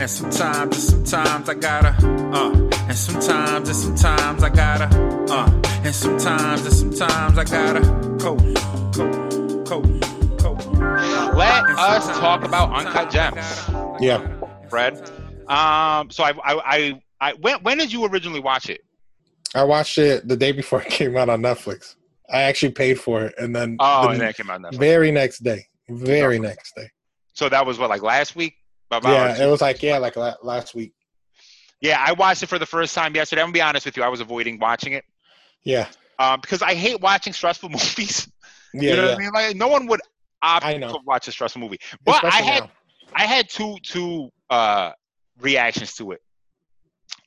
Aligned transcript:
and 0.00 0.08
sometimes, 0.10 0.92
and 0.92 1.06
sometimes 1.08 1.48
I 1.48 1.54
gotta, 1.54 1.88
uh, 2.34 2.52
and 2.88 2.96
sometimes, 2.96 3.68
and 3.68 3.76
sometimes 3.76 4.42
I 4.42 4.48
gotta, 4.48 4.86
uh, 5.30 5.62
and 5.84 5.94
sometimes, 5.94 6.64
and 6.82 6.94
sometimes 6.98 7.38
I 7.38 7.44
gotta, 7.44 7.80
coast, 8.18 8.56
coast, 8.96 9.66
coast, 9.68 10.38
coast. 10.38 10.68
Let 11.36 11.64
us 11.66 12.06
talk 12.18 12.44
about 12.44 12.72
Uncut 12.74 13.10
Gems. 13.10 13.70
Yeah. 14.00 14.26
Fred. 14.68 14.94
Um, 15.48 16.10
so 16.10 16.24
I, 16.24 16.30
I, 16.44 16.54
I, 16.64 17.02
I, 17.20 17.32
when, 17.34 17.62
when 17.62 17.78
did 17.78 17.92
you 17.92 18.06
originally 18.06 18.40
watch 18.40 18.70
it? 18.70 18.80
I 19.54 19.64
watched 19.64 19.98
it 19.98 20.26
the 20.26 20.36
day 20.36 20.52
before 20.52 20.80
it 20.82 20.88
came 20.88 21.16
out 21.16 21.28
on 21.28 21.42
Netflix. 21.42 21.96
I 22.32 22.42
actually 22.42 22.72
paid 22.72 22.98
for 22.98 23.24
it, 23.24 23.34
and 23.36 23.54
then 23.54 23.76
Oh, 23.80 24.04
the 24.04 24.08
and 24.10 24.20
then 24.20 24.28
it 24.30 24.36
came 24.36 24.48
out. 24.48 24.64
on 24.64 24.72
Netflix. 24.72 24.78
very 24.78 25.10
next 25.10 25.40
day, 25.40 25.66
very 25.90 26.38
next 26.38 26.74
day. 26.74 26.88
So 27.34 27.48
that 27.48 27.66
was 27.66 27.78
what, 27.78 27.90
like 27.90 28.02
last 28.02 28.34
week? 28.36 28.54
Yeah, 28.92 29.44
it 29.44 29.48
was 29.50 29.60
like 29.60 29.82
yeah, 29.82 29.98
like 29.98 30.16
last 30.42 30.74
week. 30.74 30.92
yeah. 31.80 32.02
I 32.04 32.12
watched 32.12 32.42
it 32.42 32.46
for 32.48 32.58
the 32.58 32.66
first 32.66 32.94
time 32.94 33.14
yesterday. 33.14 33.42
I'm 33.42 33.46
gonna 33.46 33.52
be 33.54 33.62
honest 33.62 33.86
with 33.86 33.96
you. 33.96 34.02
I 34.02 34.08
was 34.08 34.20
avoiding 34.20 34.58
watching 34.58 34.92
it 34.94 35.04
Yeah, 35.64 35.88
um, 36.18 36.40
because 36.40 36.62
I 36.62 36.74
hate 36.74 37.00
watching 37.00 37.32
stressful 37.32 37.68
movies. 37.70 38.28
yeah, 38.74 38.90
you 38.90 38.96
know 38.96 39.02
yeah. 39.02 39.08
what 39.10 39.14
I 39.14 39.18
mean? 39.18 39.30
Like 39.32 39.56
no 39.56 39.68
one 39.68 39.86
would 39.86 40.00
opt 40.42 40.64
I 40.66 40.76
know. 40.76 40.92
to 40.92 40.98
watch 41.04 41.28
a 41.28 41.32
stressful 41.32 41.60
movie. 41.60 41.78
But 42.04 42.24
I 42.24 42.40
had 42.42 42.64
now. 42.64 42.70
I 43.14 43.26
had 43.26 43.48
two 43.48 43.76
two 43.82 44.30
uh, 44.50 44.92
reactions 45.40 45.94
to 45.96 46.12
it. 46.12 46.20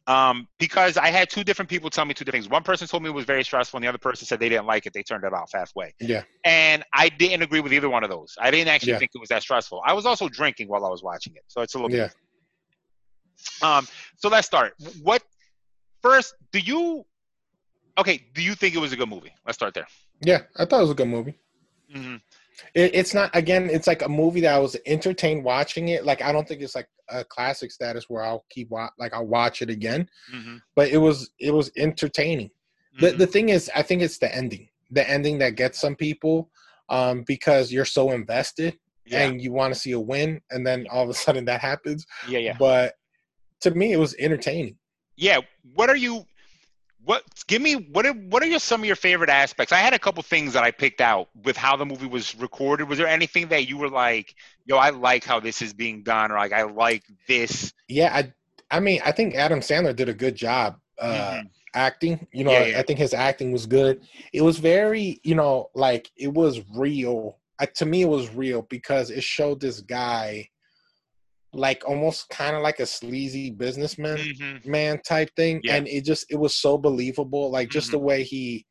Um, 0.06 0.50
because 0.60 0.98
I 0.98 1.08
had 1.08 1.30
two 1.30 1.46
different 1.46 1.70
people 1.70 1.90
tell 1.90 2.04
me 2.04 2.14
two 2.14 2.26
different 2.26 2.44
things. 2.44 2.52
One 2.52 2.64
person 2.64 2.88
told 2.88 3.04
me 3.04 3.10
it 3.10 3.14
was 3.14 3.24
very 3.26 3.44
stressful, 3.44 3.78
and 3.78 3.84
the 3.86 3.88
other 3.88 3.98
person 3.98 4.26
said 4.26 4.40
they 4.40 4.50
didn't 4.50 4.66
like 4.66 4.86
it. 4.86 4.92
They 4.94 5.04
turned 5.04 5.24
it 5.24 5.34
off 5.34 5.52
halfway. 5.54 5.94
Yeah, 6.02 6.24
And 6.44 6.84
I 6.94 7.08
didn't 7.08 7.42
agree 7.42 7.62
with 7.62 7.72
either 7.72 7.90
one 7.90 8.04
of 8.04 8.10
those. 8.10 8.36
I 8.40 8.52
didn't 8.52 8.68
actually 8.68 8.94
Yeah. 8.94 9.00
think 9.00 9.12
it 9.16 9.20
was 9.20 9.30
that 9.30 9.42
stressful. 9.44 9.82
I 9.86 9.94
was 9.94 10.06
also 10.06 10.28
drinking 10.28 10.68
while 10.68 10.86
I 10.86 10.90
was 10.90 11.04
watching 11.04 11.34
it, 11.36 11.44
so 11.48 11.62
it's 11.62 11.76
a 11.76 11.78
little 11.78 11.96
yeah. 11.96 12.08
bit. 12.08 12.16
Um, 13.62 13.88
so 14.18 14.28
let's 14.28 14.46
start. 14.48 14.74
What 15.02 15.24
first? 16.02 16.34
Do 16.52 16.60
you? 16.60 17.06
Okay. 17.98 18.26
Do 18.34 18.42
you 18.42 18.56
think 18.56 18.76
it 18.76 18.80
was 18.80 18.92
a 18.92 18.98
good 18.98 19.10
movie? 19.10 19.34
Let's 19.46 19.58
start 19.58 19.74
there. 19.74 19.88
Yeah, 20.22 20.42
I 20.58 20.66
thought 20.66 20.80
it 20.80 20.84
was 20.84 20.92
a 20.92 20.96
good 20.96 21.08
movie. 21.08 21.36
hmm 21.92 22.16
It, 22.74 22.94
it's 22.94 23.14
not 23.14 23.36
again. 23.36 23.70
It's 23.70 23.88
like 23.88 24.02
a 24.02 24.10
movie 24.10 24.42
that 24.42 24.54
I 24.54 24.60
was 24.60 24.76
entertained 24.86 25.44
watching 25.44 25.90
it. 25.90 26.06
Like 26.06 26.22
I 26.22 26.32
don't 26.32 26.48
think 26.48 26.62
it's 26.62 26.76
like 26.76 26.88
a 27.10 27.24
classic 27.24 27.72
status 27.72 28.06
where 28.10 28.24
I'll 28.24 28.46
keep 28.50 28.70
wa- 28.70 28.90
like 28.98 29.14
I'll 29.14 29.28
watch 29.28 29.62
it 29.62 29.70
again. 29.70 30.08
hmm 30.32 30.58
But 30.76 30.90
it 30.90 30.98
was 30.98 31.32
it 31.40 31.54
was 31.54 31.72
entertaining. 31.78 32.52
The 33.00 33.12
the 33.12 33.28
thing 33.28 33.50
is, 33.50 33.72
I 33.76 33.82
think 33.82 34.02
it's 34.02 34.20
the 34.20 34.34
ending. 34.34 34.70
The 34.92 35.10
ending 35.10 35.40
that 35.40 35.56
gets 35.56 35.80
some 35.80 35.96
people 35.96 36.52
um, 36.90 37.24
because 37.26 37.72
you're 37.72 37.86
so 37.86 38.12
invested 38.12 38.78
yeah. 39.08 39.24
and 39.24 39.42
you 39.42 39.52
want 39.52 39.74
to 39.74 39.80
see 39.80 39.92
a 39.94 40.00
win, 40.00 40.42
and 40.52 40.66
then 40.66 40.86
all 40.92 41.04
of 41.04 41.10
a 41.10 41.14
sudden 41.14 41.46
that 41.46 41.60
happens. 41.62 42.06
yeah. 42.28 42.40
Yeah. 42.40 42.56
But 42.60 42.94
to 43.62 43.72
me, 43.72 43.94
it 43.94 43.98
was 43.98 44.16
entertaining. 44.20 44.78
yeah 45.16 45.40
what 45.76 45.90
are 45.90 45.96
you 45.96 46.26
what 47.04 47.24
give 47.48 47.62
me 47.62 47.74
what 47.92 48.06
are 48.06 48.14
what 48.14 48.44
are 48.44 48.46
your 48.48 48.60
some 48.60 48.82
of 48.82 48.86
your 48.88 48.96
favorite 48.96 49.30
aspects 49.30 49.72
i 49.74 49.78
had 49.78 49.94
a 49.94 50.00
couple 50.00 50.24
things 50.24 50.54
that 50.54 50.64
i 50.64 50.72
picked 50.72 51.02
out 51.02 51.30
with 51.44 51.58
how 51.58 51.76
the 51.76 51.86
movie 51.86 52.08
was 52.08 52.36
recorded 52.36 52.88
was 52.88 52.98
there 52.98 53.08
anything 53.08 53.48
that 53.50 53.68
you 53.68 53.78
were 53.78 53.90
like 53.90 54.36
yo 54.66 54.78
i 54.78 54.90
like 54.90 55.24
how 55.24 55.40
this 55.40 55.62
is 55.62 55.74
being 55.74 56.04
done 56.04 56.32
or 56.32 56.38
like 56.38 56.54
i 56.54 56.64
like 56.64 57.04
this 57.28 57.74
Yeah, 57.88 58.14
I 58.14 58.34
I 58.76 58.80
mean, 58.80 59.02
I 59.06 59.12
think 59.12 59.36
Adam 59.36 59.60
Sandler 59.60 59.96
did 59.96 60.10
a 60.10 60.14
good 60.14 60.36
job 60.36 60.78
uh, 61.00 61.38
Mhm. 61.38 61.50
acting. 61.76 62.28
You 62.32 62.44
know, 62.44 62.58
Yeah, 62.58 62.66
yeah. 62.66 62.80
I 62.80 62.84
think 62.84 63.00
his 63.00 63.14
acting 63.14 63.52
was 63.52 63.66
good. 63.66 64.02
It 64.34 64.42
was 64.42 64.58
very, 64.60 65.20
you 65.24 65.36
know, 65.36 65.70
like 65.76 66.10
it 66.18 66.34
was 66.34 66.62
real. 66.76 67.40
Uh, 67.60 67.68
to 67.76 67.86
me, 67.86 68.02
it 68.02 68.10
was 68.10 68.34
real 68.34 68.64
because 68.64 69.10
it 69.12 69.24
showed 69.24 69.60
this 69.62 69.82
guy, 69.82 70.50
like 71.54 71.84
almost 71.88 72.30
kind 72.30 72.56
of 72.56 72.62
like 72.62 72.80
a 72.80 72.86
sleazy 72.86 73.50
businessman 73.52 74.18
Mhm. 74.20 74.66
man 74.66 75.02
type 75.02 75.30
thing, 75.36 75.62
Yeah. 75.64 75.76
and 75.76 75.88
it 75.88 76.06
just 76.06 76.26
it 76.30 76.36
was 76.38 76.56
so 76.56 76.78
believable. 76.78 77.52
Like 77.52 77.70
just 77.70 77.90
Mhm. 77.90 77.92
the 77.92 78.00
way 78.00 78.24
he, 78.24 78.66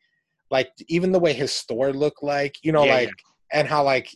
like 0.50 0.70
even 0.88 1.12
the 1.12 1.18
way 1.20 1.32
his 1.32 1.52
store 1.52 1.92
looked 1.92 2.22
like, 2.22 2.56
you 2.62 2.72
know, 2.72 2.84
Yeah, 2.84 2.94
like 2.94 3.12
and 3.52 3.68
how 3.68 3.84
like 3.84 4.08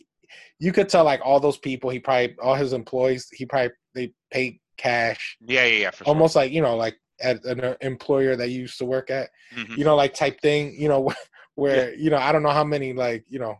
you 0.59 0.71
could 0.71 0.89
tell 0.89 1.03
like 1.03 1.21
all 1.23 1.39
those 1.39 1.57
people 1.57 1.89
he 1.89 1.99
probably 1.99 2.35
all 2.41 2.55
his 2.55 2.73
employees 2.73 3.27
he 3.31 3.45
probably 3.45 3.71
they 3.95 4.11
paid 4.31 4.59
cash 4.77 5.37
yeah 5.41 5.65
yeah 5.65 5.77
yeah 5.79 5.91
for 5.91 6.05
sure. 6.05 6.13
almost 6.13 6.35
like 6.35 6.51
you 6.51 6.61
know 6.61 6.75
like 6.75 6.95
at 7.21 7.43
an 7.45 7.61
uh, 7.63 7.75
employer 7.81 8.35
that 8.35 8.49
you 8.49 8.61
used 8.61 8.77
to 8.77 8.85
work 8.85 9.09
at 9.09 9.29
Mhm. 9.55 9.77
you 9.77 9.83
know 9.83 9.95
like 9.95 10.13
type 10.13 10.39
thing 10.41 10.75
you 10.77 10.87
know 10.87 11.09
where 11.55 11.93
you 11.95 12.09
know 12.09 12.17
i 12.17 12.31
don't 12.31 12.43
know 12.43 12.49
how 12.51 12.63
many 12.63 12.93
like 12.93 13.23
you 13.27 13.39
know 13.39 13.55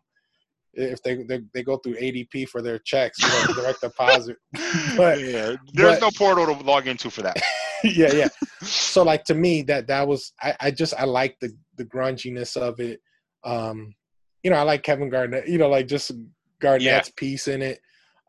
if 0.78 1.02
they 1.04 1.24
they, 1.24 1.42
they 1.54 1.64
go 1.64 1.78
through 1.78 1.96
adp 1.96 2.48
for 2.50 2.62
their 2.62 2.80
checks 2.80 3.20
you 3.22 3.28
know 3.28 3.54
direct 3.62 3.82
deposit. 3.82 4.38
But 4.96 5.20
yeah 5.20 5.56
there's 5.74 6.00
but- 6.00 6.02
no 6.02 6.12
portal 6.12 6.46
to 6.46 6.64
log 6.64 6.88
into 6.88 7.10
for 7.10 7.22
that. 7.24 7.38
Yeah 7.84 8.12
yeah. 8.14 8.28
So 8.64 9.04
like 9.04 9.24
to 9.26 9.36
me 9.36 9.62
that 9.64 9.88
that 9.88 10.08
was 10.08 10.34
i 10.42 10.56
i 10.60 10.72
just 10.72 10.94
i 10.98 11.04
like 11.06 11.38
the 11.40 11.52
the 11.78 11.86
grunginess 11.86 12.58
of 12.58 12.80
it. 12.80 13.00
Um 13.44 13.94
you 14.44 14.50
know 14.52 14.58
i 14.58 14.64
like 14.64 14.84
kevin 14.84 15.10
garnett 15.10 15.48
you 15.48 15.58
know 15.58 15.70
like 15.70 15.88
just 15.88 16.12
garnett's 16.62 17.12
piece 17.12 17.48
in 17.48 17.62
it. 17.62 17.80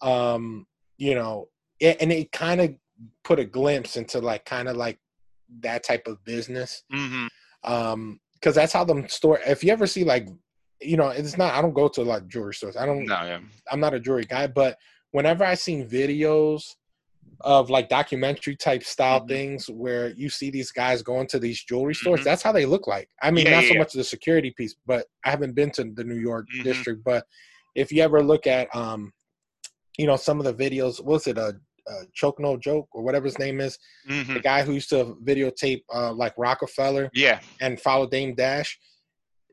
Um 0.03 0.67
you 0.97 1.15
know 1.15 1.49
it, 1.81 1.97
and 2.01 2.13
it 2.13 2.33
kind 2.33 2.61
of 2.61 2.75
put 3.25 3.39
a 3.39 3.45
glimpse 3.45 3.97
into 3.97 4.19
like 4.21 4.45
kind 4.45 4.69
of 4.69 4.77
like 4.77 4.99
that 5.61 5.83
type 5.85 6.07
of 6.07 6.23
business. 6.25 6.83
Hmm 6.93 7.27
um 7.65 8.21
because 8.35 8.55
that's 8.55 8.73
how 8.73 8.85
them 8.85 9.09
store 9.09 9.41
if 9.47 9.65
you 9.65 9.73
ever 9.73 9.87
see 9.87 10.05
like 10.05 10.29
you 10.81 10.97
know 10.97 11.09
it's 11.09 11.37
not 11.37 11.55
i 11.55 11.61
don't 11.63 11.75
go 11.75 11.89
to 11.89 12.03
a 12.03 12.05
lot 12.05 12.23
of 12.23 12.29
jewelry 12.29 12.55
stores 12.55 12.77
i 12.77 12.87
don't 12.87 13.07
no 13.07 13.15
yeah 13.25 13.39
i'm 13.71 13.81
not 13.81 13.95
a 13.95 14.01
jewelry 14.01 14.25
guy 14.25 14.47
but 14.47 14.77
whenever 15.13 15.45
i 15.45 15.55
seen 15.55 15.89
videos 15.89 16.63
of 17.43 17.71
like 17.71 17.89
documentary 17.89 18.57
type 18.57 18.83
style 18.83 19.21
Mhm. 19.21 19.29
things 19.29 19.67
where 19.71 20.11
you 20.17 20.29
see 20.29 20.51
these 20.51 20.73
guys 20.73 21.03
going 21.03 21.27
to 21.29 21.39
these 21.39 21.63
jewelry 21.65 21.95
stores 21.95 22.21
Mhm. 22.21 22.25
that's 22.25 22.43
how 22.43 22.53
they 22.53 22.67
look 22.67 22.87
like 22.87 23.09
i 23.23 23.31
mean 23.31 23.45
Yeah, 23.45 23.53
not 23.53 23.63
yeah, 23.65 23.69
so 23.69 23.75
much 23.75 23.93
the 23.93 24.05
security 24.05 24.53
piece 24.57 24.75
but 24.87 25.07
i 25.25 25.31
haven't 25.31 25.55
been 25.55 25.71
to 25.73 25.85
the 25.95 26.05
new 26.05 26.17
york 26.19 26.47
Mhm. 26.55 26.65
district 26.65 27.05
but 27.05 27.25
if 27.75 27.93
you 27.93 28.03
ever 28.03 28.23
look 28.23 28.47
at 28.47 28.75
um 28.75 29.13
you 29.99 30.07
know 30.07 30.17
some 30.17 30.41
of 30.41 30.45
the 30.47 30.55
videos 30.55 31.03
was 31.05 31.27
it 31.27 31.39
a, 31.39 31.55
a 31.89 31.93
choke 32.13 32.39
no 32.41 32.57
joke 32.57 32.89
or 32.93 33.03
whatever 33.03 33.25
his 33.27 33.39
name 33.39 33.61
is 33.61 33.79
hmm 34.07 34.35
the 34.35 34.41
guy 34.41 34.63
who 34.63 34.73
used 34.73 34.89
to 34.91 35.17
videotape 35.25 35.83
uh 35.95 36.13
like 36.13 36.35
Roc-A-Fella 36.37 37.11
yeah 37.15 37.41
and 37.61 37.81
follow 37.81 38.07
Dame 38.09 38.35
Dash. 38.35 38.79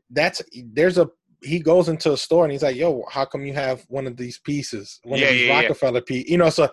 That's 0.09 0.41
there's 0.73 0.97
a 0.97 1.09
he 1.43 1.59
goes 1.59 1.89
into 1.89 2.13
a 2.13 2.17
store 2.17 2.43
and 2.45 2.51
he's 2.51 2.63
like, 2.63 2.75
"Yo, 2.75 3.03
how 3.11 3.25
come 3.25 3.45
you 3.45 3.53
have 3.53 3.83
one 3.87 4.07
of 4.07 4.17
these 4.17 4.39
pieces, 4.39 4.99
one 5.03 5.19
Yeah, 5.19 5.29
of 5.29 5.35
these 5.35 5.47
yeah, 5.47 5.53
yeah. 5.53 5.61
Roc-A-Fella 5.61 6.01
piece?" 6.03 6.29
You 6.29 6.37
know, 6.37 6.49
so 6.49 6.69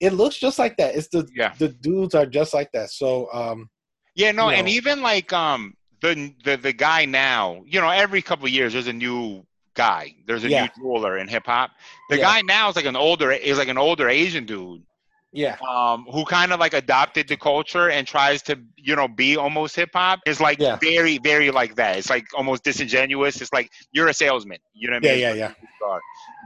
it 0.00 0.12
looks 0.12 0.38
just 0.38 0.58
like 0.58 0.76
that. 0.78 0.94
It's 0.94 1.08
the 1.08 1.26
yeah 1.34 1.54
the 1.58 1.68
dudes 1.68 2.14
are 2.14 2.26
just 2.26 2.52
like 2.54 2.70
that. 2.72 2.90
So 2.90 3.32
um, 3.32 3.70
Yeah, 4.14 4.32
no, 4.32 4.48
you 4.48 4.54
and 4.56 4.68
even 4.68 5.02
like 5.02 5.32
um 5.32 5.74
the 6.00 6.34
the 6.44 6.56
the 6.56 6.72
guy 6.72 7.04
now, 7.04 7.62
you 7.66 7.80
know, 7.80 7.88
every 7.88 8.22
couple 8.22 8.46
of 8.46 8.52
years 8.52 8.72
there's 8.72 8.88
a 8.88 8.92
new 8.92 9.44
guy. 9.74 10.14
There's 10.26 10.44
a 10.44 10.48
Yeah. 10.48 10.62
new 10.62 10.68
jeweler 10.82 11.18
in 11.18 11.28
hip 11.28 11.46
hop. 11.46 11.70
The 12.10 12.16
Yeah. 12.16 12.24
guy 12.24 12.42
now 12.42 12.68
is 12.68 12.76
like 12.76 12.84
an 12.84 12.96
older 12.96 13.30
is 13.32 13.58
like 13.58 13.68
an 13.68 13.78
older 13.78 14.08
Asian 14.08 14.44
dude 14.44 14.82
yeah, 15.32 15.58
um 15.68 16.06
who 16.12 16.24
kind 16.24 16.52
of 16.52 16.60
like 16.60 16.74
adopted 16.74 17.28
the 17.28 17.36
culture 17.36 17.88
and 17.90 18.06
tries 18.06 18.42
to, 18.42 18.58
you 18.76 18.96
know, 18.96 19.08
be 19.08 19.36
almost 19.36 19.76
hip 19.76 19.90
hop. 19.94 20.20
Is 20.26 20.40
like 20.40 20.60
Yeah. 20.60 20.78
very 20.80 21.18
very 21.18 21.50
like 21.50 21.76
that. 21.76 21.98
It's 21.98 22.10
like 22.10 22.26
almost 22.34 22.64
disingenuous. 22.64 23.40
It's 23.40 23.52
like 23.52 23.70
you're 23.92 24.08
a 24.08 24.14
salesman. 24.14 24.58
You 24.72 24.88
know 24.88 24.94
what 24.94 24.98
I 24.98 25.00
yeah, 25.00 25.14
mean? 25.14 25.22
yeah, 25.22 25.32
It's 25.32 25.34
yeah. 25.34 25.52
like. 25.80 26.02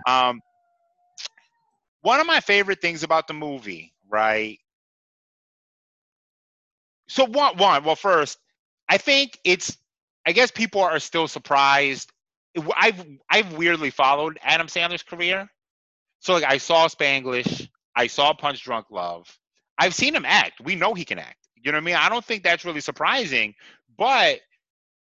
Um 0.06 0.40
one 2.02 2.20
of 2.20 2.26
my 2.26 2.40
favorite 2.40 2.80
things 2.80 3.02
about 3.02 3.26
the 3.26 3.34
movie, 3.34 3.92
right? 4.08 4.58
So 7.08 7.24
one 7.24 7.56
one, 7.56 7.84
well 7.84 7.96
first, 7.96 8.38
I 8.88 8.98
think 8.98 9.38
it's 9.44 9.76
I 10.26 10.32
guess 10.32 10.50
people 10.50 10.82
are 10.82 10.98
still 10.98 11.28
surprised. 11.28 12.12
I've 12.76 13.04
I've 13.30 13.54
weirdly 13.56 13.90
followed 13.90 14.38
Adam 14.42 14.66
Sandler's 14.66 15.02
career. 15.02 15.48
So 16.20 16.34
like 16.34 16.44
I 16.44 16.58
saw 16.58 16.88
Spanglish, 16.88 17.68
I 17.96 18.06
saw 18.06 18.34
Punch 18.34 18.62
Drunk 18.62 18.86
Love. 18.90 19.26
I've 19.78 19.94
seen 19.94 20.14
him 20.14 20.24
act. 20.26 20.60
We 20.62 20.76
know 20.76 20.94
he 20.94 21.04
can 21.04 21.18
act. 21.18 21.48
You 21.56 21.72
know 21.72 21.76
what 21.76 21.82
I 21.82 21.86
mean? 21.86 21.96
I 21.96 22.08
don't 22.08 22.24
think 22.24 22.42
that's 22.42 22.64
really 22.64 22.80
surprising. 22.80 23.54
But 23.98 24.40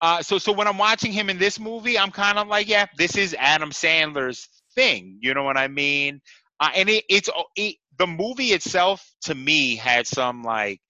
uh, 0.00 0.22
so 0.22 0.38
so 0.38 0.52
when 0.52 0.66
I'm 0.66 0.78
watching 0.78 1.12
him 1.12 1.28
in 1.30 1.38
this 1.38 1.60
movie, 1.60 1.98
I'm 1.98 2.10
kind 2.10 2.38
of 2.38 2.48
like, 2.48 2.68
yeah, 2.68 2.86
this 2.96 3.16
is 3.16 3.36
Adam 3.38 3.70
Sandler's 3.70 4.48
thing. 4.74 5.18
You 5.20 5.34
know 5.34 5.44
what 5.44 5.58
I 5.58 5.68
mean? 5.68 6.20
Uh, 6.58 6.70
and 6.74 6.88
it, 6.88 7.04
it's 7.08 7.28
it, 7.56 7.76
the 7.98 8.06
movie 8.06 8.48
itself 8.48 9.06
to 9.22 9.34
me 9.34 9.76
had 9.76 10.06
some 10.06 10.42
like 10.42 10.80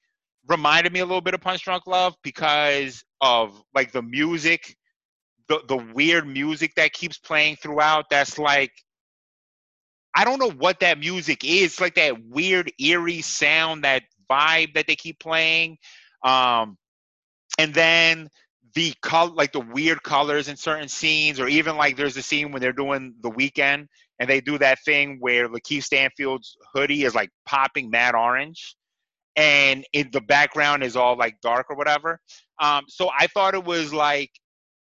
reminded 0.48 0.92
me 0.92 1.00
a 1.00 1.06
little 1.06 1.20
bit 1.20 1.34
of 1.34 1.40
Punch 1.40 1.64
Drunk 1.64 1.86
Love 1.86 2.14
because 2.22 3.02
of 3.20 3.60
like 3.74 3.92
the 3.92 4.02
music, 4.02 4.76
the 5.48 5.60
the 5.68 5.76
weird 5.76 6.26
music 6.26 6.74
that 6.76 6.92
keeps 6.92 7.18
playing 7.18 7.56
throughout. 7.56 8.06
That's 8.10 8.38
like 8.38 8.72
I 10.14 10.24
don't 10.24 10.38
know 10.38 10.50
what 10.50 10.80
that 10.80 10.98
music 10.98 11.44
is. 11.44 11.64
It's 11.64 11.80
like 11.80 11.94
that 11.94 12.24
weird 12.24 12.72
eerie 12.78 13.22
sound, 13.22 13.84
that 13.84 14.02
vibe 14.30 14.74
that 14.74 14.86
they 14.86 14.96
keep 14.96 15.18
playing. 15.18 15.78
Um, 16.24 16.76
and 17.58 17.74
then 17.74 18.28
the 18.74 18.94
color, 19.02 19.32
like 19.32 19.52
the 19.52 19.60
weird 19.60 20.02
colors 20.02 20.48
in 20.48 20.56
certain 20.56 20.88
scenes, 20.88 21.40
or 21.40 21.48
even 21.48 21.76
like 21.76 21.96
there's 21.96 22.16
a 22.16 22.22
scene 22.22 22.52
when 22.52 22.60
they're 22.60 22.72
doing 22.72 23.14
the 23.20 23.30
Weeknd 23.30 23.86
and 24.18 24.28
they 24.28 24.40
do 24.40 24.58
that 24.58 24.78
thing 24.84 25.16
where 25.20 25.48
Lakeith 25.48 25.84
Stanfield's 25.84 26.56
hoodie 26.74 27.04
is 27.04 27.14
like 27.14 27.30
popping 27.46 27.90
mad 27.90 28.14
orange, 28.14 28.76
and 29.34 29.84
in 29.92 30.10
the 30.12 30.20
background 30.20 30.82
is 30.82 30.96
all 30.96 31.16
like 31.16 31.40
dark 31.40 31.66
or 31.70 31.76
whatever. 31.76 32.20
Um, 32.60 32.84
so 32.88 33.10
I 33.18 33.26
thought 33.28 33.54
it 33.54 33.64
was 33.64 33.92
like 33.92 34.30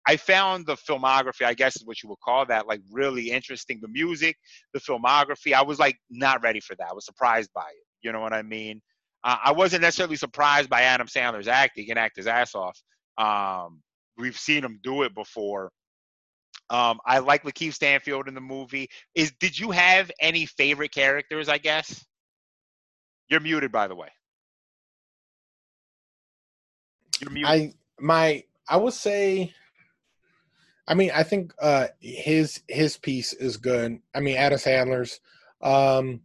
I 0.06 0.16
found 0.16 0.66
the 0.66 0.76
filmography, 0.76 1.44
I 1.44 1.54
guess 1.54 1.76
is 1.76 1.86
what 1.86 2.02
you 2.02 2.08
would 2.08 2.20
call 2.20 2.44
that, 2.46 2.66
like 2.66 2.80
really 2.90 3.30
interesting. 3.30 3.78
The 3.80 3.88
music, 3.88 4.36
the 4.74 4.80
filmography, 4.80 5.52
I 5.52 5.62
was 5.62 5.78
like 5.78 5.96
not 6.10 6.42
ready 6.42 6.60
for 6.60 6.74
that. 6.76 6.88
I 6.90 6.94
was 6.94 7.04
surprised 7.04 7.50
by 7.54 7.68
it. 7.68 7.86
You 8.02 8.12
know 8.12 8.20
what 8.20 8.32
I 8.32 8.42
mean? 8.42 8.82
Uh, 9.22 9.36
I 9.44 9.52
wasn't 9.52 9.82
necessarily 9.82 10.16
surprised 10.16 10.68
by 10.68 10.82
Adam 10.82 11.06
Sandler's 11.06 11.46
acting. 11.46 11.84
He 11.84 11.88
can 11.88 11.98
act 11.98 12.16
his 12.16 12.26
ass 12.26 12.54
off. 12.56 12.80
Um, 13.16 13.80
we've 14.18 14.36
seen 14.36 14.64
him 14.64 14.80
do 14.82 15.02
it 15.02 15.14
before. 15.14 15.70
Um, 16.70 16.98
I 17.06 17.18
like 17.18 17.44
Lakeith 17.44 17.74
Stanfield 17.74 18.28
in 18.28 18.34
the 18.34 18.40
movie. 18.40 18.88
Is 19.14 19.32
did 19.38 19.58
you 19.58 19.70
have 19.70 20.10
any 20.20 20.46
favorite 20.46 20.92
characters? 20.92 21.48
I 21.48 21.58
guess 21.58 22.04
you're 23.28 23.40
muted, 23.40 23.70
by 23.70 23.88
the 23.88 23.94
way. 23.94 24.08
You're 27.20 27.30
muted. 27.30 27.50
I 27.50 27.72
my 28.00 28.44
I 28.68 28.78
would 28.78 28.94
say 28.94 29.52
I 30.92 30.94
mean, 30.94 31.10
I 31.14 31.22
think 31.22 31.54
uh, 31.58 31.86
his 32.00 32.60
his 32.68 32.98
piece 32.98 33.32
is 33.32 33.56
good. 33.56 33.98
I 34.14 34.20
mean, 34.20 34.36
Adam 34.36 34.58
Sandler's. 34.58 35.20
Um, 35.62 36.20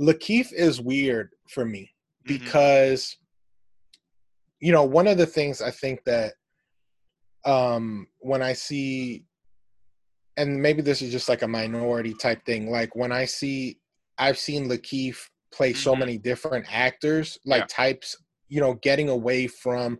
Lakeith 0.00 0.52
is 0.52 0.80
weird 0.80 1.30
for 1.48 1.64
me 1.64 1.90
mm-hmm. 2.24 2.38
because, 2.38 3.02
mm-hmm. 3.02 4.66
you 4.66 4.70
know, 4.70 4.84
one 4.84 5.08
of 5.08 5.18
the 5.18 5.26
things 5.26 5.60
I 5.60 5.72
think 5.72 6.04
that 6.04 6.34
um, 7.44 8.06
when 8.20 8.40
I 8.40 8.52
see, 8.52 9.24
and 10.36 10.62
maybe 10.62 10.80
this 10.80 11.02
is 11.02 11.10
just 11.10 11.28
like 11.28 11.42
a 11.42 11.48
minority 11.48 12.14
type 12.14 12.44
thing, 12.46 12.70
like 12.70 12.94
when 12.94 13.10
I 13.10 13.24
see, 13.24 13.80
I've 14.16 14.38
seen 14.38 14.68
Lakeith 14.68 15.18
play 15.52 15.72
mm-hmm. 15.72 15.80
so 15.80 15.96
many 15.96 16.18
different 16.18 16.66
actors, 16.72 17.36
like 17.44 17.62
yeah. 17.62 17.66
types, 17.68 18.14
you 18.46 18.60
know, 18.60 18.74
getting 18.74 19.08
away 19.08 19.48
from 19.48 19.98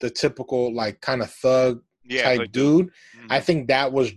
the 0.00 0.10
typical 0.10 0.74
like 0.74 1.00
kind 1.00 1.22
of 1.22 1.32
thug 1.32 1.80
yeah, 2.08 2.22
type 2.22 2.38
like 2.38 2.52
dude. 2.52 2.86
Mm-hmm. 2.86 3.26
I 3.30 3.40
think 3.40 3.68
that 3.68 3.92
was 3.92 4.12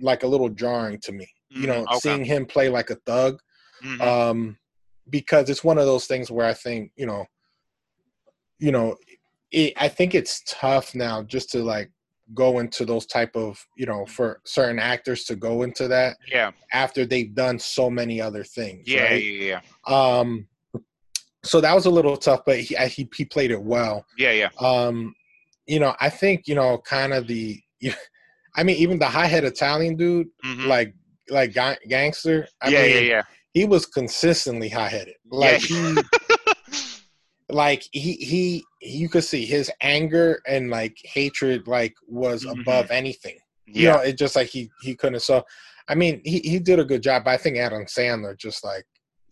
like 0.00 0.22
a 0.22 0.26
little 0.26 0.48
jarring 0.48 0.98
to 1.00 1.12
me. 1.12 1.28
Mm-hmm. 1.52 1.60
You 1.60 1.66
know, 1.68 1.82
okay. 1.82 1.98
seeing 2.00 2.24
him 2.24 2.46
play 2.46 2.68
like 2.68 2.90
a 2.90 2.96
thug. 3.06 3.40
Mm-hmm. 3.84 4.00
Um, 4.00 4.58
because 5.10 5.50
it's 5.50 5.64
one 5.64 5.78
of 5.78 5.86
those 5.86 6.06
things 6.06 6.30
where 6.30 6.46
I 6.46 6.54
think, 6.54 6.90
you 6.96 7.06
know, 7.06 7.26
you 8.58 8.72
know, 8.72 8.96
it, 9.50 9.74
I 9.76 9.88
think 9.88 10.14
it's 10.14 10.42
tough 10.46 10.94
now 10.94 11.22
just 11.22 11.50
to 11.50 11.62
like 11.62 11.90
go 12.32 12.58
into 12.58 12.86
those 12.86 13.04
type 13.04 13.36
of, 13.36 13.62
you 13.76 13.84
know, 13.84 14.06
for 14.06 14.40
certain 14.44 14.78
actors 14.78 15.24
to 15.24 15.36
go 15.36 15.62
into 15.62 15.88
that. 15.88 16.16
Yeah. 16.30 16.52
After 16.72 17.04
they've 17.04 17.34
done 17.34 17.58
so 17.58 17.90
many 17.90 18.20
other 18.20 18.44
things. 18.44 18.88
Yeah, 18.88 19.04
right? 19.04 19.22
yeah, 19.22 19.60
yeah. 19.88 20.16
Um, 20.16 20.48
so 21.44 21.60
that 21.60 21.74
was 21.74 21.84
a 21.84 21.90
little 21.90 22.16
tough, 22.16 22.40
but 22.46 22.58
he 22.60 22.74
he, 22.74 23.08
he 23.14 23.24
played 23.26 23.50
it 23.50 23.62
well. 23.62 24.06
Yeah, 24.16 24.32
yeah. 24.32 24.48
Um, 24.58 25.14
you 25.66 25.80
know, 25.80 25.94
I 26.00 26.10
think 26.10 26.46
you 26.46 26.54
know, 26.54 26.78
kind 26.78 27.12
of 27.12 27.26
the, 27.26 27.60
I 28.56 28.62
mean, 28.62 28.76
even 28.76 28.98
the 28.98 29.06
high 29.06 29.26
head 29.26 29.44
Italian 29.44 29.96
dude, 29.96 30.28
mm-hmm. 30.44 30.66
like 30.66 30.94
like 31.30 31.54
ga- 31.54 31.78
gangster. 31.88 32.46
I 32.60 32.68
yeah, 32.68 32.82
mean, 32.82 32.90
yeah, 32.90 33.00
yeah. 33.00 33.22
He 33.52 33.64
was 33.64 33.86
consistently 33.86 34.68
high 34.68 34.88
headed. 34.88 35.14
Like 35.30 35.68
yeah. 35.68 35.94
he, 35.94 36.02
like 37.48 37.84
he 37.92 38.12
he 38.14 38.64
you 38.80 39.08
could 39.08 39.24
see 39.24 39.44
his 39.44 39.70
anger 39.80 40.40
and 40.46 40.70
like 40.70 40.96
hatred 41.04 41.66
like 41.66 41.94
was 42.06 42.44
mm-hmm. 42.44 42.60
above 42.60 42.90
anything. 42.90 43.36
Yeah. 43.66 43.80
You 43.80 43.88
know, 43.88 43.98
it 44.04 44.18
just 44.18 44.36
like 44.36 44.48
he 44.48 44.70
he 44.82 44.94
couldn't. 44.94 45.20
So, 45.20 45.44
I 45.88 45.94
mean, 45.94 46.20
he 46.24 46.40
he 46.40 46.58
did 46.58 46.78
a 46.78 46.84
good 46.84 47.02
job. 47.02 47.24
But 47.24 47.32
I 47.32 47.36
think 47.36 47.56
Adam 47.56 47.86
Sandler 47.86 48.36
just 48.36 48.64
like 48.64 48.84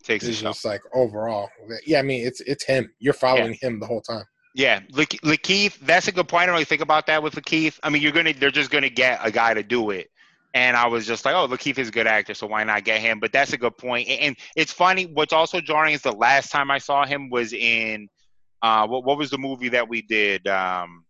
takes 0.03 0.25
is 0.25 0.41
just 0.41 0.65
like 0.65 0.81
overall. 0.93 1.49
Yeah, 1.85 1.99
I 1.99 2.01
mean, 2.01 2.25
it's 2.25 2.41
it's 2.41 2.65
him. 2.65 2.91
You're 2.99 3.13
following 3.13 3.57
yeah. 3.61 3.69
him 3.69 3.79
the 3.79 3.87
whole 3.87 4.01
time. 4.01 4.25
Yeah, 4.53 4.81
Lakeith, 4.91 5.79
that's 5.79 6.07
a 6.07 6.11
good 6.11 6.27
point. 6.27 6.43
I 6.43 6.45
don't 6.45 6.53
really 6.53 6.65
think 6.65 6.81
about 6.81 7.07
that 7.07 7.23
with 7.23 7.33
Lakeith. 7.33 7.79
I 7.81 7.89
mean, 7.89 8.03
you're 8.03 8.11
gonna, 8.11 8.33
they're 8.33 8.51
just 8.51 8.69
gonna 8.69 8.89
get 8.89 9.19
a 9.23 9.31
guy 9.31 9.53
to 9.55 9.63
do 9.63 9.89
it, 9.89 10.11
and 10.53 10.77
I 10.77 10.87
was 10.87 11.07
just 11.07 11.25
like, 11.25 11.33
oh, 11.33 11.47
Lakeith 11.47 11.79
is 11.79 11.89
a 11.89 11.91
good 11.91 12.05
actor, 12.05 12.35
so 12.35 12.45
why 12.45 12.63
not 12.63 12.83
get 12.83 13.01
him? 13.01 13.19
But 13.19 13.31
that's 13.31 13.53
a 13.53 13.57
good 13.57 13.77
point. 13.77 14.07
And 14.07 14.35
it's 14.55 14.71
funny. 14.71 15.05
What's 15.05 15.33
also 15.33 15.59
jarring 15.59 15.95
is 15.95 16.01
the 16.01 16.11
last 16.11 16.51
time 16.51 16.69
I 16.69 16.77
saw 16.77 17.03
him 17.05 17.31
was 17.31 17.53
in, 17.53 18.09
uh, 18.61 18.85
what 18.87 19.03
what 19.03 19.17
was 19.17 19.31
the 19.31 19.39
movie 19.39 19.69
that 19.69 19.89
we 19.89 20.03
did 20.03 20.47
um, 20.47 21.03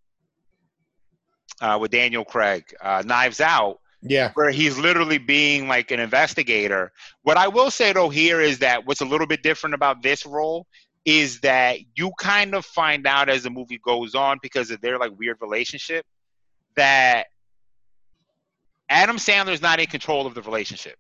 uh, 1.62 1.78
with 1.80 1.92
Daniel 1.92 2.24
Craig, 2.24 2.63
uh, 2.81 3.04
Knives 3.06 3.42
Out. 3.42 3.80
Yeah. 4.01 4.31
Where 4.34 4.51
he's 4.51 4.78
literally 4.78 5.18
being 5.18 5.69
like 5.69 5.92
an 5.92 6.01
investigator. 6.01 6.92
What 7.22 7.38
I 7.38 7.48
will 7.48 7.72
say 7.72 7.94
though 7.94 8.10
here 8.10 8.42
is 8.42 8.60
that 8.60 8.86
what's 8.86 9.00
a 9.00 9.06
little 9.06 9.28
bit 9.28 9.44
different 9.44 9.75
about 9.75 10.04
this 10.04 10.25
role 10.25 10.68
is 11.05 11.41
that 11.41 11.79
you 11.95 12.11
kind 12.19 12.55
of 12.55 12.65
find 12.65 13.05
out 13.05 13.29
as 13.29 13.44
the 13.44 13.50
movie 13.50 13.79
goes 13.83 14.15
on 14.15 14.39
because 14.41 14.71
of 14.71 14.79
their 14.81 14.97
like 14.97 15.11
weird 15.17 15.38
relationship 15.41 16.05
that 16.75 17.27
Adam 18.89 19.17
Sandler's 19.17 19.61
not 19.61 19.79
in 19.79 19.88
control 19.88 20.25
of 20.25 20.33
the 20.33 20.41
relationship. 20.41 20.95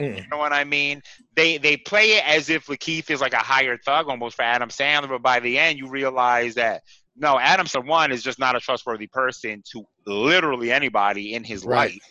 Mm. 0.00 0.16
You 0.16 0.28
know 0.30 0.38
what 0.38 0.52
I 0.52 0.64
mean? 0.64 1.02
They 1.36 1.58
they 1.58 1.76
play 1.76 2.12
it 2.12 2.26
as 2.26 2.48
if 2.50 2.66
Lakeith 2.66 3.10
is 3.10 3.20
like 3.20 3.34
a 3.34 3.38
hired 3.38 3.80
thug 3.84 4.08
almost 4.08 4.36
for 4.36 4.42
Adam 4.42 4.70
Sandler, 4.70 5.08
but 5.08 5.22
by 5.22 5.40
the 5.40 5.58
end 5.58 5.78
you 5.78 5.88
realize 5.88 6.54
that 6.54 6.82
no, 7.16 7.38
Adam 7.38 7.66
one 7.86 8.12
is 8.12 8.22
just 8.22 8.38
not 8.38 8.56
a 8.56 8.60
trustworthy 8.60 9.06
person 9.06 9.62
to 9.72 9.84
literally 10.06 10.72
anybody 10.72 11.34
in 11.34 11.44
his 11.44 11.64
right. 11.64 11.92
life. 11.92 12.02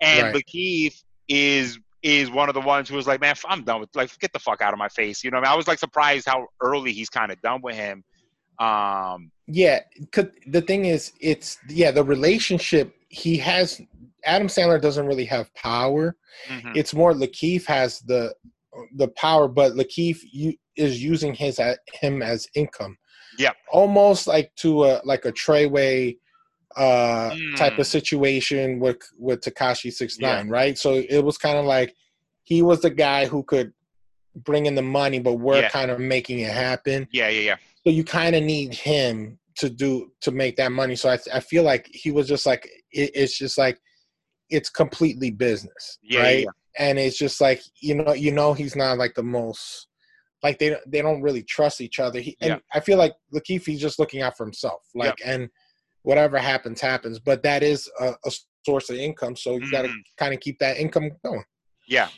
And 0.00 0.34
right. 0.34 0.34
Lakeith 0.34 1.02
is 1.28 1.78
is 2.02 2.30
one 2.30 2.48
of 2.48 2.54
the 2.54 2.60
ones 2.60 2.88
who 2.88 2.96
was 2.96 3.06
like, 3.06 3.20
man, 3.20 3.34
I'm 3.46 3.64
done 3.64 3.80
with 3.80 3.90
like 3.94 4.16
get 4.18 4.32
the 4.32 4.38
fuck 4.38 4.60
out 4.60 4.72
of 4.72 4.78
my 4.78 4.88
face. 4.88 5.22
You 5.22 5.30
know, 5.30 5.38
I, 5.38 5.40
mean? 5.40 5.50
I 5.50 5.54
was 5.54 5.68
like 5.68 5.78
surprised 5.78 6.26
how 6.26 6.46
early 6.60 6.92
he's 6.92 7.08
kind 7.08 7.30
of 7.30 7.40
done 7.42 7.60
with 7.62 7.76
him. 7.76 8.04
Um, 8.58 9.30
yeah, 9.46 9.80
the 10.46 10.62
thing 10.62 10.84
is, 10.84 11.12
it's 11.20 11.58
yeah, 11.68 11.90
the 11.90 12.04
relationship 12.04 12.94
he 13.08 13.36
has. 13.38 13.80
Adam 14.24 14.46
Sandler 14.46 14.80
doesn't 14.80 15.06
really 15.06 15.24
have 15.24 15.52
power. 15.54 16.16
Mm-hmm. 16.48 16.72
It's 16.74 16.94
more 16.94 17.12
Lakeith 17.12 17.66
has 17.66 18.00
the 18.00 18.34
the 18.96 19.08
power, 19.08 19.48
but 19.48 19.72
Lakeith 19.72 20.20
you, 20.30 20.54
is 20.76 21.02
using 21.02 21.34
his 21.34 21.58
uh, 21.58 21.76
him 21.92 22.22
as 22.22 22.46
income. 22.54 22.96
Yeah, 23.38 23.52
almost 23.70 24.26
like 24.26 24.54
to 24.56 24.84
a 24.84 25.00
like 25.04 25.24
a 25.24 25.32
Treyway 25.32 26.16
uh 26.76 27.30
mm. 27.30 27.56
type 27.56 27.78
of 27.78 27.86
mm. 27.86 27.90
situation 27.90 28.80
with 28.80 28.98
with 29.18 29.40
Tekashi 29.40 29.92
Six 29.92 30.18
Nine, 30.18 30.46
yeah. 30.46 30.52
right? 30.52 30.78
So 30.78 30.94
it 30.94 31.24
was 31.24 31.38
kind 31.38 31.58
of 31.58 31.64
like 31.64 31.94
he 32.44 32.62
was 32.62 32.80
the 32.80 32.90
guy 32.90 33.26
who 33.26 33.42
could 33.42 33.72
bring 34.34 34.66
in 34.66 34.74
the 34.74 34.82
money, 34.82 35.18
but 35.18 35.34
we're 35.34 35.60
yeah. 35.60 35.68
kind 35.68 35.90
of 35.90 35.98
making 36.00 36.40
it 36.40 36.52
happen. 36.52 37.06
Yeah, 37.12 37.28
yeah, 37.28 37.40
yeah. 37.40 37.56
So 37.84 37.90
you 37.90 38.04
kind 38.04 38.34
of 38.34 38.42
need 38.42 38.74
him 38.74 39.38
to 39.56 39.68
do 39.68 40.12
to 40.22 40.30
make 40.30 40.56
that 40.56 40.72
money. 40.72 40.96
So 40.96 41.10
I 41.10 41.18
I 41.32 41.40
feel 41.40 41.62
like 41.62 41.88
he 41.92 42.10
was 42.10 42.28
just 42.28 42.46
like 42.46 42.68
it, 42.90 43.10
it's 43.14 43.36
just 43.36 43.58
like 43.58 43.78
it's 44.50 44.70
completely 44.70 45.30
business, 45.30 45.98
yeah, 46.02 46.20
right? 46.20 46.44
Yeah. 46.44 46.50
And 46.78 46.98
it's 46.98 47.18
just 47.18 47.40
like 47.40 47.62
you 47.80 47.94
know 47.94 48.12
you 48.12 48.32
know 48.32 48.54
he's 48.54 48.76
not 48.76 48.98
like 48.98 49.14
the 49.14 49.22
most 49.22 49.88
like 50.42 50.58
they 50.58 50.76
they 50.86 51.02
don't 51.02 51.22
really 51.22 51.42
trust 51.42 51.80
each 51.80 52.00
other. 52.00 52.20
He, 52.20 52.36
and 52.40 52.60
I 52.72 52.80
feel 52.80 52.98
like 52.98 53.14
Lakeith 53.34 53.64
he's 53.64 53.80
just 53.80 53.98
looking 53.98 54.22
out 54.22 54.36
for 54.36 54.44
himself, 54.44 54.82
like 54.94 55.18
and 55.24 55.48
whatever 56.02 56.38
happens, 56.38 56.80
happens. 56.80 57.18
But 57.18 57.42
that 57.42 57.62
is 57.62 57.90
a, 58.00 58.14
a 58.24 58.30
source 58.64 58.90
of 58.90 58.96
income, 58.96 59.36
so 59.36 59.52
you 59.52 59.60
mm-hmm. 59.60 59.70
got 59.70 59.82
to 59.82 59.94
kind 60.18 60.34
of 60.34 60.40
keep 60.40 60.58
that 60.58 60.76
income 60.76 61.10
going. 61.24 61.44
Yeah, 61.88 62.08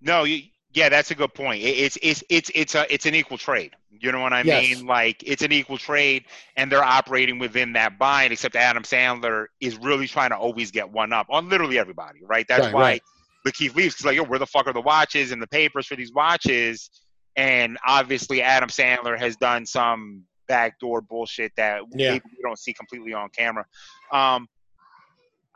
no, 0.00 0.24
you, 0.24 0.42
yeah, 0.74 0.88
that's 0.88 1.10
a 1.10 1.14
good 1.14 1.34
point. 1.34 1.62
It's 1.62 1.98
it's 2.02 2.24
it's 2.30 2.50
it's 2.54 2.74
a 2.74 2.92
it's 2.92 3.06
an 3.06 3.14
equal 3.14 3.38
trade. 3.38 3.72
You 3.90 4.10
know 4.10 4.20
what 4.20 4.32
I 4.32 4.42
yes. 4.42 4.70
mean? 4.70 4.86
Like 4.86 5.22
it's 5.24 5.42
an 5.42 5.52
equal 5.52 5.78
trade, 5.78 6.24
and 6.56 6.72
they're 6.72 6.82
operating 6.82 7.38
within 7.38 7.74
that 7.74 7.98
bind. 7.98 8.32
Except 8.32 8.56
Adam 8.56 8.82
Sandler 8.82 9.46
is 9.60 9.76
really 9.76 10.08
trying 10.08 10.30
to 10.30 10.36
always 10.36 10.70
get 10.70 10.90
one 10.90 11.12
up 11.12 11.26
on 11.30 11.48
literally 11.48 11.78
everybody, 11.78 12.20
right? 12.24 12.46
That's 12.48 12.66
right, 12.66 12.74
why 12.74 12.80
right. 12.80 13.02
Lakeith 13.46 13.74
leaves 13.74 13.94
because 13.94 14.06
like, 14.06 14.16
yo, 14.16 14.24
where 14.24 14.38
the 14.38 14.46
fuck 14.46 14.66
are 14.66 14.72
the 14.72 14.80
watches 14.80 15.30
and 15.30 15.42
the 15.42 15.46
papers 15.46 15.86
for 15.86 15.96
these 15.96 16.12
watches? 16.12 16.90
And 17.36 17.78
obviously, 17.86 18.42
Adam 18.42 18.68
Sandler 18.68 19.18
has 19.18 19.36
done 19.36 19.66
some 19.66 20.24
backdoor 20.52 21.00
bullshit 21.00 21.50
that 21.56 21.80
yeah. 21.94 22.12
we 22.12 22.20
don't 22.42 22.58
see 22.58 22.74
completely 22.74 23.14
on 23.14 23.30
camera. 23.30 23.64
Um, 24.12 24.46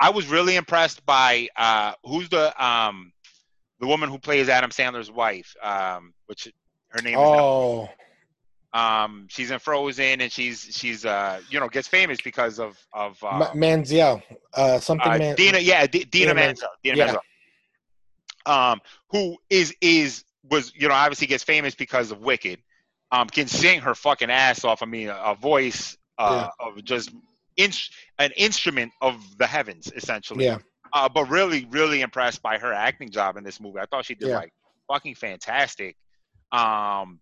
I 0.00 0.08
was 0.08 0.26
really 0.26 0.56
impressed 0.56 1.04
by 1.04 1.48
uh, 1.54 1.92
who's 2.02 2.30
the 2.30 2.64
um, 2.64 3.12
the 3.78 3.86
woman 3.86 4.08
who 4.08 4.18
plays 4.18 4.48
Adam 4.48 4.70
Sandler's 4.70 5.10
wife, 5.10 5.54
um, 5.62 6.14
which 6.26 6.50
her 6.88 7.02
name 7.02 7.18
oh. 7.18 7.84
is. 7.84 7.88
Um, 8.72 9.26
she's 9.28 9.50
in 9.50 9.58
Frozen, 9.58 10.22
and 10.22 10.32
she's 10.32 10.68
she's 10.70 11.04
uh 11.04 11.40
you 11.50 11.60
know 11.60 11.68
gets 11.68 11.88
famous 11.88 12.20
because 12.22 12.58
of 12.58 12.78
of 12.94 13.22
uh, 13.22 13.50
Menzel, 13.54 14.22
uh 14.54 14.80
something. 14.80 15.12
Uh, 15.12 15.18
Man- 15.18 15.36
Dina, 15.36 15.58
yeah, 15.58 15.86
D- 15.86 16.04
Dina, 16.04 16.08
Dina 16.08 16.34
Menzel, 16.34 16.68
Dina 16.82 16.96
yeah. 16.96 17.04
Menzel. 17.04 17.20
Um, 18.46 18.80
who 19.10 19.36
is 19.50 19.74
is 19.82 20.24
was 20.50 20.72
you 20.74 20.88
know 20.88 20.94
obviously 20.94 21.26
gets 21.26 21.44
famous 21.44 21.74
because 21.74 22.10
of 22.10 22.20
Wicked, 22.20 22.60
um, 23.12 23.28
can 23.28 23.46
sing 23.46 23.80
her 23.80 23.94
fucking 23.94 24.30
ass 24.30 24.64
off. 24.64 24.82
I 24.82 24.86
mean, 24.86 25.08
a, 25.08 25.16
a 25.16 25.34
voice 25.34 25.96
uh, 26.18 26.48
yeah. 26.60 26.66
of 26.66 26.82
just 26.84 27.10
in, 27.56 27.70
an 28.18 28.32
instrument 28.36 28.92
of 29.00 29.20
the 29.38 29.46
heavens, 29.46 29.92
essentially. 29.94 30.44
Yeah. 30.44 30.58
Uh, 30.92 31.08
but 31.08 31.28
really, 31.28 31.66
really 31.70 32.00
impressed 32.00 32.42
by 32.42 32.58
her 32.58 32.72
acting 32.72 33.10
job 33.10 33.36
in 33.36 33.44
this 33.44 33.60
movie. 33.60 33.78
I 33.80 33.86
thought 33.86 34.04
she 34.04 34.14
did 34.14 34.28
Yeah. 34.28 34.36
like 34.36 34.52
fucking 34.88 35.14
fantastic. 35.16 35.96
Um, 36.52 37.20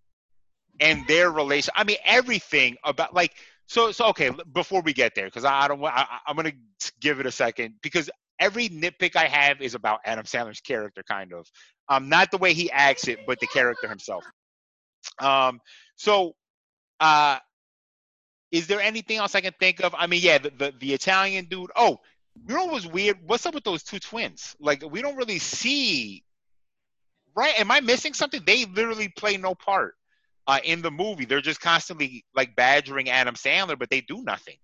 and 0.81 1.07
their 1.07 1.31
relation. 1.31 1.73
I 1.77 1.85
mean, 1.85 1.97
everything 2.05 2.77
about 2.85 3.15
like 3.15 3.33
so. 3.67 3.93
So 3.93 4.07
okay, 4.09 4.31
before 4.53 4.83
we 4.83 4.93
get 4.93 5.15
there, 5.15 5.27
because 5.27 5.45
I, 5.45 5.63
I 5.63 5.69
don't 5.69 5.81
want. 5.81 5.95
I'm 6.27 6.37
gonna 6.37 6.53
give 7.01 7.21
it 7.21 7.27
a 7.27 7.33
second 7.33 7.75
because 7.81 8.11
every 8.39 8.69
nitpick 8.69 9.17
I 9.17 9.27
have 9.27 9.61
is 9.61 9.75
about 9.75 10.01
Adam 10.05 10.25
Sandler's 10.25 10.61
character, 10.61 11.03
kind 11.09 11.33
of. 11.33 11.47
Um, 11.89 12.09
not 12.09 12.31
the 12.31 12.39
way 12.39 12.55
he 12.55 12.71
acts 12.71 13.09
it, 13.09 13.21
but 13.27 13.39
the 13.41 13.47
character 13.47 13.89
himself. 13.89 14.25
Um, 15.19 15.61
so, 15.97 16.35
uh, 17.01 17.39
is 18.51 18.67
there 18.67 18.81
anything 18.81 19.19
else 19.19 19.35
I 19.35 19.41
can 19.41 19.55
think 19.59 19.83
of? 19.83 19.95
I 19.97 20.07
mean, 20.07 20.21
yeah, 20.23 20.39
the 20.39 20.51
the, 20.51 20.75
the 20.79 20.95
Italian 20.95 21.47
dude. 21.47 21.71
Oh, 21.77 21.99
you 22.47 22.55
know 22.55 22.65
what 22.65 22.75
was 22.75 22.87
weird? 22.87 23.19
What's 23.27 23.47
up 23.47 23.55
with 23.55 23.65
those 23.65 23.83
two 23.83 23.99
twins? 23.99 24.57
Like, 24.61 24.85
we 24.89 25.03
don't 25.03 25.17
really 25.17 25.39
see. 25.39 26.25
Right? 27.37 27.59
Am 27.59 27.71
I 27.71 27.81
missing 27.81 28.15
something? 28.15 28.43
They 28.47 28.65
literally 28.65 29.09
play 29.09 29.37
no 29.37 29.55
part 29.55 29.95
uh, 30.47 30.61
in 30.63 30.83
the 30.83 30.91
movie. 30.91 31.25
They're 31.25 31.41
just 31.41 31.61
constantly 31.61 32.25
like 32.35 32.55
badgering 32.55 33.11
Adam 33.11 33.35
Sandler, 33.35 33.79
but 33.79 33.91
they 33.91 34.01
do 34.01 34.23
nothing. 34.23 34.57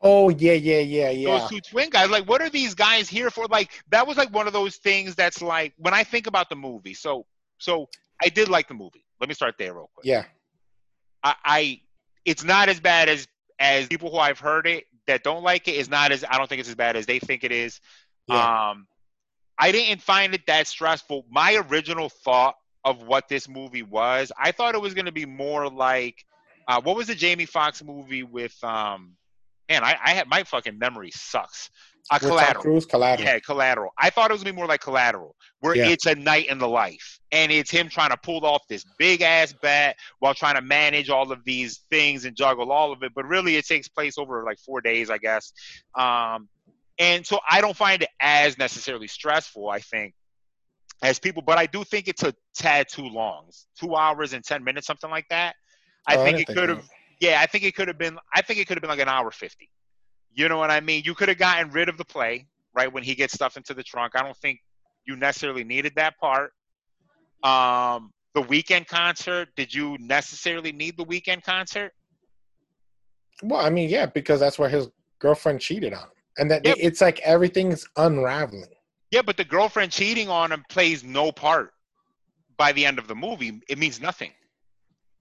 Oh 0.00 0.28
yeah, 0.28 0.52
yeah, 0.52 0.80
yeah, 0.80 1.10
yeah. 1.10 1.38
Those 1.38 1.48
two 1.48 1.60
twin 1.60 1.90
guys, 1.90 2.10
like, 2.10 2.28
what 2.28 2.42
are 2.42 2.50
these 2.50 2.74
guys 2.74 3.08
here 3.08 3.30
for? 3.30 3.46
Like, 3.46 3.70
that 3.90 4.06
was 4.06 4.16
like 4.16 4.32
one 4.32 4.46
of 4.46 4.52
those 4.52 4.76
things 4.76 5.14
that's 5.14 5.40
like 5.40 5.72
when 5.78 5.94
I 5.94 6.04
think 6.04 6.26
about 6.26 6.50
the 6.50 6.56
movie. 6.56 6.94
So, 6.94 7.26
so 7.58 7.88
I 8.22 8.28
did 8.28 8.48
like 8.48 8.68
the 8.68 8.74
movie. 8.74 9.05
Let 9.20 9.28
me 9.28 9.34
start 9.34 9.56
there 9.58 9.74
real 9.74 9.90
quick. 9.94 10.06
Yeah. 10.06 10.24
I, 11.22 11.34
I 11.44 11.80
it's 12.24 12.44
not 12.44 12.68
as 12.68 12.80
bad 12.80 13.08
as 13.08 13.26
as 13.58 13.86
people 13.86 14.10
who 14.10 14.18
I've 14.18 14.38
heard 14.38 14.66
it 14.66 14.84
that 15.06 15.22
don't 15.22 15.42
like 15.42 15.68
it 15.68 15.76
is 15.76 15.88
not 15.88 16.12
as 16.12 16.24
I 16.28 16.36
don't 16.38 16.48
think 16.48 16.60
it's 16.60 16.68
as 16.68 16.74
bad 16.74 16.96
as 16.96 17.06
they 17.06 17.18
think 17.18 17.44
it 17.44 17.52
is. 17.52 17.80
Yeah. 18.28 18.70
Um, 18.70 18.86
I 19.58 19.72
didn't 19.72 20.02
find 20.02 20.34
it 20.34 20.42
that 20.46 20.66
stressful. 20.66 21.24
My 21.30 21.54
original 21.68 22.08
thought 22.08 22.56
of 22.84 23.02
what 23.02 23.28
this 23.28 23.48
movie 23.48 23.82
was, 23.82 24.30
I 24.38 24.52
thought 24.52 24.74
it 24.74 24.80
was 24.80 24.94
going 24.94 25.06
to 25.06 25.12
be 25.12 25.24
more 25.24 25.68
like 25.68 26.24
uh, 26.68 26.80
what 26.80 26.96
was 26.96 27.06
the 27.06 27.14
Jamie 27.14 27.46
Foxx 27.46 27.82
movie 27.82 28.22
with 28.22 28.62
um, 28.62 29.16
man, 29.68 29.84
I, 29.84 29.96
I 30.04 30.10
had 30.10 30.28
my 30.28 30.42
fucking 30.42 30.78
memory 30.78 31.10
sucks. 31.12 31.70
Tom 32.10 32.20
Collateral. 32.20 32.62
Cruise, 32.62 32.86
Collateral. 32.86 33.28
Yeah, 33.28 33.38
collateral. 33.40 33.90
I 33.98 34.10
thought 34.10 34.30
it 34.30 34.34
was 34.34 34.42
gonna 34.42 34.52
be 34.52 34.56
more 34.56 34.66
like 34.66 34.80
collateral, 34.80 35.34
where 35.60 35.76
Yeah. 35.76 35.88
it's 35.88 36.06
a 36.06 36.14
night 36.14 36.46
in 36.46 36.58
the 36.58 36.68
life, 36.68 37.18
and 37.32 37.50
it's 37.50 37.70
him 37.70 37.88
trying 37.88 38.10
to 38.10 38.16
pull 38.16 38.44
off 38.46 38.62
this 38.68 38.84
big 38.98 39.22
ass 39.22 39.52
bet 39.62 39.96
while 40.20 40.34
trying 40.34 40.54
to 40.54 40.60
manage 40.60 41.10
all 41.10 41.32
of 41.32 41.44
these 41.44 41.80
things 41.90 42.24
and 42.24 42.36
juggle 42.36 42.70
all 42.70 42.92
of 42.92 43.02
it. 43.02 43.12
But 43.14 43.24
really, 43.26 43.56
it 43.56 43.66
takes 43.66 43.88
place 43.88 44.18
over 44.18 44.44
like 44.44 44.58
four 44.58 44.80
days, 44.80 45.10
I 45.10 45.18
guess. 45.18 45.52
Um, 45.96 46.48
and 46.98 47.26
so 47.26 47.40
I 47.48 47.60
don't 47.60 47.76
find 47.76 48.02
it 48.02 48.08
as 48.20 48.56
necessarily 48.56 49.08
stressful. 49.08 49.68
I 49.68 49.80
think 49.80 50.14
as 51.02 51.18
people, 51.18 51.42
but 51.42 51.58
I 51.58 51.66
do 51.66 51.84
think 51.84 52.08
it's 52.08 52.22
a 52.22 52.32
tad 52.54 52.86
too 52.88 53.06
long, 53.08 53.50
two 53.78 53.94
hours 53.96 54.32
and 54.32 54.42
ten 54.44 54.64
minutes, 54.64 54.86
something 54.86 55.10
like 55.10 55.26
that. 55.30 55.56
I 56.06 56.16
Oh, 56.16 56.24
think 56.24 56.38
didn't 56.38 56.50
it 56.50 56.54
could 56.60 56.68
have. 56.70 56.88
Yeah, 57.20 57.40
I 57.40 57.46
think 57.46 57.64
it 57.64 57.74
could 57.74 57.88
have 57.88 57.98
been. 57.98 58.18
I 58.34 58.42
think 58.42 58.60
it 58.60 58.66
could 58.68 58.76
have 58.76 58.82
been 58.82 58.90
like 58.90 59.00
an 59.00 59.08
hour 59.08 59.30
fifty. 59.30 59.70
You 60.36 60.48
know 60.50 60.58
what 60.58 60.70
I 60.70 60.80
mean? 60.80 61.02
You 61.04 61.14
could 61.14 61.28
have 61.28 61.38
gotten 61.38 61.70
rid 61.72 61.88
of 61.88 61.96
the 61.96 62.04
play 62.04 62.46
right 62.74 62.92
when 62.92 63.02
he 63.02 63.14
gets 63.14 63.32
stuff 63.32 63.56
into 63.56 63.72
the 63.74 63.82
trunk. 63.82 64.12
I 64.14 64.22
don't 64.22 64.36
think 64.36 64.60
you 65.06 65.16
necessarily 65.16 65.64
needed 65.64 65.94
that 65.96 66.16
part. 66.18 66.52
Um, 67.42 68.12
the 68.34 68.42
Weeknd 68.42 68.86
concert. 68.86 69.48
Did 69.56 69.72
you 69.74 69.96
necessarily 69.98 70.72
need 70.72 70.98
the 70.98 71.04
Weeknd 71.06 71.42
concert? 71.42 71.92
Well, 73.42 73.64
I 73.64 73.70
mean, 73.70 73.88
yeah, 73.88 74.06
because 74.06 74.38
that's 74.38 74.58
where 74.58 74.68
his 74.68 74.88
girlfriend 75.20 75.60
cheated 75.60 75.94
on 75.94 76.02
him, 76.04 76.10
and 76.38 76.50
that 76.50 76.64
Yep. 76.66 76.76
it's 76.80 77.00
like 77.00 77.18
everything's 77.20 77.86
unraveling. 77.96 78.66
Yeah, 79.10 79.22
but 79.22 79.38
the 79.38 79.44
girlfriend 79.44 79.90
cheating 79.92 80.28
on 80.28 80.52
him 80.52 80.64
plays 80.68 81.02
no 81.02 81.32
part 81.32 81.72
by 82.58 82.72
the 82.72 82.84
end 82.84 82.98
of 82.98 83.08
the 83.08 83.14
movie. 83.14 83.60
It 83.68 83.78
means 83.78 84.00
nothing. 84.00 84.32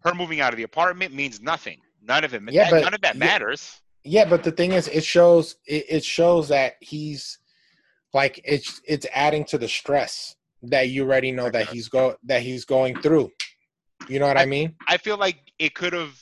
Her 0.04 0.14
moving 0.14 0.42
out 0.42 0.54
of 0.54 0.58
the 0.58 0.64
apartment 0.64 1.14
means 1.14 1.42
nothing. 1.42 1.80
None 2.02 2.24
of 2.26 2.34
it. 2.34 2.42
Yeah, 2.52 2.66
that- 2.66 2.72
but- 2.72 2.82
none 2.84 2.94
of 2.94 3.02
that 3.02 3.16
yeah. 3.16 3.20
matters. 3.20 3.82
Yeah, 4.06 4.26
but 4.26 4.44
the 4.44 4.52
thing 4.52 4.72
is, 4.72 4.88
it 4.88 5.04
shows 5.04 5.56
it, 5.66 5.86
it 5.90 6.04
shows 6.04 6.48
that 6.50 6.76
he's 6.80 7.40
like 8.14 8.40
it's 8.46 8.80
it's 8.88 9.08
adding 9.14 9.44
to 9.46 9.58
the 9.58 9.68
stress 9.68 10.36
that 10.62 10.90
you 10.90 11.04
already 11.04 11.32
know 11.32 11.50
that 11.50 11.70
he's 11.70 11.90
go 11.90 12.16
that 12.24 12.42
he's 12.44 12.66
going 12.66 13.02
through. 13.02 13.32
You 14.08 14.20
know 14.20 14.28
what 14.28 14.38
I, 14.38 14.46
mean? 14.46 14.76
I 14.88 14.98
feel 14.98 15.18
like 15.18 15.38
it 15.58 15.74
could 15.74 15.94
have. 15.94 16.14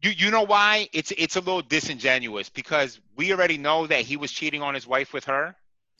You 0.00 0.10
you 0.10 0.30
know 0.30 0.42
why? 0.42 0.88
It's 0.92 1.12
it's 1.18 1.34
a 1.34 1.40
little 1.40 1.62
disingenuous 1.62 2.48
because 2.48 3.00
we 3.16 3.32
already 3.32 3.58
know 3.58 3.88
that 3.88 4.02
he 4.02 4.16
was 4.16 4.30
cheating 4.30 4.62
on 4.62 4.74
his 4.74 4.86
wife 4.86 5.12
with 5.12 5.24
her. 5.24 5.56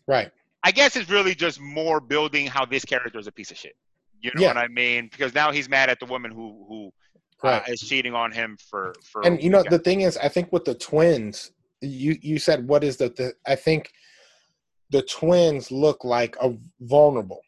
Right. 0.07 0.31
I 0.63 0.71
guess 0.71 0.95
it's 0.95 1.11
really 1.11 1.35
just 1.35 1.61
more 1.61 2.01
building 2.01 2.47
how 2.47 2.65
this 2.65 2.85
character 2.85 3.19
is 3.19 3.27
a 3.27 3.33
piece 3.33 3.51
of 3.51 3.57
shit. 3.57 3.77
You 4.21 4.31
know 4.37 4.43
Yeah. 4.43 4.49
what 4.49 4.57
I 4.59 4.69
mean? 4.69 5.09
Because 5.11 5.35
now 5.35 5.51
he's 5.51 5.69
mad 5.69 5.91
at 5.91 5.99
the 5.99 6.07
woman 6.07 6.31
who 6.31 6.65
who 6.69 6.93
uh, 7.43 7.61
is 7.69 7.81
cheating 7.81 8.15
on 8.15 8.33
him 8.33 8.57
for 8.71 8.95
for. 9.05 9.25
and 9.27 9.43
you 9.43 9.51
know 9.51 9.63
the 9.63 9.79
thing 9.79 10.01
is 10.03 10.17
i 10.19 10.29
think 10.29 10.53
with 10.53 10.65
the 10.65 10.75
twins 10.75 11.53
you 11.81 12.17
you 12.23 12.39
said 12.39 12.67
what 12.69 12.83
is 12.83 12.97
the, 12.97 13.09
the 13.11 13.33
i 13.47 13.55
think 13.55 13.91
the 14.91 15.03
twins 15.03 15.71
look 15.71 16.05
like 16.05 16.37
a 16.41 16.55
vulnerable 16.81 17.41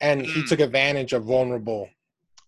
and 0.00 0.22
he 0.22 0.42
Mm. 0.42 0.48
took 0.48 0.60
advantage 0.60 1.12
of 1.12 1.24
vulnerable 1.24 1.88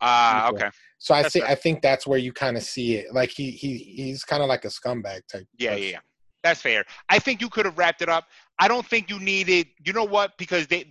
Ah, 0.00 0.44
people. 0.44 0.56
okay. 0.56 0.70
so 0.98 1.14
i 1.14 1.22
see 1.22 1.42
i 1.42 1.54
think 1.54 1.80
that's 1.82 2.06
where 2.06 2.18
you 2.18 2.32
kind 2.32 2.56
of 2.56 2.62
see 2.62 2.96
it 2.96 3.06
like 3.14 3.30
he 3.30 3.50
he 3.50 3.78
he's 3.78 4.24
kind 4.24 4.42
of 4.42 4.48
like 4.48 4.64
a 4.64 4.68
scumbag 4.68 5.20
type 5.30 5.46
Yeah, 5.58 5.70
person. 5.70 5.82
yeah, 5.84 5.90
yeah. 5.92 5.98
That's 6.42 6.60
fair. 6.62 6.84
I 7.08 7.18
think 7.18 7.40
you 7.40 7.48
could 7.48 7.64
have 7.64 7.76
wrapped 7.76 8.02
it 8.02 8.08
up. 8.08 8.26
I 8.60 8.68
don't 8.68 8.86
think 8.86 9.10
you 9.10 9.18
needed. 9.18 9.66
You 9.84 9.92
know 9.92 10.04
what? 10.04 10.30
Because 10.38 10.68
they, 10.68 10.84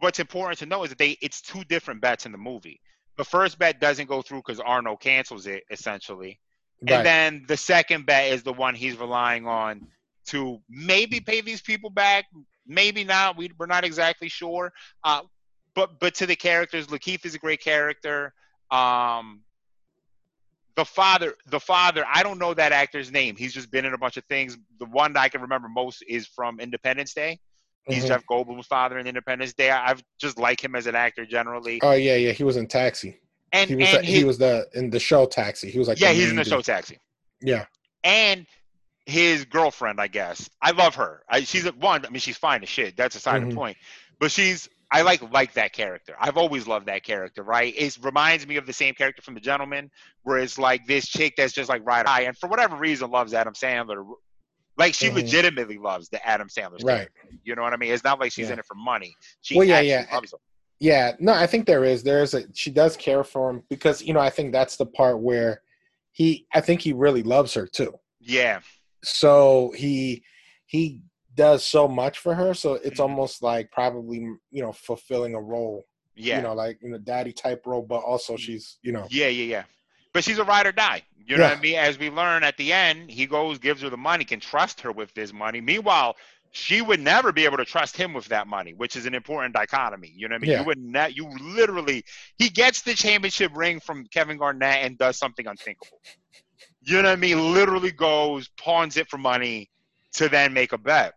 what's 0.00 0.18
important 0.18 0.58
to 0.58 0.66
know 0.66 0.82
is 0.82 0.88
that 0.90 0.98
they, 0.98 1.16
it's 1.22 1.40
two 1.40 1.62
different 1.64 2.00
bets 2.00 2.26
in 2.26 2.32
the 2.32 2.38
movie. 2.38 2.80
The 3.16 3.24
first 3.24 3.58
bet 3.58 3.80
doesn't 3.80 4.08
go 4.08 4.22
through 4.22 4.38
because 4.38 4.60
Arno 4.60 4.96
cancels 4.96 5.46
it 5.46 5.64
essentially, 5.70 6.38
right 6.82 6.96
and 6.96 7.06
then 7.06 7.44
the 7.48 7.56
second 7.56 8.06
bet 8.06 8.32
is 8.32 8.42
the 8.42 8.52
one 8.52 8.74
he's 8.74 8.96
relying 8.96 9.46
on 9.46 9.86
to 10.26 10.60
maybe 10.68 11.20
pay 11.20 11.40
these 11.40 11.62
people 11.62 11.90
back, 11.90 12.26
maybe 12.66 13.04
not. 13.04 13.36
We, 13.36 13.50
we're 13.58 13.66
not 13.66 13.84
exactly 13.84 14.28
sure. 14.28 14.72
Uh, 15.04 15.22
but 15.74 15.98
but 16.00 16.14
to 16.16 16.26
the 16.26 16.36
characters, 16.36 16.88
Lakeith 16.88 17.24
is 17.24 17.34
a 17.34 17.38
great 17.38 17.60
character. 17.60 18.34
Um, 18.70 19.42
the 20.74 20.84
father, 20.84 21.34
the 21.46 21.60
father, 21.60 22.04
I 22.12 22.22
don't 22.22 22.38
know 22.38 22.52
that 22.54 22.72
actor's 22.72 23.10
name. 23.10 23.36
He's 23.36 23.54
just 23.54 23.70
been 23.70 23.84
in 23.84 23.94
a 23.94 23.98
bunch 23.98 24.16
of 24.16 24.24
things. 24.24 24.58
The 24.78 24.86
one 24.86 25.14
that 25.14 25.20
I 25.20 25.28
can 25.28 25.40
remember 25.40 25.68
most 25.68 26.04
is 26.06 26.26
from 26.26 26.60
Independence 26.60 27.14
Day. 27.14 27.40
He's 27.88 28.04
Mhm. 28.04 28.08
Jeff 28.08 28.24
Goldblum's 28.26 28.66
father 28.66 28.98
in 28.98 29.06
Independence 29.06 29.52
Day. 29.54 29.70
I- 29.70 29.90
I've 29.90 30.02
just 30.20 30.38
like 30.38 30.62
him 30.62 30.74
as 30.74 30.86
an 30.86 30.94
actor 30.96 31.24
generally. 31.24 31.80
oh 31.82 31.92
yeah 31.92 32.16
yeah 32.16 32.32
he 32.32 32.42
was 32.44 32.56
in 32.56 32.66
taxi 32.66 33.18
And 33.52 33.70
he 33.70 33.76
was 33.76 33.88
and 33.94 33.98
the, 34.02 34.06
he 34.10 34.24
was 34.24 34.38
the 34.38 34.66
in 34.74 34.90
the 34.90 35.00
show 35.00 35.26
taxi 35.26 35.70
he 35.70 35.78
was 35.78 35.88
like 35.88 36.00
yeah, 36.00 36.12
he's 36.12 36.30
in 36.30 36.36
the 36.36 36.44
show. 36.44 36.60
Taxi. 36.60 36.98
yeah 37.40 37.66
and 38.04 38.46
his 39.08 39.44
girlfriend, 39.44 40.00
I 40.00 40.08
guess. 40.08 40.50
I 40.60 40.72
love 40.72 40.96
her. 40.96 41.22
I, 41.30 41.42
she's 41.42 41.64
a, 41.64 41.70
one. 41.70 42.04
I 42.04 42.08
mean, 42.08 42.18
she's 42.18 42.36
fine 42.36 42.64
as 42.64 42.68
shit. 42.68 42.96
That's 42.96 43.14
aside 43.14 43.40
Mhm. 43.40 43.50
the 43.50 43.54
point. 43.54 43.76
But 44.18 44.32
she's. 44.32 44.68
I 44.90 45.02
like 45.02 45.20
like 45.32 45.52
that 45.54 45.72
character. 45.72 46.16
I've 46.20 46.36
always 46.36 46.66
loved 46.66 46.86
that 46.86 47.04
character. 47.04 47.44
Right? 47.44 47.72
It 47.76 47.96
reminds 48.02 48.46
me 48.48 48.56
of 48.56 48.66
the 48.66 48.72
same 48.72 48.94
character 48.94 49.22
from 49.22 49.34
The 49.34 49.40
Gentlemen, 49.40 49.90
where 50.22 50.38
it's 50.38 50.58
like 50.58 50.86
this 50.88 51.06
chick 51.06 51.34
that's 51.36 51.52
just 51.52 51.68
like 51.68 51.86
right 51.86 52.04
high, 52.06 52.22
and 52.22 52.36
for 52.36 52.48
whatever 52.48 52.74
reason 52.76 53.08
loves 53.10 53.32
Adam 53.32 53.54
Sandler. 53.54 54.04
Like 54.76 54.94
she 54.94 55.08
Mhm. 55.08 55.14
legitimately 55.14 55.78
loves 55.78 56.08
the 56.08 56.24
Adam 56.26 56.48
Sandler. 56.48 56.82
right 56.84 57.08
You 57.44 57.54
know 57.54 57.62
what 57.62 57.72
I 57.72 57.76
mean? 57.76 57.92
It's 57.92 58.04
not 58.04 58.20
like 58.20 58.32
she's 58.32 58.48
Yeah. 58.48 58.54
in 58.54 58.58
it 58.58 58.66
for 58.66 58.74
money. 58.74 59.14
She 59.40 59.56
Well, 59.56 59.66
yeah, 59.66 59.80
yeah. 59.80 60.06
loves 60.12 60.32
him. 60.32 60.38
Yeah, 60.78 61.12
no, 61.18 61.32
I 61.32 61.46
think 61.46 61.66
there 61.66 61.84
is. 61.84 62.02
There 62.02 62.22
is 62.22 62.34
a 62.34 62.44
she 62.52 62.70
does 62.70 62.96
care 62.96 63.24
for 63.24 63.48
him 63.50 63.62
because 63.70 64.02
you 64.02 64.12
know 64.12 64.20
I 64.20 64.28
think 64.30 64.52
that's 64.52 64.76
the 64.76 64.84
part 64.86 65.20
where 65.20 65.62
he 66.12 66.46
I 66.52 66.60
think 66.60 66.82
he 66.82 66.92
really 66.92 67.22
loves 67.22 67.54
her 67.54 67.66
too. 67.66 67.98
Yeah. 68.20 68.60
So 69.02 69.72
he 69.76 70.22
he 70.66 71.02
does 71.34 71.64
so 71.64 71.86
much 71.88 72.18
for 72.18 72.34
her. 72.34 72.52
So 72.54 72.74
it's 72.74 72.98
Mhm. 73.00 73.04
almost 73.04 73.42
like 73.42 73.70
probably 73.70 74.18
you 74.50 74.62
know 74.62 74.72
fulfilling 74.72 75.34
a 75.34 75.40
role. 75.40 75.86
Yeah. 76.14 76.36
You 76.38 76.42
know, 76.42 76.54
like 76.54 76.78
you 76.82 76.88
know, 76.90 76.98
daddy 76.98 77.32
type 77.32 77.66
role, 77.66 77.82
but 77.82 77.98
also 78.00 78.36
she's 78.36 78.78
you 78.82 78.92
know 78.92 79.06
Yeah, 79.10 79.28
yeah, 79.28 79.44
yeah. 79.44 79.64
But 80.12 80.24
she's 80.24 80.38
a 80.38 80.44
ride 80.44 80.66
or 80.66 80.72
die. 80.72 81.02
You 81.26 81.38
know 81.38 81.44
Yeah. 81.44 81.50
what 81.50 81.58
I 81.58 81.60
mean? 81.60 81.76
As 81.76 81.98
we 81.98 82.10
learn 82.10 82.44
at 82.44 82.56
the 82.56 82.72
end, 82.72 83.10
he 83.10 83.26
goes, 83.26 83.58
gives 83.58 83.82
her 83.82 83.90
the 83.90 83.96
money, 83.98 84.24
can 84.24 84.40
trust 84.40 84.82
her 84.82 84.92
with 84.92 85.12
this 85.14 85.32
money. 85.32 85.60
Meanwhile, 85.60 86.16
she 86.52 86.80
would 86.80 87.00
never 87.00 87.32
be 87.32 87.44
able 87.44 87.58
to 87.58 87.64
trust 87.64 87.96
him 87.96 88.14
with 88.14 88.26
that 88.26 88.46
money, 88.46 88.74
which 88.74 88.96
is 88.96 89.06
an 89.06 89.14
important 89.14 89.54
dichotomy. 89.54 90.12
You 90.16 90.28
know 90.28 90.34
what 90.34 90.38
I 90.38 90.42
mean? 90.42 90.52
Yeah. 90.52 90.60
You 90.60 90.64
would 90.64 90.78
not 90.78 91.16
you 91.16 91.28
literally 91.40 92.04
he 92.38 92.48
gets 92.50 92.82
the 92.82 92.94
championship 92.94 93.52
ring 93.56 93.80
from 93.80 94.06
Kevin 94.06 94.38
Garnett 94.38 94.84
and 94.84 94.98
does 94.98 95.18
something 95.18 95.46
unthinkable. 95.46 96.00
You 96.82 97.02
know 97.02 97.08
what 97.10 97.12
I 97.12 97.16
mean? 97.16 97.52
Literally 97.54 97.92
goes, 97.92 98.48
pawns 98.58 98.96
it 98.96 99.08
for 99.10 99.18
money 99.18 99.70
to 100.14 100.28
then 100.28 100.54
make 100.54 100.72
a 100.72 100.78
bet. 100.78 101.14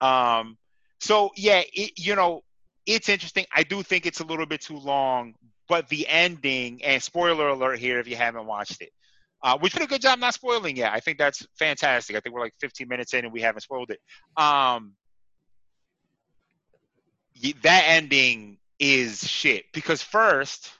Um 0.00 0.58
so 1.00 1.30
yeah, 1.36 1.62
it, 1.72 1.92
you 1.98 2.14
know, 2.16 2.42
it's 2.86 3.08
interesting. 3.08 3.46
I 3.54 3.62
do 3.64 3.82
think 3.82 4.06
it's 4.06 4.20
a 4.20 4.24
little 4.24 4.46
bit 4.46 4.60
too 4.62 4.78
long, 4.78 5.34
but 5.68 5.88
the 5.88 6.06
ending 6.08 6.82
and 6.84 7.02
spoiler 7.02 7.48
alert 7.48 7.78
here 7.78 7.98
if 8.00 8.08
you 8.08 8.16
haven't 8.16 8.46
watched 8.46 8.82
it. 8.82 8.90
Uh, 9.44 9.58
which 9.58 9.74
did 9.74 9.82
a 9.82 9.86
good 9.86 10.00
job 10.00 10.18
not 10.18 10.32
spoiling 10.32 10.74
yet. 10.74 10.92
I 10.92 11.00
think 11.00 11.18
that's 11.18 11.46
fantastic. 11.58 12.16
I 12.16 12.20
think 12.20 12.34
we're 12.34 12.40
like 12.40 12.54
15 12.60 12.88
minutes 12.88 13.12
in 13.12 13.26
and 13.26 13.32
we 13.32 13.42
haven't 13.42 13.60
spoiled 13.60 13.90
it. 13.90 14.00
Um, 14.42 14.94
that 17.62 17.84
ending 17.86 18.56
is 18.78 19.28
shit 19.28 19.66
because 19.74 20.00
first, 20.00 20.72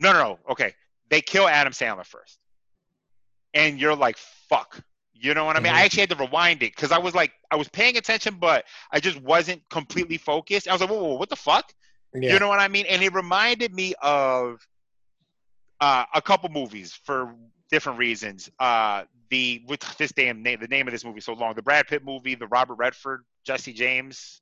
no, 0.00 0.12
no, 0.12 0.18
no, 0.18 0.38
okay, 0.50 0.74
they 1.10 1.20
kill 1.20 1.46
Adam 1.46 1.72
Sandler 1.72 2.04
first, 2.04 2.38
and 3.54 3.80
you're 3.80 3.94
like, 3.94 4.16
fuck. 4.48 4.80
You 5.18 5.32
know 5.32 5.46
what 5.46 5.56
I 5.56 5.60
mean? 5.60 5.72
Mhm. 5.72 5.76
I 5.76 5.84
actually 5.84 6.00
had 6.02 6.10
to 6.10 6.16
rewind 6.16 6.62
it 6.62 6.74
because 6.76 6.92
I 6.92 6.98
was 6.98 7.14
like, 7.14 7.32
I 7.50 7.56
was 7.56 7.68
paying 7.68 7.96
attention, 7.96 8.36
but 8.38 8.66
I 8.92 9.00
just 9.00 9.18
wasn't 9.22 9.66
completely 9.70 10.18
focused. 10.18 10.68
I 10.68 10.72
was 10.72 10.82
like, 10.82 10.90
whoa, 10.90 10.98
whoa, 10.98 11.08
whoa 11.10 11.14
what 11.14 11.30
the 11.30 11.36
fuck? 11.36 11.72
Yeah. 12.12 12.34
You 12.34 12.38
know 12.38 12.48
what 12.48 12.58
I 12.58 12.68
mean? 12.68 12.84
And 12.86 13.02
it 13.02 13.14
reminded 13.14 13.72
me 13.74 13.94
of 14.02 14.66
uh, 15.80 16.04
a 16.14 16.20
couple 16.20 16.50
movies 16.50 16.98
for 17.04 17.34
different 17.70 17.98
reasons. 17.98 18.50
Uh, 18.58 19.04
the 19.30 19.64
with 19.66 19.80
this 19.98 20.12
damn 20.12 20.42
name, 20.42 20.58
the 20.60 20.68
name 20.68 20.86
of 20.86 20.92
this 20.92 21.04
movie 21.04 21.20
so 21.20 21.32
long. 21.32 21.54
The 21.54 21.62
Brad 21.62 21.86
Pitt 21.86 22.04
movie, 22.04 22.34
the 22.34 22.46
Robert 22.46 22.74
Redford, 22.74 23.24
Jesse 23.44 23.72
James. 23.72 24.40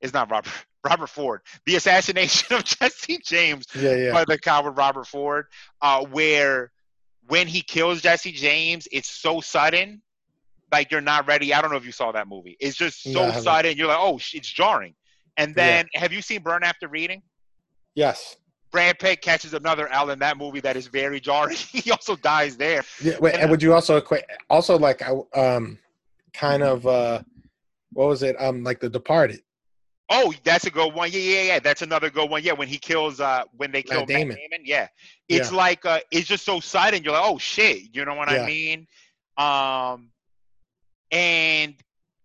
Is 0.00 0.12
not 0.12 0.30
Robert 0.30 0.52
Robert 0.84 1.06
Ford. 1.06 1.40
The 1.66 1.76
assassination 1.76 2.56
of 2.56 2.64
Jesse 2.64 3.18
James 3.24 3.66
yeah, 3.74 3.94
yeah. 3.94 4.12
by 4.12 4.24
the 4.24 4.38
coward 4.38 4.76
Robert 4.76 5.06
Ford, 5.06 5.46
uh, 5.80 6.04
where 6.04 6.70
when 7.28 7.46
he 7.46 7.62
kills 7.62 8.02
Jesse 8.02 8.32
James, 8.32 8.86
it's 8.92 9.08
so 9.08 9.40
sudden, 9.40 10.02
like 10.70 10.90
you're 10.90 11.00
not 11.00 11.26
ready. 11.26 11.54
I 11.54 11.62
don't 11.62 11.70
know 11.70 11.76
if 11.78 11.86
you 11.86 11.92
saw 11.92 12.12
that 12.12 12.28
movie. 12.28 12.56
It's 12.60 12.76
just 12.76 13.02
so 13.02 13.24
I 13.24 13.40
sudden. 13.40 13.76
You're 13.78 13.88
like, 13.88 13.98
oh, 13.98 14.16
it's 14.16 14.52
jarring. 14.52 14.94
And 15.36 15.54
then, 15.54 15.86
have 15.94 16.12
you 16.12 16.22
seen 16.22 16.42
Burn 16.42 16.62
After 16.62 16.88
Reading? 16.88 17.22
yes. 17.94 18.36
Brad 18.74 18.98
Pitt 18.98 19.22
catches 19.22 19.54
another 19.54 19.86
L 19.86 20.10
in 20.10 20.18
that 20.18 20.36
movie 20.36 20.58
that 20.58 20.76
is 20.76 20.88
very 20.88 21.20
jarring. 21.20 21.56
he 21.70 21.92
also 21.92 22.16
dies 22.16 22.56
there. 22.56 22.82
Yeah, 23.00 23.16
wait, 23.20 23.36
and 23.36 23.48
would 23.48 23.62
you 23.62 23.72
also 23.72 23.98
equate 23.98 24.24
also 24.50 24.76
like 24.76 25.00
I 25.00 25.12
um 25.40 25.78
kind 26.32 26.64
of 26.64 26.84
uh 26.84 27.22
what 27.92 28.08
was 28.08 28.24
it 28.24 28.34
um 28.42 28.64
like 28.64 28.80
The 28.80 28.90
Departed? 28.90 29.42
Oh, 30.10 30.34
that's 30.42 30.66
a 30.66 30.70
good 30.70 30.92
one. 30.92 31.12
Yeah, 31.12 31.20
yeah, 31.20 31.42
yeah. 31.42 31.58
That's 31.60 31.82
another 31.82 32.10
good 32.10 32.28
one. 32.28 32.42
Yeah, 32.42 32.52
when 32.52 32.66
he 32.66 32.76
kills, 32.76 33.20
uh, 33.20 33.44
when 33.56 33.70
they 33.70 33.82
kill 33.82 34.00
Matt 34.00 34.08
Damon. 34.08 34.36
Damon. 34.36 34.66
Yeah, 34.66 34.88
it's 35.28 35.52
like 35.52 35.86
uh, 35.86 36.00
it's 36.10 36.26
just 36.26 36.44
so 36.44 36.58
sudden. 36.58 37.04
You're 37.04 37.12
like, 37.12 37.22
oh 37.24 37.38
shit. 37.38 37.94
You 37.94 38.04
know 38.04 38.14
what 38.16 38.28
Yeah. 38.28 38.42
I 38.42 38.46
mean? 38.46 38.86
Um, 39.38 40.10
and 41.12 41.74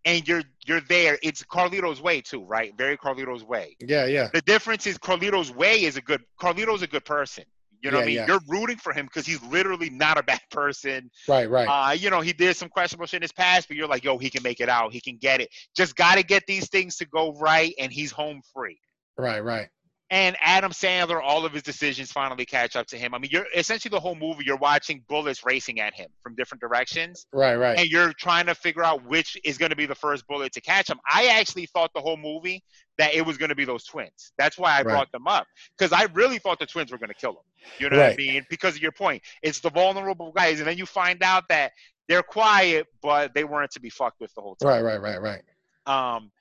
and 0.05 0.27
you're 0.27 0.43
you're 0.65 0.81
there. 0.81 1.17
It's 1.21 1.43
Carlito's 1.43 2.01
way 2.01 2.21
too, 2.21 2.43
right? 2.43 2.73
Very 2.77 2.97
Carlito's 2.97 3.43
way. 3.43 3.75
Yeah, 3.79 4.05
yeah. 4.05 4.29
The 4.33 4.41
difference 4.41 4.87
is 4.87 4.97
Carlito's 4.97 5.51
way 5.51 5.83
is 5.83 5.97
a 5.97 6.01
good. 6.01 6.21
Carlito's 6.41 6.81
a 6.81 6.87
good 6.87 7.05
person. 7.05 7.43
You 7.81 7.91
know 7.91 7.97
what 7.97 8.03
I 8.03 8.07
mean? 8.07 8.15
Yeah, 8.15 8.21
yeah. 8.21 8.27
You're 8.27 8.59
rooting 8.59 8.77
for 8.77 8.91
him 8.91 9.05
because 9.05 9.25
he's 9.25 9.41
literally 9.43 9.89
not 9.89 10.17
a 10.17 10.23
bad 10.23 10.41
person. 10.51 11.09
Right, 11.27 11.49
right. 11.49 11.65
Uh, 11.65 11.93
you 11.93 12.09
know, 12.09 12.19
he 12.19 12.33
did 12.33 12.57
some 12.57 12.67
questionable 12.67 13.05
shit 13.05 13.19
in 13.19 13.21
his 13.21 13.31
past, 13.31 13.69
but 13.69 13.77
you're 13.77 13.87
like, 13.87 14.03
yo, 14.03 14.17
he 14.17 14.29
can 14.29 14.43
make 14.43 14.59
it 14.59 14.67
out. 14.67 14.91
He 14.91 14.99
can 14.99 15.17
get 15.17 15.39
it. 15.39 15.49
Just 15.77 15.95
got 15.95 16.15
to 16.15 16.23
get 16.23 16.43
these 16.45 16.69
things 16.69 16.97
to 16.97 17.05
go 17.05 17.33
right, 17.39 17.73
and 17.79 17.91
he's 17.91 18.11
home 18.11 18.41
free. 18.53 18.79
right, 19.17 19.43
right. 19.43 19.69
And 20.11 20.35
Adam 20.41 20.71
Sandler, 20.71 21.21
all 21.21 21.45
of 21.45 21.53
his 21.53 21.61
decisions 21.61 22.11
finally 22.11 22.45
catch 22.45 22.75
up 22.75 22.87
to 22.87 22.97
him. 22.97 23.13
I 23.13 23.19
mean, 23.19 23.29
you're 23.31 23.45
essentially 23.55 23.91
the 23.91 23.99
whole 23.99 24.15
movie. 24.15 24.43
You're 24.43 24.57
watching 24.57 25.03
bullets 25.07 25.45
racing 25.45 25.79
at 25.79 25.93
him 25.93 26.09
from 26.23 26.33
different 26.35 26.61
directions, 26.61 27.27
Right, 27.31 27.55
right. 27.55 27.77
and 27.77 27.87
you're 27.87 28.11
trying 28.13 28.47
to 28.47 28.55
figure 28.55 28.83
out 28.83 29.05
which 29.05 29.37
is 29.43 29.59
going 29.59 29.69
to 29.69 29.75
be 29.75 29.85
the 29.85 29.93
first 29.93 30.25
bullet 30.27 30.51
to 30.53 30.61
catch 30.61 30.89
him. 30.89 30.99
I 31.11 31.27
actually 31.27 31.67
thought 31.67 31.91
the 31.93 32.01
whole 32.01 32.17
movie 32.17 32.63
that 32.97 33.13
it 33.13 33.23
was 33.23 33.37
going 33.37 33.49
to 33.49 33.55
be 33.55 33.65
those 33.65 33.83
twins. 33.83 34.31
That's 34.37 34.57
why 34.57 34.71
I 34.71 34.77
Right. 34.77 34.85
brought 34.85 35.11
them 35.11 35.27
up 35.27 35.45
because 35.77 35.93
I 35.93 36.05
really 36.13 36.39
thought 36.39 36.57
the 36.57 36.65
twins 36.65 36.91
were 36.91 36.97
going 36.97 37.09
to 37.09 37.13
kill 37.15 37.31
him. 37.33 37.37
You 37.77 37.89
know 37.91 37.97
what 37.97 38.13
I 38.13 38.15
mean? 38.15 38.45
Because 38.49 38.75
of 38.75 38.81
your 38.81 38.91
point, 38.91 39.21
it's 39.43 39.59
the 39.59 39.69
vulnerable 39.69 40.31
guys, 40.31 40.59
and 40.59 40.67
then 40.67 40.77
you 40.77 40.87
find 40.87 41.21
out 41.21 41.43
that 41.49 41.71
they're 42.07 42.23
quiet, 42.23 42.87
but 43.03 43.35
they 43.35 43.43
weren't 43.43 43.69
to 43.71 43.79
be 43.79 43.91
fucked 43.91 44.19
with 44.19 44.33
the 44.33 44.41
whole 44.41 44.55
time. 44.55 44.83
Right, 44.83 44.99
right, 44.99 45.21
right, 45.21 45.21
right. 45.21 46.15
Um, 46.15 46.31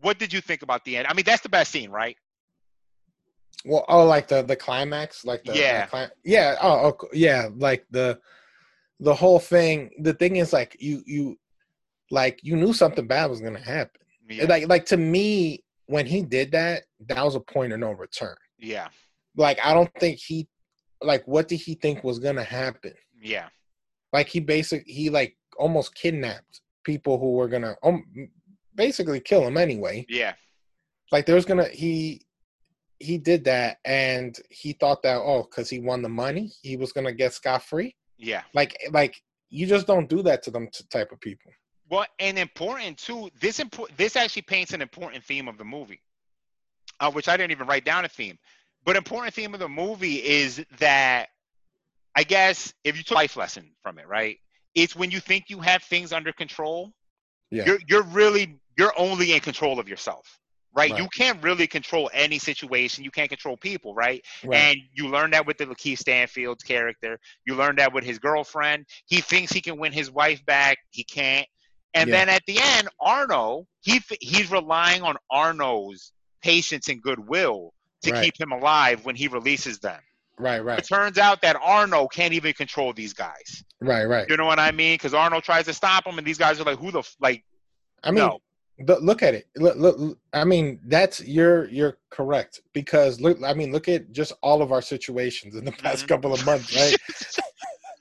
what 0.00 0.18
did 0.18 0.32
you 0.32 0.40
think 0.40 0.62
about 0.62 0.84
the 0.84 0.96
end? 0.96 1.06
I 1.06 1.14
mean, 1.14 1.24
that's 1.24 1.42
the 1.42 1.48
best 1.48 1.70
scene, 1.70 1.90
right? 1.90 2.16
Well, 3.66 3.84
oh, 3.88 4.04
like 4.04 4.28
the 4.28 4.42
the 4.42 4.56
climax, 4.56 5.24
like 5.24 5.44
the 5.44 5.52
the 5.52 5.58
Yeah. 5.58 5.86
cli- 5.86 6.08
yeah. 6.24 6.56
Oh, 6.62 6.94
oh, 7.02 7.08
yeah. 7.12 7.48
Like 7.56 7.84
the 7.90 8.18
the 9.00 9.14
whole 9.14 9.38
thing. 9.38 9.90
The 10.00 10.14
thing 10.14 10.36
is, 10.36 10.52
like 10.52 10.76
you 10.80 11.02
you 11.06 11.36
like 12.10 12.38
you 12.42 12.56
knew 12.56 12.72
something 12.72 13.06
bad 13.06 13.28
was 13.30 13.40
gonna 13.40 13.58
happen. 13.60 14.00
Yeah. 14.28 14.44
Like 14.44 14.68
like 14.68 14.86
to 14.86 14.96
me, 14.96 15.64
when 15.86 16.06
he 16.06 16.22
did 16.22 16.52
that, 16.52 16.84
that 17.08 17.24
was 17.24 17.34
a 17.34 17.40
point 17.40 17.72
of 17.72 17.80
no 17.80 17.92
return. 17.92 18.36
yeah. 18.58 18.88
Like 19.36 19.58
I 19.62 19.74
don't 19.74 19.92
think 20.00 20.18
he 20.18 20.48
like 21.02 21.26
what 21.26 21.46
did 21.48 21.60
he 21.60 21.74
think 21.74 22.02
was 22.02 22.18
gonna 22.18 22.42
happen? 22.44 22.94
Yeah. 23.20 23.48
Like 24.12 24.28
he 24.28 24.40
basically 24.40 24.90
he 24.92 25.10
like 25.10 25.36
almost 25.58 25.94
kidnapped 25.94 26.62
people 26.84 27.18
who 27.18 27.32
were 27.32 27.48
gonna 27.48 27.74
um, 27.82 28.04
basically 28.74 29.20
kill 29.20 29.46
him 29.46 29.56
anyway. 29.56 30.06
Yeah. 30.08 30.34
like 31.12 31.26
there's 31.26 31.44
gonna 31.44 31.68
he 31.68 32.22
he 32.98 33.18
did 33.18 33.44
that 33.44 33.78
and 33.84 34.38
he 34.50 34.72
thought 34.72 35.02
that 35.02 35.16
oh 35.16 35.42
because 35.42 35.68
he 35.68 35.78
won 35.80 36.02
the 36.02 36.08
money 36.08 36.50
he 36.62 36.76
was 36.76 36.92
gonna 36.92 37.12
get 37.12 37.32
scot-free 37.34 37.94
Yeah. 38.18 38.42
like 38.54 38.76
like 38.90 39.20
you 39.50 39.66
just 39.66 39.86
don't 39.86 40.08
do 40.08 40.22
that 40.22 40.42
to 40.44 40.50
them 40.50 40.68
t- 40.72 40.84
type 40.90 41.12
of 41.12 41.20
people 41.20 41.52
Well, 41.88 42.06
and 42.18 42.36
important 42.38 42.98
too. 42.98 43.30
This 43.40 43.58
impor- 43.60 43.94
This 43.96 44.16
actually 44.16 44.42
paints 44.42 44.72
an 44.72 44.82
important 44.82 45.22
theme 45.24 45.46
of 45.46 45.56
the 45.56 45.64
movie, 45.64 46.02
uh, 47.00 47.12
which 47.12 47.28
I 47.28 47.36
didn't 47.36 47.52
even 47.52 47.66
write 47.68 47.84
down 47.84 48.04
a 48.04 48.08
theme. 48.08 48.38
But 48.84 48.96
important 48.96 49.34
theme 49.34 49.54
of 49.54 49.60
the 49.60 49.68
movie 49.68 50.16
is 50.16 50.64
that, 50.78 51.28
I 52.16 52.24
guess, 52.24 52.74
if 52.82 52.96
you 52.96 53.02
took 53.04 53.12
a 53.16 53.20
life 53.22 53.36
lesson 53.36 53.70
from 53.82 53.98
it, 54.00 54.08
right? 54.08 54.36
It's 54.74 54.96
when 54.96 55.10
you 55.12 55.20
think 55.20 55.44
you 55.48 55.60
have 55.60 55.82
things 55.84 56.12
under 56.12 56.32
control, 56.32 56.92
Yeah. 57.50 57.64
you're 57.66 57.78
you're 57.88 58.02
really 58.20 58.58
you're 58.78 58.94
only 58.98 59.32
in 59.32 59.40
control 59.40 59.78
of 59.78 59.88
yourself, 59.88 60.40
right? 60.76 60.90
Right. 60.90 61.00
You 61.02 61.08
can't 61.08 61.42
really 61.42 61.66
control 61.66 62.10
any 62.12 62.38
situation. 62.38 63.02
You 63.02 63.10
can't 63.10 63.28
control 63.30 63.56
people, 63.56 63.94
right? 63.94 64.22
right 64.44 64.58
And 64.60 64.78
you 64.94 65.08
learn 65.08 65.30
that 65.30 65.46
with 65.46 65.56
the 65.58 65.66
Lakeith 65.66 65.98
Stanfield's 65.98 66.62
character. 66.62 67.18
You 67.46 67.54
learn 67.56 67.76
that 67.76 67.92
with 67.92 68.04
his 68.04 68.18
girlfriend. 68.18 68.86
He 69.06 69.20
thinks 69.20 69.52
he 69.52 69.60
can 69.62 69.78
win 69.78 69.92
his 69.92 70.10
wife 70.10 70.44
back. 70.44 70.78
He 70.90 71.02
can't. 71.02 71.48
And 71.94 72.10
Yeah. 72.10 72.16
then 72.16 72.28
at 72.28 72.42
the 72.46 72.58
end, 72.60 72.88
Arno, 73.00 73.66
he 73.80 74.00
he's 74.20 74.50
relying 74.50 75.02
on 75.02 75.16
Arno's 75.30 76.12
patience 76.42 76.88
and 76.88 77.02
goodwill 77.02 77.72
to 78.02 78.12
Right. 78.12 78.24
keep 78.24 78.38
him 78.38 78.52
alive 78.52 79.04
when 79.04 79.16
he 79.16 79.28
releases 79.28 79.78
them. 79.78 80.00
right 80.38 80.62
right 80.62 80.78
It 80.80 80.86
turns 80.86 81.16
out 81.16 81.40
that 81.40 81.56
Arno 81.56 82.06
can't 82.08 82.34
even 82.34 82.52
control 82.52 82.92
these 82.92 83.14
guys. 83.14 83.64
right 83.80 84.04
right 84.04 84.28
You 84.28 84.36
know 84.36 84.44
what 84.44 84.58
I 84.58 84.70
mean? 84.72 84.94
Because 84.94 85.14
Arno 85.14 85.40
tries 85.40 85.64
to 85.64 85.72
stop 85.72 86.06
him, 86.06 86.18
and 86.18 86.26
these 86.26 86.36
guys 86.36 86.60
are 86.60 86.64
like, 86.64 86.78
"Who 86.78 86.90
the 86.90 86.98
f-? 86.98 87.16
like?" 87.20 87.42
i 88.04 88.10
mean 88.10 88.18
no. 88.18 88.38
Look, 88.86 89.00
look 89.02 89.22
at 89.22 89.34
it 89.34 89.46
look, 89.56 89.76
look 89.76 90.18
i 90.32 90.44
mean 90.44 90.78
that's 90.86 91.20
you're 91.26 91.66
you're 91.70 91.98
correct 92.10 92.60
because 92.74 93.20
look 93.20 93.38
i 93.42 93.54
mean 93.54 93.72
look 93.72 93.88
at 93.88 94.12
just 94.12 94.32
all 94.42 94.60
of 94.62 94.72
our 94.72 94.82
situations 94.82 95.54
in 95.54 95.64
the 95.64 95.72
past 95.72 96.04
Mhm. 96.04 96.08
couple 96.08 96.34
of 96.34 96.44
months 96.44 96.74
right 96.76 96.96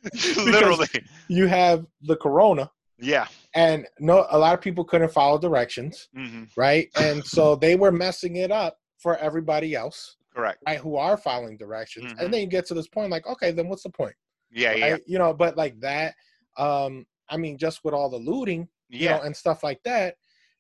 Literally. 0.38 0.88
you 1.30 1.48
have 1.48 1.86
the 2.04 2.16
corona 2.16 2.70
Yeah. 3.00 3.28
and 3.54 3.88
no 4.00 4.28
a 4.30 4.38
lot 4.38 4.54
of 4.54 4.62
people 4.62 4.84
couldn't 4.84 5.12
follow 5.12 5.38
directions 5.40 6.10
hmm 6.14 6.44
right 6.58 6.90
and 6.96 7.26
so 7.26 7.56
they 7.56 7.76
were 7.76 7.92
messing 7.92 8.36
it 8.38 8.52
up 8.52 8.78
for 8.98 9.18
everybody 9.18 9.76
else 9.76 10.18
Correct. 10.34 10.60
right, 10.68 10.80
who 10.80 10.98
are 10.98 11.16
following 11.16 11.56
directions. 11.58 12.12
Mhm. 12.12 12.22
And 12.22 12.34
then 12.34 12.42
you 12.42 12.48
get 12.48 12.66
to 12.66 12.74
this 12.74 12.90
point, 12.90 13.10
like, 13.10 13.26
okay, 13.26 13.52
then 13.52 13.70
what's 13.70 13.84
the 13.84 13.90
point? 13.90 14.16
Yeah. 14.52 14.74
Yeah. 14.74 14.98
You 15.08 15.18
know, 15.18 15.34
but 15.34 15.56
like 15.56 15.80
that, 15.80 16.14
um, 16.58 17.06
I 17.30 17.38
mean, 17.38 17.58
just 17.58 17.86
with 17.86 17.94
all 17.94 18.10
the 18.10 18.18
looting, 18.18 18.68
you 18.90 19.06
Yeah. 19.06 19.16
know, 19.18 19.22
and 19.24 19.34
stuff 19.34 19.64
like 19.64 19.82
that, 19.84 20.18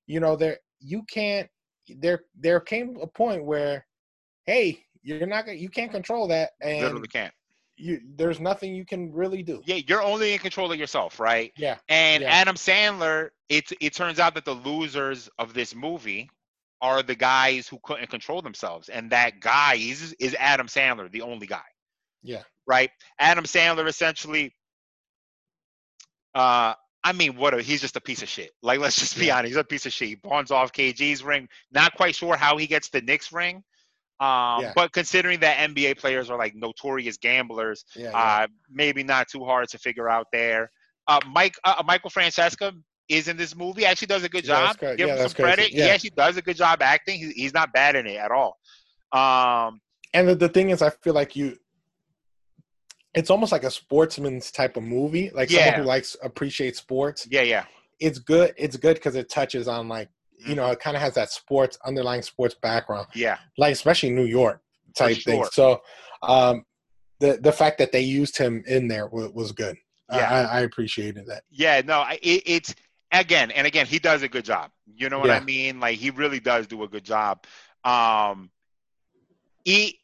you 0.08 0.20
know, 0.20 0.36
there 0.36 0.58
you 0.80 1.04
can't 1.04 1.50
there 1.88 2.24
there 2.39 2.60
came 2.60 2.98
a 3.02 3.08
point 3.08 3.44
where, 3.46 3.86
hey, 4.46 4.80
you're 5.04 5.28
not 5.28 5.46
gonna 5.46 5.58
you 5.58 5.70
can't 5.70 5.91
control 5.91 6.28
that 6.30 6.52
and 6.62 6.82
Literally 6.82 7.08
can't. 7.08 7.34
you 7.78 8.00
there's 8.15 8.39
nothing 8.39 8.74
you 8.76 8.86
can 8.86 9.12
really 9.13 9.44
do. 9.44 9.62
Yeah, 9.65 9.76
you're 9.88 10.02
only 10.04 10.34
in 10.34 10.39
control 10.39 10.72
of 10.72 10.80
yourself, 10.80 11.20
right? 11.20 11.52
Yeah. 11.58 11.78
And 11.89 12.24
Yeah. 12.24 12.30
Adam 12.30 12.56
Sandler, 12.56 13.30
it 13.50 13.72
it 13.82 13.94
turns 13.94 14.20
out 14.20 14.34
that 14.36 14.46
the 14.46 14.54
losers 14.54 15.30
of 15.38 15.54
this 15.54 15.76
movie 15.76 16.30
are 16.82 17.02
the 17.04 17.15
guys 17.15 17.68
who 17.68 17.80
couldn't 17.84 18.10
control 18.10 18.41
themselves, 18.41 18.89
and 18.89 19.12
that 19.12 19.39
guy 19.39 19.76
is 19.76 20.13
is 20.20 20.36
Adam 20.39 20.68
Sandler, 20.68 21.12
the 21.12 21.22
only 21.22 21.48
guy. 21.48 21.63
Yeah. 22.24 22.44
Right. 22.68 22.89
Adam 23.20 23.46
Sandler 23.46 23.88
essentially. 23.88 24.54
Uh, 26.34 26.74
I 27.06 27.12
mean, 27.13 27.36
what 27.38 27.54
a 27.54 27.62
he's 27.62 27.82
just 27.82 27.96
a 27.96 28.02
piece 28.02 28.24
of 28.24 28.28
shit. 28.30 28.52
Like, 28.63 28.80
let's 28.80 28.96
just 28.98 29.18
be 29.18 29.28
Yeah. 29.28 29.38
honest, 29.38 29.50
he's 29.52 29.58
a 29.58 29.63
piece 29.63 29.86
of 29.86 29.94
shit. 29.94 30.08
He 30.10 30.15
pawns 30.15 30.50
off 30.50 30.72
KG's 30.74 31.24
ring. 31.24 31.48
Not 31.72 31.94
quite 31.96 32.15
sure 32.15 32.36
how 32.36 32.58
he 32.58 32.65
gets 32.65 32.89
the 32.89 33.00
Knicks 33.00 33.32
ring. 33.32 33.63
Um, 34.20 34.62
Yeah. 34.63 34.72
but 34.76 34.91
considering 34.91 35.39
that 35.41 35.58
NBA 35.70 35.94
players 36.00 36.30
are 36.32 36.38
like 36.38 36.56
notorious 36.56 37.18
gamblers, 37.18 37.86
Yeah. 37.96 38.10
uh, 38.18 38.48
maybe 38.70 39.04
not 39.04 39.28
too 39.30 39.46
hard 39.46 39.70
to 39.70 39.78
figure 39.78 40.10
out 40.10 40.26
there. 40.34 40.72
Uh, 41.08 41.20
Mike 41.28 41.56
uh, 41.63 41.84
Michael 41.86 42.10
Francesa 42.10 42.72
is 43.08 43.28
in 43.28 43.38
this 43.38 43.56
movie. 43.56 43.86
Actually, 43.86 44.08
does 44.08 44.24
a 44.24 44.30
good 44.30 44.44
job. 44.44 44.76
Give 44.80 45.08
him 45.08 45.18
some 45.18 45.26
crazy. 45.30 45.34
credit. 45.36 45.68
He 45.74 45.78
Yeah. 45.78 45.94
actually 45.94 46.10
does 46.18 46.38
a 46.38 46.41
good 46.41 46.58
job 46.58 46.82
acting. 46.82 47.20
He's, 47.20 47.34
he's 47.34 47.54
not 47.54 47.72
bad 47.72 47.96
in 47.96 48.08
it 48.08 48.15
at 48.18 48.32
all. 48.32 48.58
Um, 49.12 49.80
and 50.13 50.28
the, 50.30 50.36
the 50.36 50.50
thing 50.50 50.72
is, 50.72 50.82
I 50.82 50.89
feel 50.89 51.13
like 51.13 51.36
you 51.36 51.58
it's 53.15 53.30
almost 53.30 53.51
like 53.51 53.63
a 53.63 53.71
sportsman's 53.71 54.51
type 54.51 54.78
of 54.78 54.84
movie, 54.84 55.32
like 55.34 55.49
Yeah. 55.49 55.65
someone 55.65 55.80
who 55.82 55.88
likes 55.88 56.15
appreciates 56.21 56.80
sports. 56.80 57.28
Yeah, 57.32 57.41
yeah. 57.41 57.65
It's 57.99 58.19
good. 58.19 58.54
It's 58.58 58.75
good 58.78 58.95
because 58.95 59.15
it 59.15 59.30
touches 59.30 59.67
on 59.67 59.88
like 59.88 60.10
you 60.38 60.54
know 60.54 60.69
it 60.69 60.80
kind 60.82 60.97
of 60.97 61.01
has 61.01 61.13
that 61.15 61.32
sports 61.32 61.78
underlying 61.86 62.21
sports 62.21 62.56
background, 62.62 63.08
Yeah. 63.15 63.38
like 63.58 63.71
especially 63.71 64.10
New 64.12 64.25
York 64.25 64.62
type 64.95 65.17
thing. 65.17 65.45
So, 65.51 65.82
um, 66.21 66.65
the 67.19 67.38
the 67.41 67.51
fact 67.54 67.78
that 67.78 67.91
they 67.93 68.01
used 68.01 68.38
him 68.38 68.63
in 68.67 68.88
there 68.89 69.08
was, 69.08 69.32
was 69.32 69.51
good. 69.54 69.78
Yeah. 70.12 70.47
I, 70.51 70.60
I 70.60 70.62
appreciated 70.62 71.25
that. 71.28 71.43
Yeah, 71.49 71.82
no, 71.86 72.06
it, 72.21 72.43
it's 72.45 72.75
again 73.12 73.49
and 73.51 73.65
again 73.65 73.86
he 73.86 73.97
does 73.97 74.23
a 74.23 74.28
good 74.28 74.45
job. 74.45 74.71
You 74.93 75.10
know 75.10 75.19
what 75.19 75.32
I 75.32 75.39
mean? 75.39 75.80
Like 75.80 75.97
he 75.97 76.10
really 76.10 76.39
does 76.41 76.67
do 76.67 76.84
a 76.84 76.88
good 76.88 77.06
job. 77.06 77.45
Um, 77.86 78.51
he, 79.63 79.99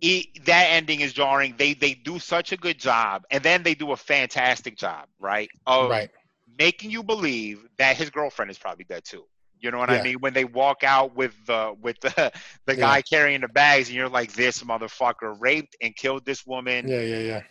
he, 0.00 0.30
that 0.44 0.64
ending 0.70 1.00
is 1.00 1.12
jarring. 1.12 1.54
They 1.56 1.74
they 1.74 1.94
do 1.94 2.18
such 2.18 2.52
a 2.52 2.56
good 2.56 2.78
job, 2.78 3.24
and 3.30 3.42
then 3.42 3.62
they 3.62 3.74
do 3.74 3.92
a 3.92 3.96
fantastic 3.96 4.76
job, 4.76 5.06
right? 5.18 5.50
Of 5.66 5.90
right. 5.90 6.10
making 6.58 6.90
you 6.90 7.02
believe 7.02 7.64
that 7.78 7.96
his 7.96 8.10
girlfriend 8.10 8.50
is 8.50 8.58
probably 8.58 8.84
dead 8.84 9.04
too. 9.04 9.24
You 9.60 9.70
know 9.70 9.78
what 9.78 9.90
I 9.90 9.98
mean? 9.98 10.16
When 10.20 10.34
they 10.34 10.44
walk 10.44 10.84
out 10.84 11.14
with 11.14 11.34
the 11.46 11.74
with 11.80 11.98
the 12.00 12.32
the 12.66 12.76
Yeah. 12.76 12.76
guy 12.76 13.02
carrying 13.02 13.40
the 13.40 13.48
bags, 13.48 13.88
and 13.88 13.96
you're 13.96 14.08
like, 14.08 14.32
this 14.32 14.62
motherfucker 14.62 15.36
raped 15.38 15.76
and 15.80 15.94
killed 15.96 16.24
this 16.24 16.46
woman 16.46 16.90
Yeah. 16.90 17.00
Yeah. 17.00 17.18
Yeah. 17.18 17.42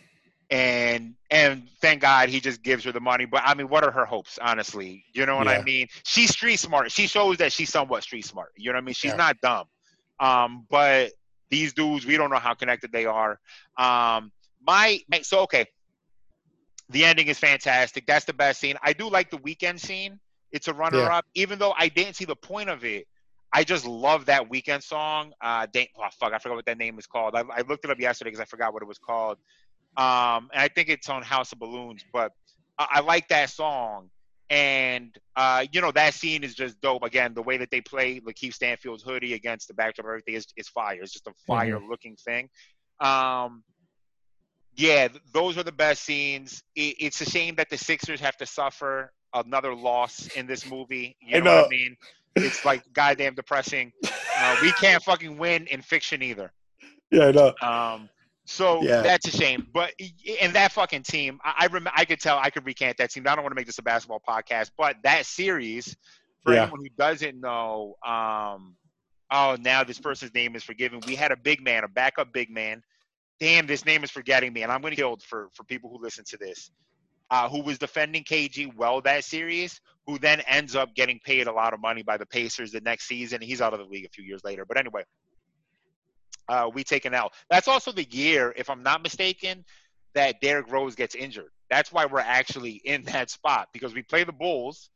and 0.50 1.14
and 1.30 1.68
thank 1.80 2.00
God 2.02 2.28
he 2.28 2.40
just 2.40 2.62
gives 2.62 2.84
her 2.84 2.92
the 2.92 3.00
money. 3.00 3.24
But 3.26 3.42
I 3.44 3.54
mean, 3.54 3.68
what 3.68 3.84
are 3.84 3.90
her 3.90 4.04
hopes, 4.04 4.38
honestly? 4.40 5.04
You 5.12 5.26
know 5.26 5.36
what 5.36 5.48
I 5.48 5.58
mean? 5.58 5.88
She's 6.04 6.30
street 6.30 6.56
smart. 6.58 6.90
She 6.90 7.06
shows 7.06 7.38
that 7.38 7.52
she's 7.52 7.70
somewhat 7.70 8.02
street 8.02 8.24
smart. 8.24 8.50
You 8.56 8.70
know 8.70 8.76
what 8.76 8.82
I 8.82 8.86
mean? 8.86 8.94
She's 8.94 9.14
Yeah. 9.14 9.16
not 9.16 9.36
dumb. 9.40 9.66
Um, 10.20 10.66
but 10.70 11.10
these 11.50 11.72
dudes, 11.72 12.06
we 12.06 12.16
don't 12.16 12.30
know 12.30 12.38
how 12.38 12.54
connected 12.54 12.92
they 12.92 13.06
are. 13.06 13.38
Um, 13.76 14.32
my 14.66 15.00
so 15.22 15.40
okay. 15.40 15.66
The 16.90 17.04
ending 17.04 17.26
is 17.26 17.38
fantastic. 17.38 18.06
That's 18.06 18.24
the 18.24 18.32
best 18.32 18.60
scene. 18.60 18.76
I 18.82 18.94
do 18.94 19.10
like 19.10 19.30
the 19.30 19.36
Weeknd 19.38 19.78
scene. 19.78 20.18
It's 20.52 20.68
a 20.68 20.72
runner 20.72 21.10
up, 21.10 21.26
even 21.34 21.58
though 21.58 21.74
I 21.76 21.88
didn't 21.88 22.16
see 22.16 22.24
the 22.24 22.36
point 22.36 22.70
of 22.70 22.84
it. 22.84 23.06
I 23.52 23.64
just 23.64 23.86
love 23.86 24.26
that 24.26 24.48
Weeknd 24.50 24.82
song. 24.82 25.32
Uh, 25.40 25.66
Dan- 25.70 25.86
oh, 25.98 26.08
fuck, 26.18 26.32
I 26.32 26.38
forgot 26.38 26.56
what 26.56 26.66
that 26.66 26.78
name 26.78 26.98
is 26.98 27.06
called. 27.06 27.34
I, 27.34 27.42
I 27.54 27.62
looked 27.62 27.84
it 27.84 27.90
up 27.90 27.98
yesterday 27.98 28.30
because 28.30 28.40
I 28.40 28.46
forgot 28.46 28.72
what 28.72 28.82
it 28.82 28.88
was 28.88 28.98
called. 28.98 29.38
Um, 29.96 30.48
and 30.52 30.62
I 30.62 30.68
think 30.68 30.88
it's 30.88 31.08
on 31.08 31.22
House 31.22 31.52
of 31.52 31.58
Balloons, 31.58 32.04
but 32.12 32.32
I, 32.78 32.86
I 32.90 33.00
like 33.00 33.28
that 33.28 33.50
song. 33.50 34.10
And 34.50 35.14
uh, 35.36 35.66
you 35.72 35.80
know 35.80 35.92
that 35.92 36.14
scene 36.14 36.42
is 36.42 36.54
just 36.54 36.80
dope. 36.80 37.02
Again, 37.02 37.34
the 37.34 37.42
way 37.42 37.58
that 37.58 37.70
they 37.70 37.80
play 37.80 38.20
Lakeith 38.20 38.54
Stanfield's 38.54 39.02
hoodie 39.02 39.34
against 39.34 39.68
the 39.68 39.74
backdrop 39.74 40.06
of 40.06 40.10
everything 40.10 40.34
is, 40.34 40.46
is 40.56 40.68
fire. 40.68 40.98
It's 41.02 41.12
just 41.12 41.26
a 41.26 41.34
fire 41.46 41.78
looking 41.78 42.16
thing. 42.16 42.48
Um, 43.00 43.62
yeah, 44.74 45.08
th- 45.08 45.22
those 45.32 45.58
are 45.58 45.62
the 45.62 45.72
best 45.72 46.04
scenes. 46.04 46.62
It, 46.74 46.96
it's 47.00 47.20
a 47.20 47.26
shame 47.26 47.56
that 47.56 47.68
the 47.68 47.76
Sixers 47.76 48.20
have 48.20 48.36
to 48.38 48.46
suffer 48.46 49.12
another 49.34 49.74
loss 49.74 50.28
in 50.28 50.46
this 50.46 50.68
movie. 50.70 51.16
You 51.20 51.36
I 51.36 51.40
know, 51.40 51.56
what 51.56 51.66
I 51.66 51.68
mean? 51.68 51.96
It's 52.36 52.64
like 52.64 52.82
goddamn 52.92 53.34
depressing. 53.34 53.92
Uh, 54.38 54.56
we 54.62 54.72
can't 54.72 55.02
fucking 55.02 55.36
win 55.36 55.66
in 55.66 55.82
fiction 55.82 56.22
either. 56.22 56.52
Yeah. 57.10 57.26
I 57.26 57.30
know. 57.32 57.54
Um, 57.60 58.08
so 58.48 58.82
Yeah. 58.82 59.02
that's 59.02 59.28
a 59.28 59.30
shame. 59.30 59.66
But 59.72 59.92
and 60.40 60.54
that 60.54 60.72
fucking 60.72 61.02
team, 61.02 61.38
I, 61.44 61.54
I 61.60 61.64
remember. 61.66 61.90
I 61.94 62.04
could 62.04 62.20
tell. 62.20 62.38
I 62.38 62.50
could 62.50 62.64
recant 62.66 62.96
that 62.98 63.10
team. 63.10 63.24
I 63.28 63.34
don't 63.34 63.44
want 63.44 63.52
to 63.52 63.56
make 63.56 63.66
this 63.66 63.78
a 63.78 63.82
basketball 63.82 64.22
podcast, 64.26 64.70
but 64.76 64.96
that 65.04 65.26
series, 65.26 65.96
for 66.42 66.54
Yeah. 66.54 66.62
anyone 66.62 66.80
who 66.80 66.88
doesn't 66.96 67.38
know, 67.40 67.96
um, 68.06 68.74
oh, 69.30 69.56
now 69.60 69.84
this 69.84 69.98
person's 70.00 70.32
name 70.34 70.56
is 70.56 70.64
forgiven. 70.64 71.00
We 71.06 71.14
had 71.14 71.30
a 71.30 71.36
big 71.36 71.62
man, 71.62 71.84
a 71.84 71.88
backup 71.88 72.32
big 72.32 72.50
man. 72.50 72.82
Damn, 73.38 73.66
this 73.66 73.84
name 73.84 74.02
is 74.02 74.10
forgetting 74.10 74.52
me, 74.52 74.62
and 74.62 74.72
I'm 74.72 74.80
going 74.80 74.90
to 74.92 74.96
killed 74.96 75.22
for 75.22 75.48
for 75.54 75.64
people 75.64 75.90
who 75.90 76.02
listen 76.02 76.24
to 76.28 76.36
this. 76.38 76.70
Uh, 77.30 77.46
who 77.50 77.60
was 77.62 77.78
defending 77.78 78.24
KG 78.24 78.74
well 78.74 79.02
that 79.02 79.22
series? 79.22 79.78
Who 80.06 80.18
then 80.18 80.40
ends 80.46 80.74
up 80.74 80.94
getting 80.94 81.20
paid 81.22 81.46
a 81.46 81.52
lot 81.52 81.74
of 81.74 81.80
money 81.80 82.02
by 82.02 82.16
the 82.16 82.24
Pacers 82.24 82.72
the 82.72 82.80
next 82.80 83.06
season? 83.06 83.42
He's 83.42 83.60
out 83.60 83.74
of 83.74 83.78
the 83.80 83.84
league 83.84 84.06
a 84.06 84.08
few 84.08 84.24
years 84.24 84.40
later. 84.42 84.64
But 84.64 84.78
anyway, 84.78 85.02
uh, 86.48 86.70
we 86.72 86.84
take 86.84 87.04
an 87.04 87.14
L. 87.14 87.30
That's 87.50 87.68
also 87.68 87.92
the 87.92 88.04
year, 88.04 88.54
if 88.56 88.70
I'm 88.70 88.82
not 88.82 89.02
mistaken, 89.02 89.64
that 90.14 90.40
Derrick 90.40 90.70
Rose 90.70 90.94
gets 90.94 91.14
injured. 91.14 91.50
That's 91.70 91.92
why 91.92 92.06
we're 92.06 92.20
actually 92.20 92.80
in 92.84 93.02
that 93.04 93.30
spot 93.30 93.68
because 93.72 93.94
we 93.94 94.02
play 94.02 94.24
the 94.24 94.32
Bulls. 94.32 94.90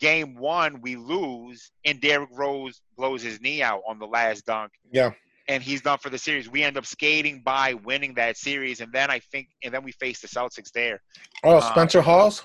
Game 0.00 0.34
one, 0.36 0.80
we 0.80 0.96
lose, 0.96 1.70
and 1.84 2.00
Derrick 2.00 2.30
Rose 2.32 2.80
blows 2.96 3.22
his 3.22 3.40
knee 3.40 3.62
out 3.62 3.82
on 3.86 3.98
the 3.98 4.06
last 4.06 4.44
dunk. 4.44 4.72
Yeah. 4.90 5.12
And 5.46 5.62
he's 5.62 5.82
done 5.82 5.98
for 5.98 6.10
the 6.10 6.18
series. 6.18 6.50
We 6.50 6.62
end 6.62 6.76
up 6.76 6.86
skating 6.86 7.42
by 7.44 7.74
winning 7.74 8.14
that 8.14 8.36
series, 8.36 8.80
and 8.80 8.92
then 8.92 9.10
I 9.10 9.20
think, 9.20 9.48
and 9.62 9.72
then 9.72 9.84
we 9.84 9.92
face 9.92 10.20
the 10.20 10.26
Celtics 10.26 10.72
there. 10.72 11.00
Oh, 11.44 11.58
Uh, 11.58 11.60
Spencer 11.60 12.02
Hawes. 12.02 12.42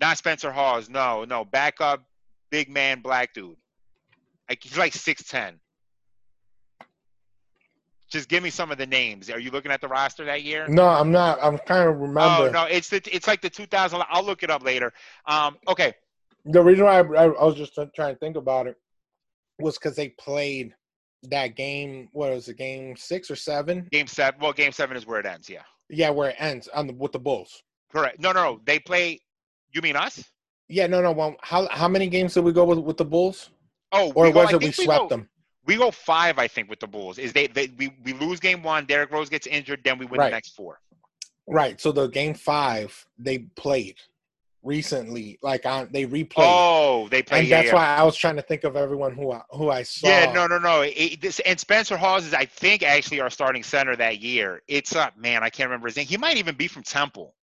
Not 0.00 0.18
Spencer 0.18 0.52
Hawes, 0.52 0.88
no, 0.88 1.24
no, 1.24 1.44
backup, 1.44 2.04
big 2.50 2.68
man, 2.70 3.00
black 3.00 3.32
dude. 3.32 3.56
Like 4.48 4.60
he's 4.62 4.76
like 4.78 4.92
six 4.92 5.24
ten. 5.24 5.58
Just 8.14 8.28
give 8.28 8.44
me 8.44 8.50
some 8.50 8.70
of 8.70 8.78
the 8.78 8.86
names. 8.86 9.28
Are 9.28 9.40
you 9.40 9.50
looking 9.50 9.72
at 9.72 9.80
the 9.80 9.88
roster 9.88 10.24
that 10.24 10.44
year? 10.44 10.68
No, 10.68 10.86
I'm 10.86 11.10
not. 11.10 11.36
I'm 11.42 11.58
kind 11.58 11.88
of 11.88 11.96
remember. 11.96 12.20
Oh 12.46 12.48
no, 12.48 12.62
it's 12.66 12.88
the 12.88 13.02
it's 13.12 13.26
like 13.26 13.42
the 13.42 13.50
2000. 13.50 14.00
I'll 14.08 14.22
look 14.22 14.44
it 14.44 14.50
up 14.50 14.62
later. 14.62 14.92
Um, 15.26 15.56
okay, 15.66 15.94
The 16.44 16.62
reason 16.62 16.84
why 16.84 17.00
I, 17.00 17.00
I, 17.00 17.24
I 17.24 17.44
was 17.44 17.56
just 17.56 17.74
trying 17.96 18.14
to 18.14 18.18
think 18.20 18.36
about 18.36 18.68
it 18.68 18.76
was 19.58 19.76
because 19.76 19.96
they 19.96 20.10
played 20.10 20.76
that 21.24 21.56
game. 21.56 22.08
What 22.12 22.30
was 22.30 22.48
it? 22.48 22.56
Game 22.56 22.94
six 22.96 23.32
or 23.32 23.36
seven? 23.36 23.88
game 23.90 24.06
seven. 24.06 24.40
Well, 24.40 24.52
game 24.52 24.70
seven 24.70 24.96
is 24.96 25.06
where 25.06 25.18
it 25.18 25.26
ends. 25.26 25.50
Yeah, 25.50 25.62
Yeah, 25.90 26.10
where 26.10 26.30
it 26.30 26.36
ends 26.38 26.68
on 26.68 26.86
the 26.86 26.92
with 26.92 27.10
the 27.10 27.18
Bulls. 27.18 27.64
correct. 27.92 28.20
No, 28.20 28.30
no, 28.30 28.44
no. 28.44 28.60
They 28.64 28.78
play. 28.78 29.20
You 29.72 29.82
mean 29.82 29.96
us? 29.96 30.22
Yeah, 30.68 30.86
no, 30.86 31.02
no. 31.02 31.10
Well, 31.10 31.34
how 31.42 31.66
how 31.72 31.88
many 31.88 32.06
games 32.06 32.34
did 32.34 32.44
we 32.44 32.52
go 32.52 32.64
with 32.64 32.78
with 32.78 32.96
the 32.96 33.04
Bulls? 33.04 33.50
Oh, 33.90 34.12
Or 34.14 34.26
we 34.26 34.30
go- 34.30 34.44
was 34.44 34.52
it 34.52 34.62
we 34.62 34.70
swept 34.70 35.00
go, 35.02 35.08
them? 35.08 35.28
We 35.66 35.76
go 35.76 35.90
five, 35.90 36.38
I 36.38 36.46
think, 36.48 36.68
with 36.68 36.80
the 36.80 36.86
Bulls. 36.86 37.18
Is 37.18 37.32
they, 37.32 37.46
they 37.46 37.68
we 37.78 37.94
we 38.04 38.12
lose 38.14 38.40
game 38.40 38.62
one. 38.62 38.84
Derrick 38.86 39.10
Rose 39.10 39.28
gets 39.28 39.46
injured, 39.46 39.80
then 39.84 39.98
we 39.98 40.06
win 40.06 40.20
Right. 40.20 40.26
the 40.28 40.36
next 40.36 40.50
four. 40.54 40.80
Right. 41.46 41.80
So 41.80 41.92
the 41.92 42.06
game 42.08 42.34
five 42.34 43.06
they 43.18 43.38
played 43.56 43.96
recently, 44.62 45.38
like 45.42 45.66
on 45.66 45.88
they 45.92 46.06
replayed, 46.06 46.34
Oh, 46.38 47.08
they 47.10 47.22
played. 47.22 47.40
and 47.40 47.48
yeah, 47.48 47.56
that's 47.56 47.68
yeah. 47.68 47.74
why 47.74 47.86
I 47.96 48.02
was 48.02 48.16
trying 48.16 48.36
to 48.36 48.42
think 48.42 48.64
of 48.64 48.76
everyone 48.76 49.14
who 49.14 49.32
I, 49.32 49.42
who 49.50 49.70
I 49.70 49.82
saw. 49.82 50.08
Yeah, 50.08 50.32
no, 50.32 50.46
no, 50.46 50.58
no. 50.58 50.82
It- 50.82 51.20
this, 51.20 51.40
and 51.40 51.58
Spencer 51.60 51.96
Hawes 51.96 52.24
is, 52.26 52.34
I 52.34 52.46
think, 52.46 52.82
actually 52.82 53.20
our 53.20 53.30
starting 53.30 53.62
center 53.62 53.94
that 53.96 54.20
year. 54.20 54.62
It's 54.68 54.94
uh, 54.96 55.10
man, 55.16 55.42
I 55.42 55.50
can't 55.50 55.68
remember 55.68 55.88
his 55.88 55.96
name. 55.96 56.06
He 56.06 56.16
might 56.16 56.36
even 56.36 56.54
be 56.56 56.66
from 56.68 56.82
Temple. 56.82 57.34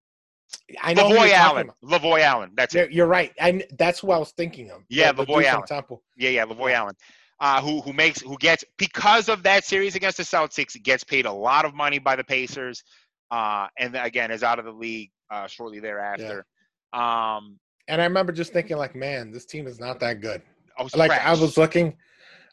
I 0.82 0.94
know 0.94 1.08
Lavoy 1.08 1.30
Allen. 1.32 1.70
Lavoy 1.84 2.20
Allen. 2.22 2.50
That's 2.56 2.74
it. 2.74 2.90
You're, 2.90 3.06
right. 3.06 3.32
I 3.40 3.64
that's 3.78 4.00
who 4.00 4.10
I 4.10 4.18
was 4.18 4.32
thinking 4.32 4.70
of. 4.70 4.82
Yeah, 4.88 5.12
the, 5.12 5.24
Lavoy 5.24 5.44
Allen. 5.44 5.66
Temple. 5.66 6.02
Yeah, 6.16 6.30
yeah, 6.30 6.44
Lavoy 6.46 6.72
Allen. 6.72 6.94
Uh, 7.40 7.60
who 7.62 7.80
who 7.80 7.92
makes 7.94 8.20
who 8.20 8.36
gets 8.36 8.64
because 8.76 9.30
of 9.30 9.42
that 9.42 9.64
series 9.64 9.94
against 9.96 10.18
the 10.18 10.22
Celtics 10.22 10.80
gets 10.82 11.02
paid 11.02 11.24
a 11.24 11.32
lot 11.32 11.64
of 11.64 11.74
money 11.74 11.98
by 11.98 12.14
the 12.14 12.24
Pacers, 12.24 12.84
uh, 13.30 13.66
and 13.78 13.96
again 13.96 14.30
is 14.30 14.42
out 14.42 14.58
of 14.58 14.66
the 14.66 14.72
league 14.72 15.10
uh, 15.30 15.46
shortly 15.46 15.80
thereafter. 15.80 16.44
Um, 16.92 17.58
And 17.88 18.00
I 18.02 18.04
remember 18.04 18.32
just 18.32 18.52
thinking, 18.52 18.76
like, 18.76 18.94
man, 18.94 19.30
this 19.30 19.46
team 19.46 19.66
is 19.66 19.80
not 19.80 20.00
that 20.00 20.20
good. 20.20 20.42
I 20.76 20.82
was 20.82 20.94
Like 20.94 21.12
I 21.12 21.30
was 21.32 21.56
looking, 21.56 21.96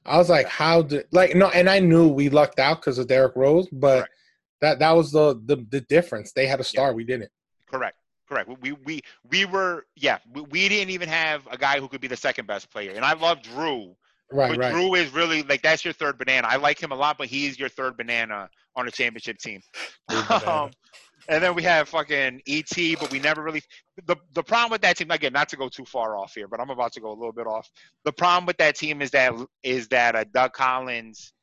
I 0.05 0.17
was 0.17 0.29
like, 0.29 0.47
how 0.47 0.83
did 0.83 1.05
like 1.11 1.35
no? 1.35 1.49
And 1.49 1.69
I 1.69 1.79
knew 1.79 2.07
we 2.07 2.29
lucked 2.29 2.59
out 2.59 2.81
because 2.81 2.97
of 2.97 3.07
Derrick 3.07 3.35
Rose, 3.35 3.67
but 3.71 3.97
Correct. 3.97 4.13
that 4.61 4.79
that 4.79 4.91
was 4.91 5.11
the 5.11 5.41
the 5.45 5.65
the 5.69 5.81
difference. 5.81 6.31
They 6.31 6.47
had 6.47 6.59
a 6.59 6.63
star, 6.63 6.93
we 6.93 7.03
didn't. 7.03 7.31
correct. 7.69 7.97
Correct. 8.27 8.49
We 8.61 8.73
we 8.73 9.01
we 9.29 9.45
were 9.45 9.85
yeah. 9.95 10.19
We, 10.33 10.41
we 10.41 10.69
didn't 10.69 10.91
even 10.91 11.09
have 11.09 11.47
a 11.49 11.57
guy 11.57 11.79
who 11.79 11.87
could 11.87 12.01
be 12.01 12.07
the 12.07 12.17
second 12.17 12.45
best 12.45 12.69
player, 12.69 12.91
and 12.91 13.03
I 13.05 13.13
love 13.13 13.41
Jrue. 13.41 13.95
Right, 14.31 14.49
but 14.49 14.59
right. 14.59 14.73
Jrue 14.73 14.97
is 14.97 15.13
really 15.13 15.43
like 15.43 15.61
that's 15.61 15.85
your 15.85 15.93
third 15.93 16.17
banana. 16.17 16.47
I 16.49 16.57
like 16.57 16.81
him 16.81 16.91
a 16.91 16.95
lot, 16.95 17.17
but 17.17 17.27
he's 17.27 17.57
your 17.57 17.69
third 17.69 17.95
banana 17.95 18.49
on 18.75 18.87
a 18.87 18.91
championship 18.91 19.37
team. 19.37 19.61
Um, 20.45 20.71
and 21.29 21.43
then 21.43 21.55
we 21.55 21.63
have 21.63 21.89
fucking 21.89 22.41
ET, 22.47 22.99
but 22.99 23.11
we 23.11 23.19
never 23.19 23.43
really. 23.43 23.61
The 24.05 24.15
the 24.33 24.43
problem 24.43 24.71
with 24.71 24.81
that 24.81 24.97
team, 24.97 25.11
again, 25.11 25.33
not 25.33 25.49
to 25.49 25.57
go 25.57 25.67
too 25.67 25.85
far 25.85 26.15
off 26.15 26.33
here, 26.33 26.47
but 26.47 26.59
I'm 26.61 26.69
about 26.69 26.93
to 26.93 27.01
go 27.01 27.09
a 27.09 27.17
little 27.17 27.33
bit 27.33 27.47
off. 27.47 27.69
The 28.05 28.13
problem 28.13 28.45
with 28.45 28.57
that 28.57 28.75
team 28.75 29.01
is 29.01 29.11
that 29.11 29.33
is 29.63 29.87
that 29.89 30.15
uh, 30.15 30.23
Doug 30.33 30.53
Collins 30.53 31.33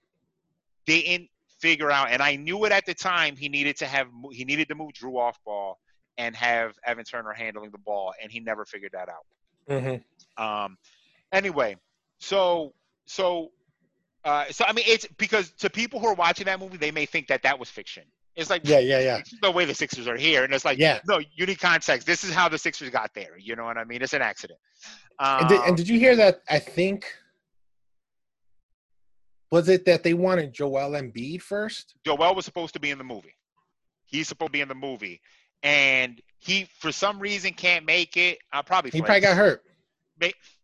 didn't 0.86 1.28
figure 1.60 1.90
out, 1.90 2.10
and 2.10 2.22
I 2.22 2.36
knew 2.36 2.64
it 2.64 2.72
at 2.72 2.86
the 2.86 2.94
time. 2.94 3.36
He 3.36 3.48
needed 3.48 3.76
to 3.78 3.86
have 3.86 4.08
he 4.32 4.44
needed 4.44 4.68
to 4.68 4.74
move 4.74 4.92
Jrue 4.92 5.18
off 5.18 5.38
ball 5.44 5.78
and 6.16 6.34
have 6.36 6.74
Evan 6.86 7.04
Turner 7.04 7.32
handling 7.32 7.70
the 7.70 7.78
ball, 7.78 8.14
and 8.22 8.30
he 8.32 8.40
never 8.40 8.64
figured 8.64 8.92
that 8.92 9.08
out. 9.08 9.26
hmm 9.68 10.42
Um, 10.42 10.78
anyway, 11.32 11.76
so 12.18 12.74
so 13.06 13.50
uh, 14.24 14.46
so 14.50 14.64
I 14.66 14.72
mean, 14.72 14.84
it's 14.88 15.06
because 15.18 15.50
to 15.58 15.68
people 15.68 16.00
who 16.00 16.06
are 16.06 16.14
watching 16.14 16.46
that 16.46 16.58
movie, 16.58 16.78
they 16.78 16.90
may 16.90 17.04
think 17.06 17.28
that 17.28 17.42
that 17.42 17.58
was 17.58 17.68
fiction. 17.68 18.04
It's 18.36 18.50
like 18.50 18.62
Yeah, 18.64 18.78
yeah, 18.78 18.98
yeah. 19.00 19.20
the 19.42 19.50
way 19.50 19.64
the 19.64 19.74
Sixers 19.74 20.08
are 20.08 20.16
here, 20.16 20.44
and 20.44 20.52
it's 20.52 20.64
like 20.64 20.78
Yeah. 20.78 21.00
no, 21.06 21.20
you 21.34 21.46
need 21.46 21.60
context. 21.60 22.06
This 22.06 22.24
is 22.24 22.32
how 22.32 22.48
the 22.48 22.58
Sixers 22.58 22.90
got 22.90 23.12
there. 23.14 23.36
You 23.38 23.54
know 23.54 23.64
what 23.64 23.76
I 23.76 23.84
mean? 23.84 24.02
It's 24.02 24.14
an 24.14 24.22
accident. 24.22 24.58
Um, 25.18 25.40
And 25.40 25.48
did, 25.48 25.60
and 25.60 25.76
did 25.76 25.88
you 25.88 25.98
hear 25.98 26.16
that? 26.16 26.40
I 26.48 26.58
think 26.58 27.06
was 29.52 29.68
it 29.68 29.84
that 29.84 30.02
they 30.02 30.14
wanted 30.14 30.52
Joel 30.52 30.92
Embiid 30.92 31.42
first? 31.42 31.94
Joel 32.04 32.34
was 32.34 32.44
supposed 32.44 32.74
to 32.74 32.80
be 32.80 32.90
in 32.90 32.98
the 32.98 33.04
movie. 33.04 33.36
He's 34.06 34.26
supposed 34.26 34.48
to 34.48 34.52
be 34.52 34.60
in 34.62 34.68
the 34.68 34.74
movie, 34.74 35.20
and 35.62 36.20
he 36.38 36.66
for 36.80 36.90
some 36.90 37.20
reason 37.20 37.52
can't 37.52 37.84
make 37.84 38.16
it. 38.16 38.38
I'll 38.52 38.64
probably 38.64 38.90
he 38.90 39.00
probably 39.00 39.20
got 39.20 39.36
hurt. 39.36 39.62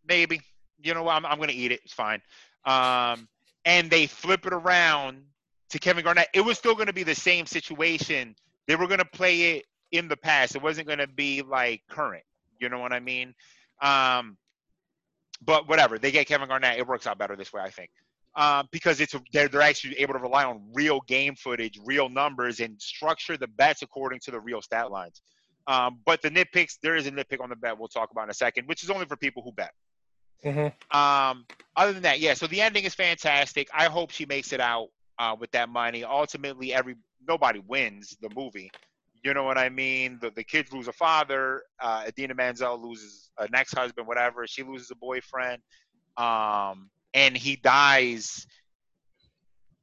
Maybe 0.05 0.41
you 0.83 0.93
know 0.93 1.03
what? 1.03 1.15
I'm 1.15 1.25
I'm 1.25 1.39
gonna 1.39 1.53
eat 1.53 1.71
it. 1.71 1.81
It's 1.83 1.93
fine. 1.93 2.21
Um, 2.65 3.27
and 3.65 3.89
they 3.89 4.07
flip 4.07 4.45
it 4.45 4.53
around 4.53 5.23
to 5.69 5.79
Kevin 5.79 6.03
Garnett. 6.03 6.29
It 6.33 6.41
was 6.41 6.57
still 6.57 6.75
gonna 6.75 6.93
be 6.93 7.03
the 7.03 7.15
same 7.15 7.45
situation. 7.45 8.35
They 8.67 8.75
were 8.75 8.87
gonna 8.87 9.05
play 9.05 9.57
it 9.57 9.65
in 9.91 10.07
the 10.07 10.17
past. 10.17 10.55
It 10.55 10.61
wasn't 10.61 10.87
gonna 10.87 11.07
be 11.07 11.41
like 11.41 11.81
current. 11.89 12.23
You 12.59 12.69
know 12.69 12.79
what 12.79 12.93
I 12.93 12.99
mean? 12.99 13.33
Um, 13.81 14.37
but 15.43 15.67
whatever. 15.67 15.97
They 15.97 16.11
get 16.11 16.27
Kevin 16.27 16.47
Garnett. 16.47 16.77
It 16.77 16.87
works 16.87 17.07
out 17.07 17.17
better 17.17 17.35
this 17.35 17.51
way, 17.51 17.61
I 17.61 17.69
think. 17.69 17.89
Um, 18.35 18.69
because 18.71 19.01
it's 19.01 19.13
they're, 19.33 19.49
they're 19.49 19.61
actually 19.61 19.95
able 19.99 20.13
to 20.13 20.19
rely 20.19 20.45
on 20.45 20.61
real 20.73 21.01
game 21.01 21.35
footage, 21.35 21.79
real 21.83 22.07
numbers, 22.07 22.61
and 22.61 22.81
structure 22.81 23.35
the 23.35 23.47
bets 23.47 23.81
according 23.81 24.19
to 24.21 24.31
the 24.31 24.39
real 24.39 24.61
stat 24.61 24.89
lines. 24.89 25.21
Um, 25.67 25.99
but 26.05 26.21
the 26.21 26.29
nitpicks, 26.29 26.77
there 26.81 26.95
is 26.95 27.07
a 27.07 27.11
nitpick 27.11 27.41
on 27.41 27.49
the 27.49 27.55
bet 27.55 27.77
we'll 27.77 27.89
talk 27.89 28.11
about 28.11 28.23
in 28.25 28.29
a 28.29 28.33
second, 28.33 28.67
which 28.67 28.83
is 28.83 28.89
only 28.89 29.05
for 29.05 29.17
people 29.17 29.43
who 29.43 29.51
bet. 29.51 29.73
Mm-hmm. 30.45 30.97
Um, 30.97 31.45
other 31.75 31.93
than 31.93 32.03
that, 32.03 32.19
yeah. 32.19 32.33
So 32.33 32.47
the 32.47 32.61
ending 32.61 32.83
is 32.85 32.95
fantastic. 32.95 33.69
I 33.73 33.85
hope 33.85 34.11
she 34.11 34.25
makes 34.25 34.53
it 34.53 34.59
out 34.59 34.89
uh, 35.19 35.35
with 35.39 35.51
that 35.51 35.69
money. 35.69 36.03
Ultimately, 36.03 36.73
every 36.73 36.95
nobody 37.27 37.59
wins 37.59 38.17
the 38.21 38.29
movie. 38.35 38.71
You 39.23 39.35
know 39.35 39.43
what 39.43 39.57
I 39.57 39.69
mean? 39.69 40.17
The 40.19 40.31
the 40.31 40.43
kids 40.43 40.73
lose 40.73 40.87
a 40.87 40.93
father. 40.93 41.63
Uh, 41.79 42.05
Idina 42.07 42.33
Menzel 42.33 42.81
loses 42.81 43.29
an 43.37 43.53
ex 43.53 43.71
husband, 43.71 44.07
whatever. 44.07 44.47
She 44.47 44.63
loses 44.63 44.89
a 44.89 44.95
boyfriend. 44.95 45.61
Um, 46.17 46.89
and 47.13 47.35
he 47.37 47.55
dies. 47.55 48.47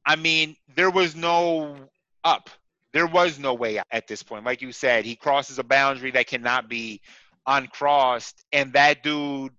I 0.05 0.15
mean, 0.15 0.55
there 0.75 0.89
was 0.89 1.15
no 1.15 1.75
up. 2.23 2.49
There 2.91 3.07
was 3.07 3.37
no 3.37 3.53
way 3.53 3.79
at 3.91 4.07
this 4.07 4.23
point. 4.23 4.45
Like 4.45 4.61
you 4.61 4.71
said, 4.71 5.05
he 5.05 5.15
crosses 5.15 5.59
a 5.59 5.63
boundary 5.63 6.11
that 6.11 6.27
cannot 6.27 6.67
be 6.67 7.01
uncrossed, 7.45 8.43
and 8.51 8.73
that 8.73 9.03
dude 9.03 9.53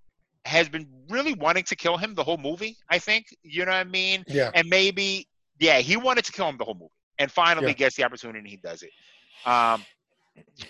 has 0.45 0.69
been 0.69 0.89
really 1.09 1.35
wanting 1.35 1.65
to 1.65 1.77
kill 1.77 1.97
him 1.97 2.15
the 2.15 2.25
whole 2.25 2.39
movie. 2.39 2.77
I 2.89 2.99
think 2.99 3.27
you 3.43 3.65
know 3.65 3.73
what 3.73 3.79
I 3.79 3.85
mean. 3.85 4.25
Yeah. 4.27 4.51
And 4.55 4.69
maybe, 4.69 5.29
yeah, 5.59 5.79
he 5.79 5.97
wanted 5.97 6.25
to 6.27 6.33
kill 6.33 6.49
him 6.49 6.57
the 6.57 6.65
whole 6.65 6.75
movie, 6.75 6.93
and 7.19 7.31
finally 7.31 7.69
yeah. 7.69 7.73
gets 7.75 7.97
the 7.97 8.05
opportunity, 8.05 8.39
and 8.39 8.49
he 8.49 8.57
does 8.57 8.83
it. 8.83 8.91
Um, 9.47 9.85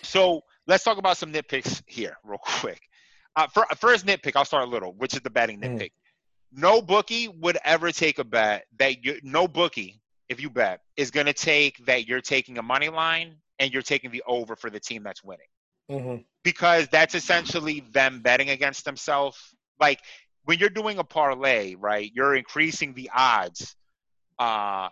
so 0.02 0.42
let's 0.66 0.84
talk 0.84 0.98
about 0.98 1.16
some 1.16 1.32
nitpicks 1.32 1.82
here, 1.86 2.16
real 2.24 2.38
quick. 2.38 2.80
Uh, 3.36 3.46
for, 3.46 3.64
first 3.76 4.06
nitpick, 4.06 4.34
I'll 4.34 4.44
start 4.44 4.66
a 4.66 4.70
little, 4.70 4.92
which 4.92 5.14
is 5.14 5.20
the 5.20 5.30
betting 5.30 5.60
mm. 5.60 5.64
nitpick. 5.64 5.86
Mm 5.86 6.00
no 6.52 6.82
bookie 6.82 7.28
would 7.28 7.58
ever 7.64 7.92
take 7.92 8.18
a 8.18 8.24
bet 8.24 8.64
that 8.78 9.04
you 9.04 9.20
no 9.22 9.46
bookie 9.46 10.00
if 10.28 10.40
you 10.40 10.50
bet 10.50 10.80
is 10.96 11.10
going 11.10 11.26
to 11.26 11.32
take 11.32 11.84
that 11.86 12.08
you're 12.08 12.20
taking 12.20 12.58
a 12.58 12.62
money 12.62 12.88
line 12.88 13.36
and 13.58 13.72
you're 13.72 13.82
taking 13.82 14.10
the 14.10 14.22
over 14.26 14.56
for 14.56 14.70
the 14.70 14.80
team 14.80 15.02
that's 15.02 15.22
winning 15.22 15.46
mm-hmm. 15.90 16.22
because 16.42 16.88
that's 16.88 17.14
essentially 17.14 17.80
them 17.92 18.20
betting 18.20 18.50
against 18.50 18.84
themselves 18.84 19.54
like 19.80 20.00
when 20.44 20.58
you're 20.58 20.68
doing 20.68 20.98
a 20.98 21.04
parlay 21.04 21.74
right 21.74 22.10
you're 22.14 22.34
increasing 22.34 22.94
the 22.94 23.10
odds 23.14 23.76
uh 24.38 24.88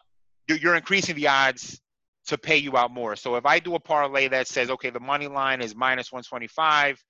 you're, 0.48 0.58
you're 0.58 0.74
increasing 0.74 1.14
the 1.14 1.28
odds 1.28 1.80
to 2.26 2.36
pay 2.36 2.56
you 2.56 2.76
out 2.76 2.90
more 2.90 3.16
so 3.16 3.36
if 3.36 3.46
i 3.46 3.58
do 3.58 3.74
a 3.74 3.80
parlay 3.80 4.28
that 4.28 4.48
says 4.48 4.70
okay 4.70 4.90
the 4.90 5.00
money 5.00 5.28
line 5.28 5.60
is 5.60 5.74
minus 5.74 6.12
125 6.12 7.02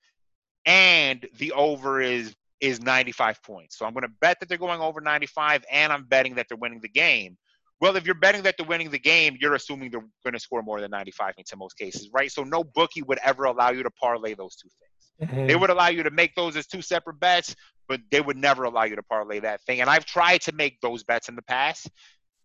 and 0.65 1.27
the 1.37 1.51
over 1.53 2.01
is 2.01 2.35
is 2.61 2.81
95 2.81 3.41
points. 3.43 3.77
So 3.77 3.85
I'm 3.85 3.93
going 3.93 4.03
to 4.03 4.13
bet 4.21 4.39
that 4.39 4.49
they're 4.49 4.57
going 4.57 4.81
over 4.81 5.01
95, 5.01 5.63
and 5.71 5.93
I'm 5.93 6.03
betting 6.05 6.35
that 6.35 6.47
they're 6.49 6.57
winning 6.57 6.81
the 6.81 6.89
game. 6.89 7.37
Well, 7.81 7.95
if 7.95 8.05
you're 8.05 8.15
betting 8.15 8.43
that 8.43 8.55
they're 8.57 8.67
winning 8.67 8.91
the 8.91 8.99
game, 8.99 9.37
you're 9.39 9.55
assuming 9.55 9.91
they're 9.91 10.05
going 10.23 10.33
to 10.33 10.39
score 10.39 10.61
more 10.61 10.81
than 10.81 10.91
95 10.91 11.35
points 11.35 11.53
in 11.53 11.59
most 11.59 11.77
cases, 11.77 12.09
right? 12.13 12.29
So 12.29 12.43
no 12.43 12.63
bookie 12.63 13.01
would 13.03 13.19
ever 13.23 13.45
allow 13.45 13.71
you 13.71 13.83
to 13.83 13.91
parlay 13.91 14.33
those 14.33 14.55
two 14.57 14.67
things. 14.67 14.88
Mm-hmm. 15.21 15.47
They 15.47 15.55
would 15.55 15.69
allow 15.69 15.87
you 15.87 16.03
to 16.03 16.11
make 16.11 16.35
those 16.35 16.55
as 16.55 16.65
two 16.67 16.81
separate 16.81 17.19
bets, 17.19 17.55
but 17.87 17.99
they 18.11 18.21
would 18.21 18.37
never 18.37 18.63
allow 18.63 18.83
you 18.83 18.95
to 18.95 19.03
parlay 19.03 19.39
that 19.39 19.61
thing. 19.63 19.81
And 19.81 19.89
I've 19.89 20.05
tried 20.05 20.41
to 20.41 20.51
make 20.53 20.79
those 20.81 21.03
bets 21.03 21.27
in 21.29 21.35
the 21.35 21.41
past 21.41 21.89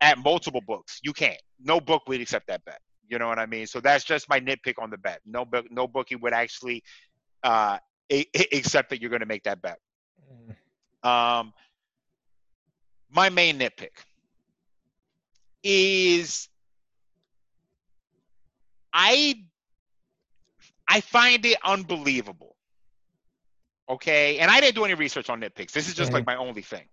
at 0.01 0.19
multiple 0.19 0.63
books. 0.67 0.99
You 1.03 1.13
can't. 1.13 1.41
No 1.63 1.81
book 1.81 2.03
would 2.09 2.21
accept 2.21 2.47
that 2.49 2.65
bet. 2.65 2.81
You 3.09 3.19
know 3.19 3.29
what 3.29 3.39
I 3.39 3.47
mean? 3.47 3.67
So 3.67 3.81
that's 3.81 4.05
just 4.05 4.29
my 4.29 4.41
nitpick 4.41 4.75
on 4.79 4.91
the 4.91 4.99
bet. 4.99 5.21
No 5.25 5.45
book, 5.45 5.67
no 5.71 5.87
bookie 5.87 6.17
would 6.17 6.33
actually 6.33 6.83
uh, 7.43 7.79
a- 8.11 8.27
accept 8.53 8.91
that 8.91 9.01
you're 9.01 9.11
going 9.11 9.21
to 9.21 9.27
make 9.27 9.45
that 9.45 9.63
bet. 9.63 9.79
Um, 11.03 11.53
my 13.11 13.29
main 13.29 13.59
nitpick 13.59 13.91
is 15.63 16.49
I 18.93 19.35
I 20.89 21.01
find 21.01 21.45
it 21.45 21.59
unbelievable. 21.65 22.54
Okay, 23.89 24.39
and 24.39 24.51
I 24.51 24.61
didn't 24.61 24.77
do 24.77 24.85
any 24.85 24.95
research 24.95 25.29
on 25.29 25.41
nitpicks. 25.41 25.73
This 25.73 25.89
is 25.89 25.95
just 25.95 26.09
mm-hmm. 26.09 26.17
like 26.17 26.27
my 26.27 26.37
only 26.37 26.63
thing. 26.63 26.85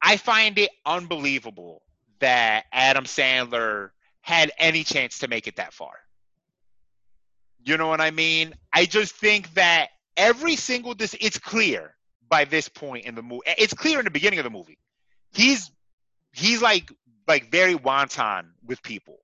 I 0.00 0.16
find 0.16 0.58
it 0.58 0.70
unbelievable 0.84 1.82
that 2.20 2.64
Adam 2.72 3.04
Sandler 3.04 3.90
had 4.20 4.52
any 4.58 4.84
chance 4.84 5.20
to 5.20 5.28
make 5.28 5.46
it 5.46 5.56
that 5.56 5.72
far. 5.72 5.92
You 7.64 7.76
know 7.76 7.88
what 7.88 8.00
I 8.00 8.10
mean? 8.10 8.54
I 8.72 8.84
just 8.84 9.14
think 9.14 9.52
that 9.54 9.88
every 10.16 10.56
single 10.56 10.94
this 10.94 11.14
it's 11.20 11.38
clear 11.38 11.94
by 12.28 12.44
this 12.44 12.68
point 12.68 13.06
in 13.06 13.14
the 13.14 13.22
movie. 13.22 13.42
It's 13.46 13.74
clear 13.74 13.98
in 13.98 14.04
the 14.04 14.10
beginning 14.10 14.38
of 14.38 14.44
the 14.44 14.50
movie. 14.50 14.78
He's 15.32 15.70
he's 16.32 16.62
like 16.62 16.92
like 17.26 17.50
very 17.50 17.74
wanton 17.74 18.52
with 18.64 18.82
people, 18.82 19.18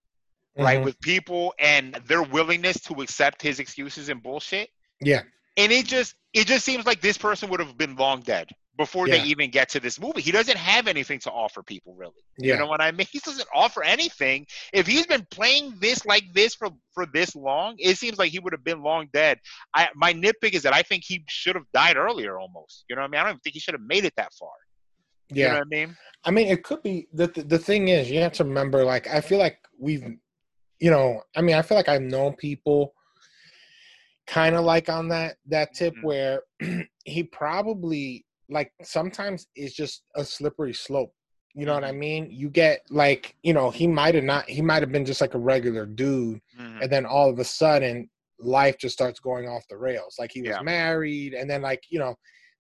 mm-hmm. 0.57 0.65
right? 0.65 0.85
With 0.85 1.01
people 1.01 1.55
and 1.59 1.95
their 2.07 2.23
willingness 2.23 2.81
to 2.83 3.03
accept 3.03 3.43
his 3.43 3.61
excuses 3.61 4.09
and 4.09 4.23
bullshit. 4.23 4.71
Yeah. 5.01 5.23
And 5.57 5.71
it 5.71 5.87
just 5.87 6.15
it 6.35 6.47
just 6.47 6.65
seems 6.65 6.85
like 6.85 7.01
this 7.01 7.17
person 7.17 7.49
would 7.51 7.61
have 7.61 7.79
been 7.79 7.95
long 7.97 8.21
dead 8.21 8.49
before 8.77 9.07
yeah. 9.07 9.19
they 9.19 9.29
even 9.29 9.51
get 9.51 9.69
to 9.69 9.81
this 9.81 10.01
movie. 10.01 10.21
He 10.21 10.33
doesn't 10.33 10.57
have 10.57 10.89
anything 10.89 11.21
to 11.21 11.31
offer 11.31 11.63
people, 11.63 11.95
really. 11.95 12.13
Yeah. 12.39 12.55
You 12.55 12.61
know 12.61 12.67
what 12.67 12.81
I 12.81 12.91
mean? 12.91 13.07
He 13.13 13.21
doesn't 13.21 13.49
offer 13.55 13.85
anything. 13.85 14.47
If 14.73 14.87
he's 14.87 15.07
been 15.07 15.25
playing 15.31 15.75
this 15.79 16.05
like 16.05 16.25
this 16.35 16.55
for 16.55 16.71
for 16.93 17.07
this 17.07 17.37
long, 17.37 17.77
it 17.79 17.97
seems 17.97 18.19
like 18.19 18.33
he 18.33 18.41
would 18.41 18.53
have 18.53 18.65
been 18.65 18.83
long 18.83 19.09
dead. 19.13 19.39
I 19.75 19.89
my 19.95 20.13
nitpick 20.13 20.55
is 20.55 20.63
that 20.63 20.75
I 20.75 20.83
think 20.83 21.05
he 21.07 21.25
should 21.29 21.55
have 21.55 21.71
died 21.73 21.97
earlier, 21.97 22.39
almost. 22.39 22.85
You 22.89 22.97
know 22.97 23.03
what 23.03 23.09
I 23.09 23.11
mean? 23.13 23.21
I 23.21 23.25
don't 23.31 23.43
think 23.43 23.55
he 23.55 23.61
should 23.61 23.75
have 23.75 23.87
made 23.87 24.05
it 24.05 24.15
that 24.17 24.35
far. 24.35 24.51
Yeah. 25.31 25.37
You 25.37 25.49
know 25.53 25.59
what 25.59 25.67
I 25.67 25.87
mean? 25.87 25.97
I 26.25 26.31
mean, 26.33 26.49
it 26.49 26.65
could 26.65 26.83
be 26.83 27.07
the, 27.13 27.29
the 27.29 27.43
the 27.43 27.59
thing 27.59 27.89
is 27.89 28.11
you 28.11 28.21
have 28.21 28.33
to 28.33 28.45
remember. 28.45 28.85
Like, 28.85 29.07
I 29.07 29.21
feel 29.21 29.39
like 29.39 29.59
we've, 29.79 30.05
you 30.81 30.91
know, 30.91 31.23
I 31.37 31.43
mean, 31.43 31.55
I 31.55 31.63
feel 31.63 31.77
like 31.77 31.89
I've 31.89 32.03
known 32.03 32.35
people 32.35 32.93
kind 34.27 34.55
of 34.55 34.65
like 34.65 34.89
on 34.89 35.09
that 35.09 35.37
that 35.47 35.75
tip 35.75 35.95
mm-hmm. 35.97 36.07
where 36.07 36.43
he 37.05 37.23
probably 37.23 38.25
like 38.49 38.73
sometimes 38.83 39.47
it's 39.55 39.75
just 39.75 40.03
a 40.17 40.25
slippery 40.25 40.75
slope. 40.75 41.13
You 41.55 41.67
know 41.67 41.75
what 41.75 41.85
I 41.85 41.91
mm-hmm. 41.91 41.99
mean? 41.99 42.29
You 42.31 42.51
get 42.51 42.81
like, 42.91 43.37
you 43.43 43.53
know, 43.53 43.71
he 43.71 43.87
might 43.87 44.15
have 44.15 44.25
not 44.25 44.49
he 44.49 44.63
might 44.63 44.83
have 44.83 44.93
been 44.93 45.05
just 45.05 45.21
like 45.21 45.35
a 45.35 45.39
regular 45.39 45.87
dude 45.87 46.41
mm-hmm. 46.59 46.83
and 46.83 46.91
then 46.91 47.07
all 47.07 47.31
of 47.31 47.39
a 47.39 47.45
sudden 47.45 48.09
life 48.41 48.77
just 48.79 48.95
starts 48.95 49.21
going 49.21 49.49
off 49.49 49.69
the 49.69 49.77
rails. 49.77 50.17
Like 50.19 50.33
he 50.33 50.43
was 50.43 50.51
yeah. 50.51 50.63
married 50.63 51.35
and 51.35 51.49
then 51.49 51.63
like, 51.63 51.83
you 51.91 51.99
know, 51.99 52.15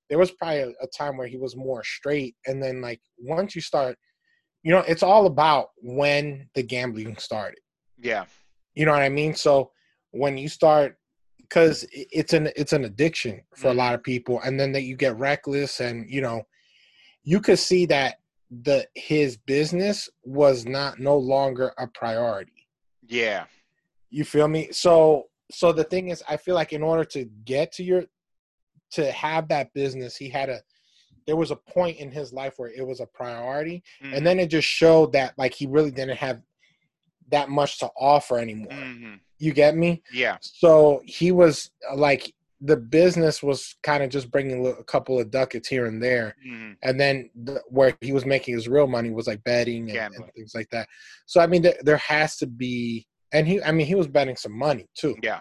there 0.08 0.18
was 0.18 0.30
probably 0.30 0.60
a, 0.60 0.68
a 0.82 0.86
time 0.96 1.16
where 1.16 1.26
he 1.26 1.36
was 1.36 1.56
more 1.56 1.82
straight 1.82 2.36
and 2.46 2.62
then 2.62 2.80
like 2.80 3.00
once 3.18 3.54
you 3.54 3.60
start 3.60 3.96
you 4.64 4.72
know, 4.72 4.80
it's 4.88 5.02
all 5.02 5.26
about 5.26 5.68
when 5.76 6.48
the 6.54 6.62
gambling 6.62 7.16
started. 7.18 7.60
Yeah. 8.00 8.24
You 8.74 8.86
know 8.86 8.92
what 8.92 9.02
I 9.02 9.10
mean? 9.10 9.34
So 9.34 9.70
when 10.10 10.38
you 10.38 10.48
start 10.48 10.96
because 11.54 11.86
it's 11.92 12.32
an 12.32 12.50
it's 12.56 12.72
an 12.72 12.84
addiction 12.84 13.40
for 13.54 13.68
mm-hmm. 13.68 13.78
a 13.78 13.82
lot 13.82 13.94
of 13.94 14.02
people 14.02 14.40
and 14.44 14.58
then 14.58 14.72
that 14.72 14.82
you 14.82 14.96
get 14.96 15.16
reckless 15.16 15.80
and 15.80 16.10
you 16.10 16.20
know 16.20 16.42
you 17.22 17.40
could 17.40 17.58
see 17.58 17.86
that 17.86 18.16
the 18.62 18.84
his 18.94 19.36
business 19.36 20.08
was 20.24 20.66
not 20.66 20.98
no 20.98 21.16
longer 21.16 21.72
a 21.78 21.86
priority 21.86 22.66
yeah 23.06 23.44
you 24.10 24.24
feel 24.24 24.48
me 24.48 24.68
so 24.72 25.24
so 25.50 25.72
the 25.72 25.84
thing 25.84 26.08
is 26.08 26.24
i 26.28 26.36
feel 26.36 26.56
like 26.56 26.72
in 26.72 26.82
order 26.82 27.04
to 27.04 27.24
get 27.44 27.70
to 27.70 27.84
your 27.84 28.04
to 28.90 29.10
have 29.12 29.46
that 29.46 29.72
business 29.74 30.16
he 30.16 30.28
had 30.28 30.48
a 30.48 30.60
there 31.26 31.36
was 31.36 31.52
a 31.52 31.56
point 31.56 31.96
in 31.98 32.10
his 32.10 32.32
life 32.32 32.54
where 32.56 32.70
it 32.70 32.86
was 32.86 33.00
a 33.00 33.06
priority 33.06 33.82
mm-hmm. 34.02 34.12
and 34.12 34.26
then 34.26 34.40
it 34.40 34.48
just 34.48 34.68
showed 34.68 35.12
that 35.12 35.34
like 35.38 35.54
he 35.54 35.66
really 35.66 35.90
didn't 35.90 36.16
have 36.16 36.40
that 37.28 37.48
much 37.48 37.78
to 37.78 37.88
offer 37.96 38.38
anymore 38.38 38.72
mm-hmm. 38.72 39.14
You 39.44 39.52
get 39.52 39.76
me? 39.76 40.02
Yeah. 40.12 40.38
So 40.40 41.02
he 41.04 41.32
was 41.32 41.70
like 41.94 42.32
the 42.60 42.76
business 42.76 43.42
was 43.42 43.76
kind 43.82 44.02
of 44.02 44.08
just 44.08 44.30
bringing 44.30 44.66
a 44.66 44.82
couple 44.84 45.20
of 45.20 45.30
ducats 45.30 45.68
here 45.68 45.84
and 45.84 46.02
there, 46.02 46.34
mm-hmm. 46.46 46.72
and 46.82 46.98
then 46.98 47.28
the, 47.34 47.60
where 47.68 47.94
he 48.00 48.12
was 48.12 48.24
making 48.24 48.54
his 48.54 48.68
real 48.68 48.86
money 48.86 49.10
was 49.10 49.26
like 49.26 49.44
betting 49.44 49.90
and, 49.90 50.14
and 50.14 50.32
things 50.34 50.54
like 50.54 50.70
that. 50.70 50.88
So 51.26 51.40
I 51.40 51.46
mean, 51.46 51.62
th- 51.62 51.76
there 51.82 51.98
has 51.98 52.36
to 52.38 52.46
be, 52.46 53.06
and 53.32 53.46
he, 53.46 53.62
I 53.62 53.70
mean, 53.70 53.86
he 53.86 53.94
was 53.94 54.08
betting 54.08 54.36
some 54.36 54.56
money 54.56 54.86
too. 54.96 55.14
Yeah. 55.22 55.40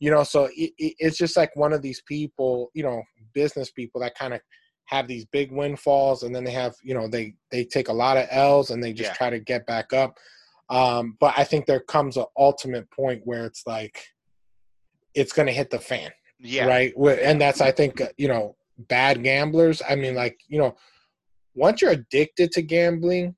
You 0.00 0.10
know, 0.10 0.24
so 0.24 0.46
it, 0.46 0.72
it, 0.76 0.94
it's 0.98 1.16
just 1.16 1.36
like 1.36 1.54
one 1.54 1.72
of 1.72 1.80
these 1.80 2.02
people, 2.06 2.70
you 2.74 2.82
know, 2.82 3.02
business 3.32 3.70
people 3.70 4.00
that 4.00 4.16
kind 4.16 4.34
of 4.34 4.40
have 4.86 5.06
these 5.06 5.24
big 5.26 5.52
windfalls, 5.52 6.24
and 6.24 6.34
then 6.34 6.42
they 6.42 6.50
have, 6.50 6.74
you 6.82 6.94
know, 6.94 7.06
they 7.06 7.34
they 7.52 7.64
take 7.64 7.88
a 7.88 7.92
lot 7.92 8.16
of 8.16 8.26
L's 8.30 8.70
and 8.70 8.82
they 8.82 8.92
just 8.92 9.10
yeah. 9.10 9.14
try 9.14 9.30
to 9.30 9.38
get 9.38 9.64
back 9.66 9.92
up. 9.92 10.18
Um, 10.70 11.16
but 11.20 11.34
I 11.36 11.44
think 11.44 11.66
there 11.66 11.80
comes 11.80 12.16
an 12.16 12.24
ultimate 12.36 12.90
point 12.90 13.22
where 13.24 13.44
it's 13.44 13.66
like 13.66 14.02
it's 15.14 15.32
going 15.32 15.46
to 15.46 15.52
hit 15.52 15.70
the 15.70 15.78
fan, 15.78 16.10
Yeah. 16.40 16.66
right? 16.66 16.92
And 16.96 17.40
that's 17.40 17.60
I 17.60 17.70
think 17.70 18.00
uh, 18.00 18.08
you 18.16 18.28
know 18.28 18.56
bad 18.78 19.22
gamblers. 19.22 19.82
I 19.88 19.94
mean, 19.94 20.14
like 20.14 20.38
you 20.48 20.58
know, 20.58 20.74
once 21.54 21.80
you're 21.82 21.92
addicted 21.92 22.50
to 22.52 22.62
gambling, 22.62 23.34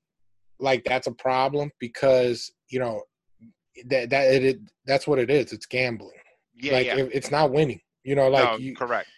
like 0.59 0.83
that's 0.85 1.07
a 1.07 1.11
problem 1.11 1.71
because 1.79 2.51
you 2.69 2.79
know 2.79 3.03
that 3.85 4.09
that 4.09 4.33
it, 4.33 4.43
it 4.43 4.59
that's 4.85 5.05
what 5.07 5.19
it 5.19 5.29
is. 5.29 5.51
It's 5.53 5.65
gambling. 5.65 6.11
Yeah. 6.55 6.73
like 6.73 6.85
yeah. 6.87 6.97
it- 6.97 7.11
it's 7.13 7.29
not 7.31 7.51
winning. 7.51 7.81
You 8.03 8.15
know, 8.15 8.29
like 8.29 8.51
no, 8.51 8.57
you, 8.57 8.73
correct. 8.73 9.09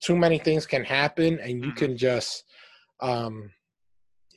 too 0.00 0.16
many 0.16 0.38
things 0.38 0.64
can 0.66 0.84
happen 0.84 1.40
and 1.40 1.64
you 1.64 1.72
Mhm. 1.72 1.76
can 1.76 1.96
just 1.96 2.44
um 3.00 3.50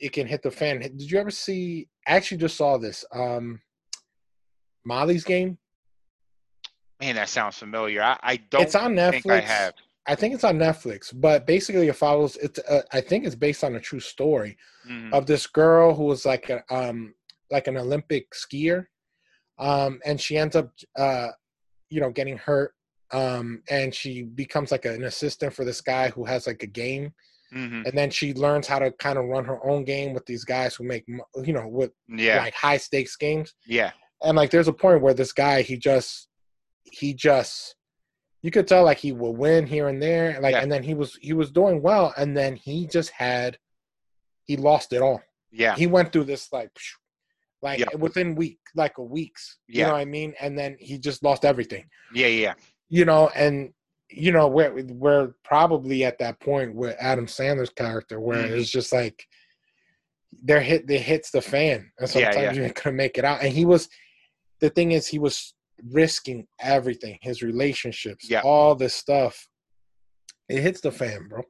it 0.00 0.12
can 0.12 0.26
hit 0.26 0.42
the 0.42 0.50
fan 0.50 0.80
did 0.80 1.00
you 1.10 1.18
ever 1.18 1.30
see 1.30 1.88
actually 2.06 2.38
just 2.38 2.56
saw 2.56 2.76
this 2.78 3.04
um 3.12 3.60
molly's 4.84 5.24
game 5.24 5.58
Man, 7.00 7.16
that 7.16 7.28
sounds 7.28 7.58
familiar. 7.58 8.00
I, 8.00 8.16
I 8.22 8.36
don't 8.36 8.62
it's 8.62 8.76
on 8.76 8.94
netflix 8.94 9.22
think 9.22 9.30
I 9.32 9.40
have. 9.40 9.74
I 10.06 10.14
think 10.14 10.34
it's 10.34 10.44
on 10.44 10.56
netflix 10.58 11.12
but 11.12 11.46
basically 11.46 11.88
it 11.88 11.96
follows 11.96 12.36
it's 12.36 12.58
uh, 12.60 12.82
i 12.92 13.00
think 13.00 13.24
it's 13.24 13.34
based 13.34 13.64
on 13.64 13.74
a 13.76 13.80
true 13.80 14.00
story 14.00 14.56
Mhm. 14.88 15.12
of 15.12 15.26
this 15.26 15.46
girl 15.46 15.94
who 15.94 16.04
was 16.04 16.24
like 16.26 16.48
a 16.50 16.62
um 16.74 17.14
like 17.50 17.66
an 17.68 17.76
olympic 17.76 18.30
skier 18.32 18.86
um 19.58 20.00
and 20.04 20.20
she 20.20 20.36
ends 20.36 20.56
up 20.56 20.72
uh 20.98 21.28
you 21.90 22.00
know 22.00 22.10
getting 22.10 22.36
hurt 22.38 22.74
um 23.12 23.62
and 23.70 23.94
she 23.94 24.22
becomes 24.22 24.72
like 24.72 24.84
an 24.84 25.04
assistant 25.04 25.52
for 25.54 25.64
this 25.64 25.80
guy 25.80 26.08
who 26.10 26.24
has 26.24 26.46
like 26.46 26.62
a 26.62 26.66
game 26.66 27.12
Mhm. 27.52 27.86
and 27.86 27.98
then 27.98 28.10
she 28.10 28.32
learns 28.34 28.66
how 28.66 28.78
to 28.78 28.90
kind 28.92 29.18
of 29.18 29.26
run 29.26 29.44
her 29.44 29.64
own 29.68 29.84
game 29.84 30.14
with 30.14 30.24
these 30.26 30.44
guys 30.44 30.74
who 30.74 30.84
make 30.84 31.04
you 31.44 31.52
know 31.52 31.68
with 31.68 31.92
Yeah. 32.08 32.38
like 32.38 32.54
high 32.54 32.78
stakes 32.78 33.16
games 33.16 33.54
yeah. 33.66 33.92
and 34.22 34.36
like 34.36 34.50
there's 34.50 34.68
a 34.68 34.72
point 34.72 35.02
where 35.02 35.14
this 35.14 35.32
guy 35.32 35.62
he 35.62 35.76
just 35.76 36.28
he 36.84 37.12
just 37.14 37.76
you 38.42 38.50
could 38.50 38.66
tell 38.66 38.84
like 38.84 38.98
he 38.98 39.12
will 39.12 39.36
win 39.36 39.66
here 39.66 39.88
and 39.88 40.02
there 40.02 40.40
like 40.40 40.52
Yeah. 40.54 40.62
and 40.62 40.72
then 40.72 40.82
he 40.82 40.94
was 40.94 41.16
he 41.20 41.32
was 41.32 41.50
doing 41.50 41.82
well 41.82 42.14
and 42.16 42.36
then 42.36 42.56
he 42.56 42.86
just 42.86 43.10
had 43.10 43.58
he 44.44 44.56
lost 44.56 44.92
it 44.92 45.02
all 45.02 45.20
Yeah. 45.50 45.76
he 45.76 45.86
went 45.86 46.12
through 46.12 46.24
this 46.24 46.52
like 46.52 46.70
like 47.60 47.78
Yeah. 47.80 47.94
within 47.98 48.34
week 48.34 48.58
like 48.74 48.98
a 48.98 49.02
weeks 49.02 49.58
you 49.68 49.82
know 49.82 49.92
what 49.92 50.00
i 50.00 50.04
mean 50.04 50.34
and 50.40 50.58
then 50.58 50.76
he 50.80 50.98
just 50.98 51.22
lost 51.22 51.44
everything 51.44 51.84
Yeah. 52.14 52.26
Yeah. 52.28 52.54
you 52.88 53.04
know, 53.04 53.28
and 53.34 53.72
you 54.12 54.32
know, 54.32 54.48
we're 54.48 54.82
we're 54.84 55.34
probably 55.44 56.04
at 56.04 56.18
that 56.18 56.38
point 56.40 56.74
with 56.74 56.96
Adam 57.00 57.26
Sandler's 57.26 57.70
character 57.70 58.20
where 58.20 58.44
Mhm. 58.44 58.58
it's 58.58 58.70
just 58.70 58.92
like 58.92 59.26
they're 60.42 60.60
hit 60.60 60.86
they 60.86 60.98
hits 60.98 61.30
the 61.30 61.42
fan 61.42 61.90
and 61.98 62.08
Yeah, 62.14 62.30
sometimes 62.32 62.36
yeah. 62.36 62.52
you're 62.64 62.68
gonna 62.74 62.96
make 62.96 63.18
it 63.18 63.24
out. 63.24 63.42
And 63.42 63.52
he 63.52 63.64
was 63.64 63.88
the 64.60 64.70
thing 64.70 64.92
is 64.92 65.06
he 65.06 65.18
was 65.18 65.54
risking 65.90 66.46
everything, 66.60 67.18
his 67.22 67.42
relationships, 67.42 68.28
Yeah. 68.30 68.42
all 68.42 68.74
this 68.74 68.94
stuff. 68.94 69.48
It 70.48 70.60
hits 70.62 70.80
the 70.80 70.92
fan, 70.92 71.28
bro. 71.28 71.42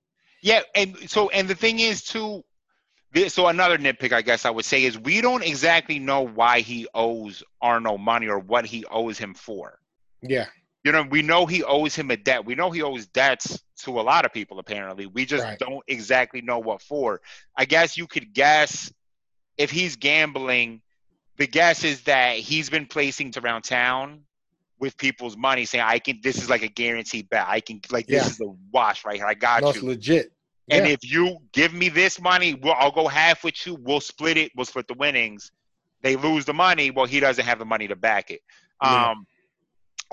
Yeah, 0.42 0.62
and 0.74 0.96
so 1.10 1.28
and 1.30 1.48
the 1.48 1.54
thing 1.54 1.78
is 1.80 2.02
too. 2.04 2.44
this- 3.12 3.34
So 3.34 3.48
another 3.48 3.76
nitpick, 3.76 4.12
I 4.12 4.22
guess 4.22 4.46
I 4.46 4.50
would 4.50 4.64
say, 4.64 4.84
is 4.84 4.98
we 4.98 5.20
don't 5.20 5.42
exactly 5.44 5.98
know 5.98 6.22
why 6.22 6.60
he 6.60 6.86
owes 6.94 7.42
Arno 7.60 7.98
money 7.98 8.26
or 8.28 8.38
what 8.38 8.64
he 8.64 8.84
owes 8.86 9.18
him 9.18 9.34
for. 9.34 9.78
Yeah. 10.22 10.46
You 10.84 10.90
know, 10.92 11.02
we 11.02 11.22
know 11.22 11.46
he 11.46 11.62
owes 11.62 11.94
him 11.94 12.10
a 12.10 12.16
debt. 12.16 12.44
We 12.44 12.54
know 12.56 12.70
he 12.70 12.82
owes 12.82 13.06
debts 13.06 13.62
to 13.84 14.00
a 14.00 14.02
lot 14.02 14.24
of 14.24 14.32
people. 14.32 14.58
Apparently, 14.58 15.06
we 15.06 15.24
just 15.24 15.44
Right. 15.44 15.58
don't 15.58 15.82
exactly 15.86 16.40
know 16.40 16.58
what 16.58 16.82
for. 16.82 17.20
I 17.56 17.64
guess 17.66 17.96
you 17.96 18.06
could 18.06 18.32
guess 18.32 18.92
if 19.56 19.70
he's 19.70 19.96
gambling. 19.96 20.82
The 21.38 21.46
guess 21.46 21.82
is 21.82 22.02
that 22.02 22.36
he's 22.36 22.68
been 22.68 22.86
placing 22.86 23.32
around 23.36 23.62
town 23.62 24.22
with 24.78 24.96
people's 24.96 25.36
money, 25.36 25.64
saying, 25.64 25.84
"I 25.84 25.98
can. 25.98 26.20
This 26.22 26.36
is 26.36 26.50
like 26.50 26.62
a 26.62 26.68
guaranteed 26.68 27.30
bet. 27.30 27.46
I 27.48 27.60
can. 27.60 27.80
Like 27.90 28.06
this 28.06 28.26
is 28.26 28.38
the 28.38 28.54
wash 28.72 29.04
right 29.04 29.16
here. 29.16 29.26
I 29.26 29.34
got 29.34 29.62
No, 29.62 29.72
you." 29.72 29.82
legit. 29.82 30.32
And 30.70 30.86
if 30.86 31.00
you 31.08 31.38
give 31.52 31.72
me 31.74 31.88
this 31.88 32.20
money, 32.20 32.54
we'll, 32.54 32.74
I'll 32.74 32.92
go 32.92 33.06
half 33.08 33.44
with 33.44 33.66
you. 33.66 33.74
We'll 33.74 34.00
split 34.00 34.36
it. 34.36 34.52
We'll 34.56 34.64
split 34.64 34.88
the 34.88 34.94
winnings. 34.94 35.50
They 36.02 36.16
lose 36.16 36.44
the 36.44 36.54
money. 36.54 36.90
Well, 36.90 37.04
he 37.06 37.20
doesn't 37.20 37.44
have 37.44 37.58
the 37.58 37.64
money 37.64 37.88
to 37.88 37.96
back 37.96 38.30
it. 38.30 38.40
Yeah. 38.82 39.10
Um, 39.10 39.26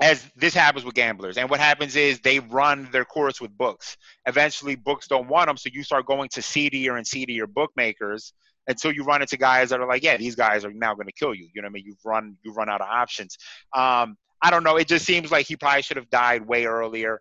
As 0.00 0.26
this 0.34 0.54
happens 0.54 0.84
with 0.84 0.94
gamblers, 0.94 1.36
and 1.36 1.50
what 1.50 1.60
happens 1.60 1.94
is 1.94 2.20
they 2.20 2.38
run 2.38 2.88
their 2.90 3.04
course 3.04 3.40
with 3.40 3.56
books. 3.56 3.98
Eventually, 4.26 4.74
books 4.74 5.06
don't 5.06 5.28
want 5.28 5.48
them, 5.48 5.58
so 5.58 5.68
you 5.72 5.82
start 5.82 6.06
going 6.06 6.28
to 6.30 6.42
seedier 6.42 6.96
and 6.96 7.06
seedier 7.06 7.46
bookmakers 7.46 8.32
until 8.66 8.92
you 8.92 9.04
run 9.04 9.20
into 9.20 9.36
guys 9.36 9.70
that 9.70 9.80
are 9.80 9.86
like, 9.86 10.02
yeah, 10.02 10.16
these 10.16 10.36
guys 10.36 10.64
are 10.64 10.72
now 10.72 10.94
going 10.94 11.06
to 11.06 11.12
kill 11.12 11.34
you. 11.34 11.48
You 11.52 11.60
know 11.60 11.66
what 11.66 11.72
I 11.72 11.74
mean? 11.74 11.84
You've 11.86 12.04
run, 12.04 12.36
you 12.42 12.52
run 12.52 12.70
out 12.70 12.80
of 12.80 12.88
options. 12.88 13.36
Um, 13.74 14.16
I 14.42 14.50
don't 14.50 14.64
know. 14.64 14.76
It 14.76 14.88
just 14.88 15.04
seems 15.04 15.30
like 15.30 15.46
he 15.46 15.56
probably 15.56 15.82
should 15.82 15.96
have 15.96 16.08
died 16.08 16.46
way 16.46 16.64
earlier. 16.64 17.20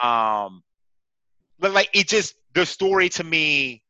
Um, 0.00 0.62
but 1.58 1.72
like 1.72 1.90
it 1.94 2.08
just 2.08 2.34
the 2.54 2.66
story 2.66 3.08
to 3.10 3.24
me 3.24 3.82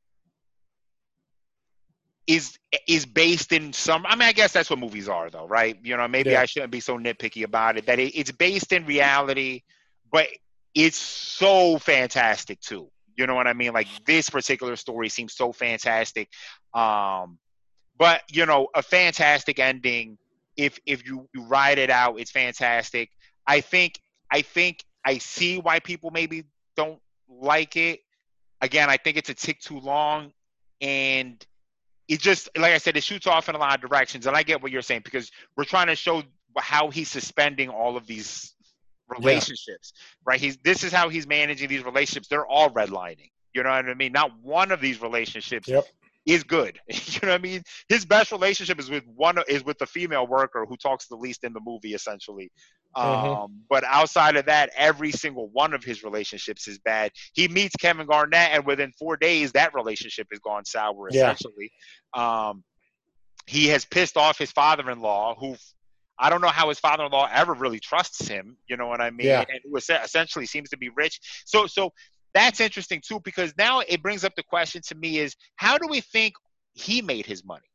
is 2.27 2.59
is 2.89 3.07
based 3.07 3.53
in 3.53 3.73
some 3.73 4.05
i 4.07 4.15
mean 4.17 4.29
i 4.29 4.33
guess 4.33 4.53
that's 4.53 4.69
what 4.69 4.79
movies 4.79 5.09
are 5.09 5.31
though 5.31 5.47
right? 5.47 5.79
You 5.83 5.97
know 5.97 6.09
maybe 6.09 6.31
Yeah. 6.31 6.41
i 6.43 6.45
shouldn't 6.47 6.73
be 6.73 6.81
so 6.81 6.99
nitpicky 6.99 7.45
about 7.45 7.77
it 7.79 7.87
that 7.87 7.99
it, 7.99 8.15
it's 8.17 8.33
based 8.33 8.73
in 8.73 8.85
reality 8.87 9.63
but 10.11 10.27
it's 10.75 10.99
so 10.99 11.79
fantastic 11.79 12.61
too. 12.61 12.91
You 13.17 13.27
know 13.27 13.35
what 13.35 13.47
i 13.47 13.53
mean? 13.55 13.73
Like 13.73 13.89
this 14.05 14.29
particular 14.29 14.77
story 14.77 15.09
seems 15.09 15.35
so 15.35 15.53
fantastic. 15.53 16.29
Um 16.75 17.39
but 17.99 18.23
you 18.31 18.45
know 18.45 18.69
a 18.75 18.83
fantastic 18.83 19.59
ending 19.59 20.19
if 20.57 20.79
if 20.87 21.07
you, 21.07 21.29
you 21.35 21.43
ride 21.45 21.79
it 21.79 21.91
out 21.91 22.19
it's 22.21 22.31
fantastic. 22.31 23.11
I 23.47 23.61
think 23.61 24.01
i 24.33 24.43
think 24.43 24.85
i 25.05 25.19
see 25.19 25.59
why 25.59 25.79
people 25.81 26.11
maybe 26.11 26.45
don't 26.77 27.01
like 27.29 27.77
it. 27.77 28.01
Again 28.61 28.91
i 28.91 28.97
think 28.97 29.17
it's 29.17 29.31
a 29.31 29.35
tick 29.35 29.61
too 29.61 29.79
long 29.81 30.33
and 30.81 31.45
it 32.09 32.21
just 32.21 32.49
like 32.57 32.73
i 32.73 32.79
said 32.79 32.97
it 32.97 33.03
shoots 33.03 33.27
off 33.27 33.49
in 33.49 33.55
a 33.55 33.59
lot 33.59 33.75
of 33.75 33.89
directions 33.89 34.27
and 34.27 34.37
i 34.37 34.43
get 34.43 34.63
what 34.63 34.71
you're 34.71 34.83
saying 34.83 35.03
because 35.05 35.31
we're 35.57 35.65
trying 35.65 35.87
to 35.87 35.97
show 35.97 36.23
how 36.57 36.91
he's 36.91 37.11
suspending 37.11 37.69
all 37.69 37.97
of 37.97 38.07
these 38.07 38.55
relationships 39.09 39.93
right? 40.27 40.41
He's 40.41 40.59
this 40.59 40.85
is 40.85 40.93
how 40.93 41.09
he's 41.09 41.27
managing 41.27 41.69
these 41.69 41.85
relationships. 41.85 42.29
They're 42.29 42.47
all 42.47 42.71
redlining. 42.71 43.31
You 43.55 43.63
know 43.63 43.71
what 43.71 43.89
i 43.89 43.95
mean? 43.95 44.13
Not 44.13 44.33
one 44.43 44.71
of 44.73 44.81
these 44.81 45.01
relationships 45.01 45.69
Yep. 45.69 45.87
Is 46.27 46.43
good 46.43 46.79
you 46.89 47.21
know 47.23 47.29
what 47.29 47.35
i 47.35 47.39
mean 47.39 47.63
his 47.89 48.05
best 48.05 48.33
relationship 48.33 48.79
is 48.79 48.91
with 48.91 49.05
one 49.15 49.39
is 49.49 49.65
with 49.65 49.79
the 49.79 49.87
female 49.87 50.27
worker 50.27 50.67
who 50.69 50.77
talks 50.77 51.07
the 51.07 51.17
least 51.17 51.45
in 51.45 51.53
the 51.53 51.61
movie 51.65 51.95
essentially 51.95 52.51
Mhm. 52.97 53.45
um, 53.45 53.63
but 53.69 53.85
outside 53.85 54.37
of 54.37 54.47
that, 54.47 54.71
every 54.75 55.13
single 55.13 55.49
one 55.51 55.75
of 55.75 55.85
his 55.85 56.03
relationships 56.03 56.67
is 56.67 56.79
bad. 56.79 57.13
He 57.35 57.47
meets 57.47 57.77
Kevin 57.77 58.07
Garnett, 58.07 58.53
and 58.53 58.65
within 58.65 58.93
four 58.99 59.17
days, 59.17 59.53
that 59.53 59.75
relationship 59.75 60.29
has 60.31 60.39
gone 60.39 60.65
sour. 60.65 61.09
Yeah. 61.11 61.33
Essentially, 61.33 61.71
um, 62.15 62.65
he 63.47 63.67
has 63.69 63.85
pissed 63.85 64.17
off 64.17 64.39
his 64.39 64.51
father-in-law, 64.51 65.37
who 65.39 65.57
I 66.19 66.31
don't 66.31 66.41
know 66.41 66.49
how 66.49 66.71
his 66.71 66.79
father-in-law 66.79 67.29
ever 67.31 67.53
really 67.53 67.79
trusts 67.81 68.27
him. 68.27 68.57
You 68.67 68.79
know 68.79 68.87
what 68.87 69.03
I 69.03 69.11
mean? 69.11 69.27
Yeah. 69.27 69.45
And 69.47 69.61
who 69.65 69.77
essentially 69.77 70.47
seems 70.47 70.71
to 70.71 70.79
be 70.79 70.89
rich. 70.89 71.21
So, 71.45 71.67
so 71.67 71.93
that's 72.37 72.61
interesting 72.61 73.01
too, 73.07 73.21
because 73.21 73.55
now 73.57 73.81
it 73.81 74.03
brings 74.03 74.25
up 74.25 74.35
the 74.37 74.43
question 74.43 74.83
to 74.89 74.95
me: 74.95 75.19
is 75.19 75.35
how 75.57 75.79
do 75.79 75.89
we 75.89 76.01
think 76.01 76.35
he 76.75 77.01
made 77.01 77.27
his 77.27 77.45
money? 77.45 77.67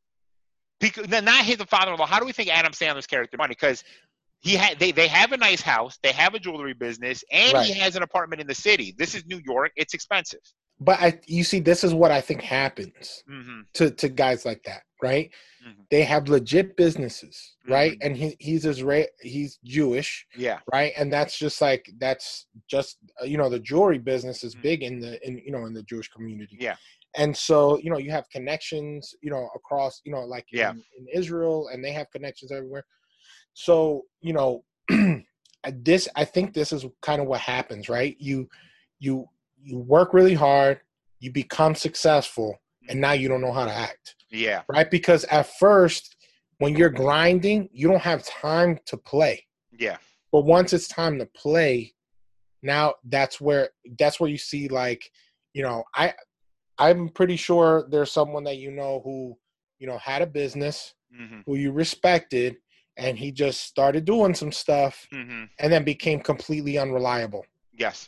Because 0.79 1.09
not 1.09 1.45
his 1.45 1.57
father-in-law. 1.57 2.05
How 2.05 2.19
do 2.19 2.25
we 2.25 2.31
think 2.31 2.49
Adam 2.49 2.71
Sandler's 2.71 3.07
character 3.07 3.37
money? 3.37 3.51
Because 3.51 3.83
he 4.39 4.55
had 4.55 4.79
they, 4.79 4.91
they 4.91 5.07
have 5.07 5.31
a 5.31 5.37
nice 5.37 5.61
house, 5.61 5.99
they 6.03 6.11
have 6.11 6.33
a 6.33 6.39
jewelry 6.39 6.73
business, 6.73 7.23
and 7.31 7.57
he 7.59 7.73
has 7.73 7.95
an 7.95 8.03
apartment 8.03 8.41
in 8.41 8.47
the 8.47 8.55
city. 8.55 8.93
This 8.97 9.15
is 9.15 9.25
New 9.25 9.41
York. 9.45 9.71
It's 9.75 9.93
expensive. 9.93 10.41
But 10.81 10.99
I 10.99 11.19
you 11.27 11.43
see 11.43 11.59
this 11.59 11.83
is 11.83 11.93
what 11.93 12.11
I 12.11 12.19
think 12.21 12.41
happens 12.41 13.23
Mm-hmm. 13.29 13.61
to 13.75 13.91
to 13.91 14.09
guys 14.09 14.45
like 14.45 14.63
that, 14.63 14.81
right? 15.01 15.31
Mhm. 15.65 15.85
They 15.91 16.03
have 16.03 16.27
legit 16.27 16.75
businesses, 16.75 17.55
right? 17.67 17.93
Mhm. 17.99 18.05
And 18.05 18.17
he 18.17 18.35
he's 18.39 18.65
Israel 18.65 19.05
he's 19.21 19.59
Jewish, 19.63 20.25
Yeah. 20.35 20.59
right? 20.73 20.91
And 20.97 21.13
that's 21.13 21.37
just 21.37 21.61
like 21.61 21.83
that's 21.99 22.47
just 22.67 22.97
uh, 23.21 23.25
you 23.25 23.37
know 23.37 23.47
the 23.49 23.59
jewelry 23.59 23.99
business 23.99 24.43
is 24.43 24.55
Mhm. 24.55 24.61
big 24.63 24.83
in 24.83 24.99
the 24.99 25.25
in 25.27 25.37
you 25.37 25.51
know 25.51 25.65
in 25.67 25.73
the 25.73 25.83
Jewish 25.83 26.09
community. 26.09 26.57
Yeah. 26.59 26.77
And 27.15 27.37
so 27.37 27.77
you 27.83 27.91
know 27.91 27.99
you 27.99 28.09
have 28.11 28.27
connections 28.29 29.13
you 29.21 29.29
know 29.29 29.47
across 29.55 30.01
you 30.03 30.11
know 30.11 30.21
like 30.35 30.47
Yeah. 30.51 30.71
in, 30.71 30.83
in 30.97 31.07
Israel 31.13 31.67
and 31.71 31.85
they 31.85 31.91
have 31.91 32.09
connections 32.11 32.51
everywhere. 32.51 32.85
So 33.53 34.05
you 34.21 34.33
know 34.33 34.63
this 35.73 36.07
I 36.15 36.25
think 36.25 36.53
this 36.55 36.73
is 36.73 36.85
kind 37.03 37.21
of 37.21 37.27
what 37.27 37.41
happens, 37.41 37.87
right? 37.87 38.15
You 38.19 38.49
you 38.99 39.27
you 39.63 39.77
work 39.77 40.13
really 40.13 40.33
hard, 40.33 40.81
you 41.19 41.31
become 41.31 41.75
successful, 41.75 42.59
and 42.89 42.99
now 42.99 43.11
you 43.11 43.27
don't 43.27 43.41
know 43.41 43.53
how 43.53 43.65
to 43.65 43.73
act 43.73 44.15
Yeah. 44.31 44.63
right? 44.67 44.89
Because 44.89 45.23
at 45.25 45.47
first, 45.57 46.15
when 46.57 46.75
you're 46.75 46.89
grinding, 46.89 47.69
you 47.71 47.87
don't 47.87 48.01
have 48.01 48.25
time 48.25 48.79
to 48.87 48.97
play. 48.97 49.45
Yeah. 49.77 49.97
But 50.31 50.41
once 50.41 50.73
it's 50.73 50.87
time 50.87 51.19
to 51.19 51.25
play, 51.25 51.93
now 52.63 52.95
that's 53.05 53.41
where 53.41 53.69
that's 53.97 54.19
where 54.19 54.29
you 54.29 54.37
see 54.37 54.67
like, 54.67 55.09
you 55.53 55.63
know, 55.63 55.83
I 55.95 56.13
I'm 56.77 57.09
pretty 57.09 57.35
sure 57.35 57.87
there's 57.89 58.11
someone 58.11 58.43
that 58.45 58.57
you 58.57 58.71
know 58.71 59.01
who, 59.03 59.37
you 59.79 59.87
know, 59.87 59.97
had 59.97 60.21
a 60.21 60.27
business, 60.27 60.93
hmm 61.15 61.41
who 61.45 61.55
you 61.55 61.71
respected, 61.71 62.57
and 62.97 63.17
he 63.17 63.31
just 63.31 63.61
started 63.61 64.05
doing 64.05 64.33
some 64.33 64.51
stuff 64.51 65.07
hmm 65.11 65.43
and 65.59 65.71
then 65.71 65.83
became 65.83 66.19
completely 66.19 66.77
unreliable, 66.77 67.45
Yes. 67.73 68.07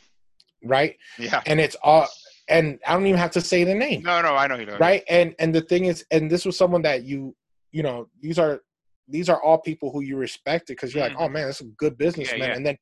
Right? 0.64 0.96
Yeah. 1.18 1.42
And 1.46 1.60
it's 1.60 1.76
all 1.82 2.08
and 2.48 2.78
I 2.86 2.92
don't 2.92 3.06
even 3.06 3.18
have 3.18 3.30
to 3.32 3.40
say 3.40 3.64
the 3.64 3.74
name. 3.74 4.02
No, 4.02 4.20
no, 4.20 4.34
I 4.34 4.46
know 4.46 4.56
you 4.56 4.66
know. 4.66 4.76
right 4.78 5.02
and 5.08 5.34
and 5.38 5.54
the 5.54 5.62
thing 5.62 5.86
is 5.86 6.04
and 6.10 6.30
this 6.30 6.44
was 6.44 6.56
someone 6.56 6.82
that 6.82 7.04
you 7.04 7.34
you 7.72 7.82
know 7.82 8.08
these 8.20 8.38
are 8.38 8.60
these 9.08 9.28
are 9.28 9.42
all 9.42 9.58
people 9.58 9.90
who 9.90 10.00
you 10.02 10.16
respected 10.16 10.76
because 10.76 10.94
you're 10.94 11.02
like 11.04 11.12
mm-hmm. 11.12 11.22
oh 11.22 11.28
man 11.28 11.46
that's 11.46 11.60
a 11.60 11.64
good 11.64 11.98
businessman 11.98 12.40
yeah. 12.40 12.54
and 12.54 12.64
then 12.64 12.76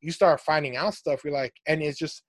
you 0.00 0.10
start 0.10 0.40
finding 0.40 0.76
out 0.76 0.94
stuff 0.94 1.22
you're 1.24 1.32
like 1.32 1.54
and 1.66 1.82
it's 1.82 1.98
just 1.98 2.22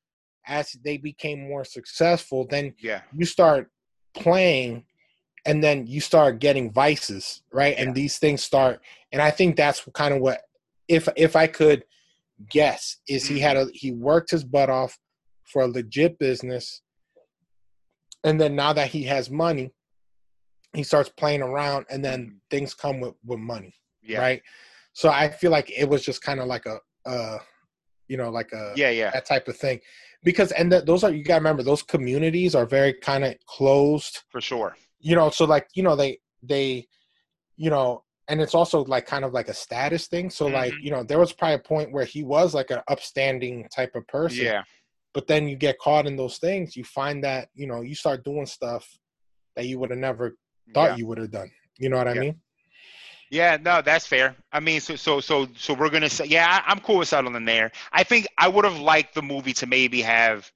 as 0.48 0.72
they 0.84 0.98
became 0.98 1.48
more 1.48 1.64
successful 1.64 2.46
then 2.50 2.74
Yeah. 2.80 3.02
you 3.16 3.26
start 3.26 3.70
playing 4.14 4.86
and 5.46 5.64
then 5.64 5.88
you 5.88 6.02
start 6.02 6.40
getting 6.40 6.72
vices 6.72 7.42
right 7.52 7.76
Yeah. 7.78 7.84
and 7.84 7.96
these 7.96 8.18
things 8.18 8.44
start 8.44 8.82
and 9.12 9.22
i 9.22 9.32
think 9.32 9.56
that's 9.56 9.84
kind 9.94 10.14
of 10.14 10.22
what 10.22 10.42
if 10.88 11.08
if 11.16 11.36
i 11.36 11.48
could 11.48 11.84
guess 12.50 12.98
is 13.08 13.28
he 13.28 13.40
had 13.40 13.58
a 13.58 13.68
he 13.74 13.92
worked 13.92 14.32
his 14.32 14.44
butt 14.44 14.70
off 14.70 14.98
for 15.44 15.64
a 15.64 15.68
legit 15.68 16.18
business 16.20 16.82
and 18.24 18.40
then 18.40 18.56
now 18.56 18.72
that 18.74 18.88
he 18.90 19.04
has 19.04 19.30
money 19.30 19.72
he 20.74 20.84
starts 20.84 21.10
playing 21.10 21.42
around 21.42 21.86
and 21.90 22.04
then 22.06 22.20
Mhm. 22.28 22.40
things 22.50 22.74
come 22.74 23.00
with 23.00 23.16
with 23.26 23.40
money 23.40 23.74
Yeah. 24.02 24.20
right 24.20 24.42
so 24.94 25.10
i 25.10 25.30
feel 25.30 25.52
like 25.52 25.70
it 25.78 25.88
was 25.90 26.04
just 26.04 26.22
kind 26.22 26.40
of 26.40 26.48
like 26.48 26.66
a 26.66 26.80
uh 27.06 27.40
you 28.08 28.18
know 28.18 28.30
like 28.30 28.52
a 28.54 28.74
Yeah. 28.76 28.90
Yeah. 28.90 29.12
that 29.12 29.26
type 29.26 29.48
of 29.48 29.58
thing 29.58 29.80
because 30.24 30.52
and 30.54 30.72
th- 30.72 30.86
those 30.86 31.04
are 31.04 31.12
you 31.12 31.24
gotta 31.24 31.40
remember 31.40 31.64
those 31.64 31.84
communities 31.84 32.56
are 32.56 32.66
very 32.66 32.94
kind 32.94 33.24
of 33.26 33.36
closed 33.48 34.24
For 34.30 34.42
sure. 34.42 34.78
you 35.00 35.16
know 35.16 35.30
so 35.30 35.46
like 35.46 35.68
you 35.74 35.84
know 35.84 35.96
they 35.96 36.20
they 36.44 36.88
you 37.58 37.70
know 37.70 38.04
and 38.30 38.40
it's 38.40 38.56
also 38.56 38.86
like 38.86 39.06
kind 39.06 39.26
of 39.26 39.34
like 39.34 39.50
a 39.50 39.54
status 39.54 40.08
thing 40.08 40.30
so 40.30 40.46
like 40.48 40.72
Mhm. 40.74 40.84
you 40.84 40.92
know 40.92 41.04
there 41.04 41.20
was 41.20 41.34
probably 41.34 41.56
a 41.56 41.60
point 41.60 41.92
where 41.92 42.06
he 42.06 42.24
was 42.24 42.54
like 42.54 42.70
an 42.72 42.82
upstanding 42.88 43.68
type 43.76 43.94
of 43.96 44.08
person 44.08 44.46
Yeah. 44.46 44.64
but 45.14 45.28
then 45.28 45.48
you 45.50 45.56
get 45.56 45.80
caught 45.80 46.06
in 46.08 46.16
those 46.16 46.38
things 46.38 46.76
you 46.78 46.84
find 46.84 47.24
that 47.24 47.50
you 47.54 47.68
know 47.68 47.82
you 47.82 47.96
start 47.96 48.24
doing 48.24 48.46
stuff 48.46 48.88
that 49.56 49.66
you 49.66 49.80
would 49.80 49.90
have 49.90 50.00
never 50.00 50.36
thought 50.74 50.92
yeah. 50.92 50.96
you 50.98 51.08
would 51.08 51.18
have 51.18 51.32
done 51.32 51.52
you 51.78 51.90
know 51.90 51.98
what 51.98 52.08
i 52.08 52.14
Yeah. 52.14 52.22
mean 52.22 52.36
Yeah, 53.32 53.58
no, 53.62 53.82
that's 53.84 54.08
fair. 54.08 54.36
I 54.52 54.60
mean, 54.60 54.80
so 54.82 54.96
so 54.96 55.20
so 55.20 55.48
so 55.56 55.76
we're 55.80 55.92
gonna 55.92 56.10
say, 56.10 56.26
yeah, 56.26 56.48
I, 56.50 56.72
I'm 56.72 56.80
cool 56.80 56.98
with 56.98 57.10
settling 57.10 57.46
there. 57.46 57.70
I 57.94 58.02
think 58.04 58.26
I 58.40 58.48
would 58.48 58.66
have 58.66 58.80
liked 58.80 59.14
the 59.14 59.22
movie 59.22 59.54
to 59.62 59.68
maybe 59.68 60.02
have 60.02 60.52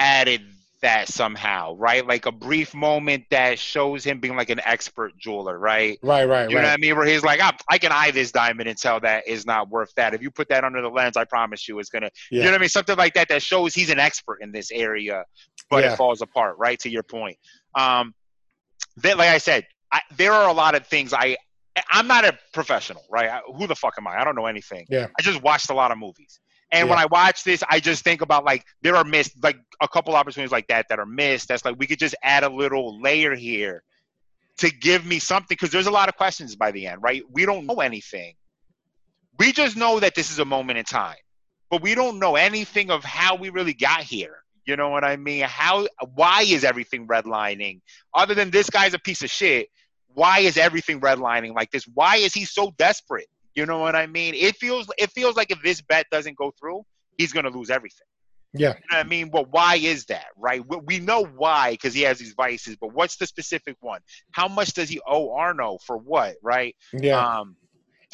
added 0.00 0.42
that 0.82 1.08
somehow, 1.08 1.74
right? 1.76 2.06
Like 2.06 2.26
a 2.26 2.32
brief 2.32 2.74
moment 2.74 3.24
that 3.30 3.58
shows 3.58 4.04
him 4.04 4.20
being 4.20 4.36
like 4.36 4.50
an 4.50 4.60
expert 4.64 5.16
jeweler, 5.16 5.58
right? 5.58 5.98
right 6.02 6.24
right 6.28 6.50
You 6.50 6.56
know 6.56 6.62
what 6.62 6.70
I 6.72 6.76
mean? 6.76 6.96
Where 6.96 7.06
he's 7.06 7.22
like, 7.22 7.40
"Ah, 7.42 7.56
I 7.70 7.78
can 7.78 7.92
eye 7.92 8.10
this 8.10 8.32
diamond 8.32 8.68
and 8.68 8.76
tell 8.76 9.00
that 9.00 9.26
is 9.26 9.46
not 9.46 9.70
worth 9.70 9.94
that. 9.96 10.12
If 10.12 10.22
you 10.22 10.30
put 10.30 10.48
that 10.48 10.64
under 10.64 10.82
the 10.82 10.88
lens, 10.88 11.16
I 11.16 11.24
promise 11.24 11.68
you, 11.68 11.78
it's 11.78 11.88
gonna. 11.88 12.10
You 12.30 12.40
know 12.40 12.50
what 12.50 12.54
I 12.54 12.58
mean? 12.58 12.68
Something 12.68 12.96
like 12.96 13.14
that 13.14 13.28
that 13.28 13.42
shows 13.42 13.74
he's 13.74 13.90
an 13.90 13.98
expert 14.00 14.38
in 14.42 14.52
this 14.52 14.70
area, 14.72 15.24
but 15.70 15.84
Yeah. 15.84 15.92
it 15.92 15.96
falls 15.96 16.20
apart. 16.20 16.56
Right 16.58 16.78
to 16.80 16.90
your 16.90 17.04
point. 17.04 17.38
Um, 17.76 18.14
that, 18.98 19.16
like 19.16 19.30
I 19.30 19.38
said, 19.38 19.66
I, 19.92 20.02
there 20.16 20.32
are 20.32 20.48
a 20.48 20.52
lot 20.52 20.74
of 20.74 20.86
things 20.86 21.12
I. 21.12 21.36
I'm 21.90 22.06
not 22.06 22.26
a 22.26 22.38
professional, 22.52 23.02
right? 23.10 23.30
I, 23.30 23.40
who 23.56 23.66
the 23.66 23.74
fuck 23.74 23.94
am 23.96 24.06
I? 24.06 24.20
I 24.20 24.24
don't 24.24 24.34
know 24.34 24.44
anything. 24.44 24.84
Yeah. 24.90 25.06
I 25.18 25.22
just 25.22 25.42
watched 25.42 25.70
a 25.70 25.74
lot 25.74 25.90
of 25.90 25.96
movies. 25.96 26.38
And 26.72 26.88
when 26.88 26.98
I 26.98 27.04
watch 27.06 27.44
this, 27.44 27.62
I 27.68 27.80
just 27.80 28.02
think 28.02 28.22
about 28.22 28.44
like 28.44 28.64
there 28.80 28.96
are 28.96 29.04
missed 29.04 29.42
like 29.42 29.58
a 29.82 29.86
couple 29.86 30.14
opportunities 30.14 30.50
like 30.50 30.68
that 30.68 30.88
that 30.88 30.98
are 30.98 31.06
missed. 31.06 31.48
That's 31.48 31.66
like 31.66 31.76
we 31.78 31.86
could 31.86 31.98
just 31.98 32.14
add 32.22 32.44
a 32.44 32.48
little 32.48 32.98
layer 33.00 33.34
here 33.34 33.82
to 34.58 34.70
give 34.70 35.04
me 35.04 35.18
something 35.18 35.48
because 35.50 35.70
there's 35.70 35.86
a 35.86 35.90
lot 35.90 36.08
of 36.08 36.16
questions 36.16 36.56
by 36.56 36.70
the 36.70 36.86
end, 36.86 37.02
right? 37.02 37.22
We 37.30 37.44
don't 37.44 37.66
know 37.66 37.80
anything. 37.80 38.34
We 39.38 39.52
just 39.52 39.76
know 39.76 40.00
that 40.00 40.14
this 40.14 40.30
is 40.30 40.38
a 40.38 40.44
moment 40.46 40.78
in 40.78 40.84
time, 40.86 41.16
but 41.70 41.82
we 41.82 41.94
don't 41.94 42.18
know 42.18 42.36
anything 42.36 42.90
of 42.90 43.04
how 43.04 43.36
we 43.36 43.50
really 43.50 43.74
got 43.74 44.00
here. 44.00 44.42
You 44.64 44.76
know 44.76 44.88
what 44.88 45.04
I 45.04 45.16
mean? 45.16 45.42
How? 45.42 45.86
Why 46.14 46.42
is 46.42 46.64
everything 46.64 47.06
redlining? 47.06 47.80
Other 48.14 48.34
than 48.34 48.50
this 48.50 48.70
guy's 48.70 48.94
a 48.94 48.98
piece 48.98 49.22
of 49.22 49.30
shit, 49.30 49.68
why 50.14 50.40
is 50.40 50.56
everything 50.56 51.00
redlining 51.00 51.54
like 51.54 51.70
this? 51.70 51.84
Why 51.84 52.16
is 52.16 52.32
he 52.32 52.44
so 52.44 52.72
desperate? 52.78 53.26
You 53.54 53.66
know 53.66 53.78
what 53.78 53.94
I 53.94 54.06
mean? 54.06 54.34
It 54.34 54.56
feels 54.56 54.90
it 54.98 55.10
feels 55.10 55.36
like 55.36 55.50
if 55.50 55.62
this 55.62 55.80
bet 55.82 56.06
doesn't 56.10 56.36
go 56.36 56.52
through, 56.58 56.82
he's 57.18 57.32
gonna 57.32 57.50
lose 57.50 57.70
everything. 57.70 58.06
yeah 58.54 58.74
You 58.74 58.80
know 58.90 58.98
I 58.98 59.04
mean? 59.04 59.28
But 59.30 59.50
why 59.50 59.76
is 59.76 60.06
that, 60.06 60.26
right? 60.36 60.62
We, 60.66 60.76
we 60.86 60.98
know 61.00 61.24
why 61.24 61.72
because 61.72 61.94
he 61.94 62.02
has 62.02 62.18
these 62.18 62.32
vices, 62.34 62.76
but 62.76 62.94
what's 62.94 63.16
the 63.16 63.26
specific 63.26 63.76
one? 63.80 64.00
How 64.32 64.48
much 64.48 64.72
does 64.72 64.88
he 64.88 65.00
owe 65.06 65.32
Arno 65.34 65.78
for 65.86 65.98
what, 65.98 66.36
right? 66.42 66.74
yeah 66.92 67.40
Um, 67.40 67.56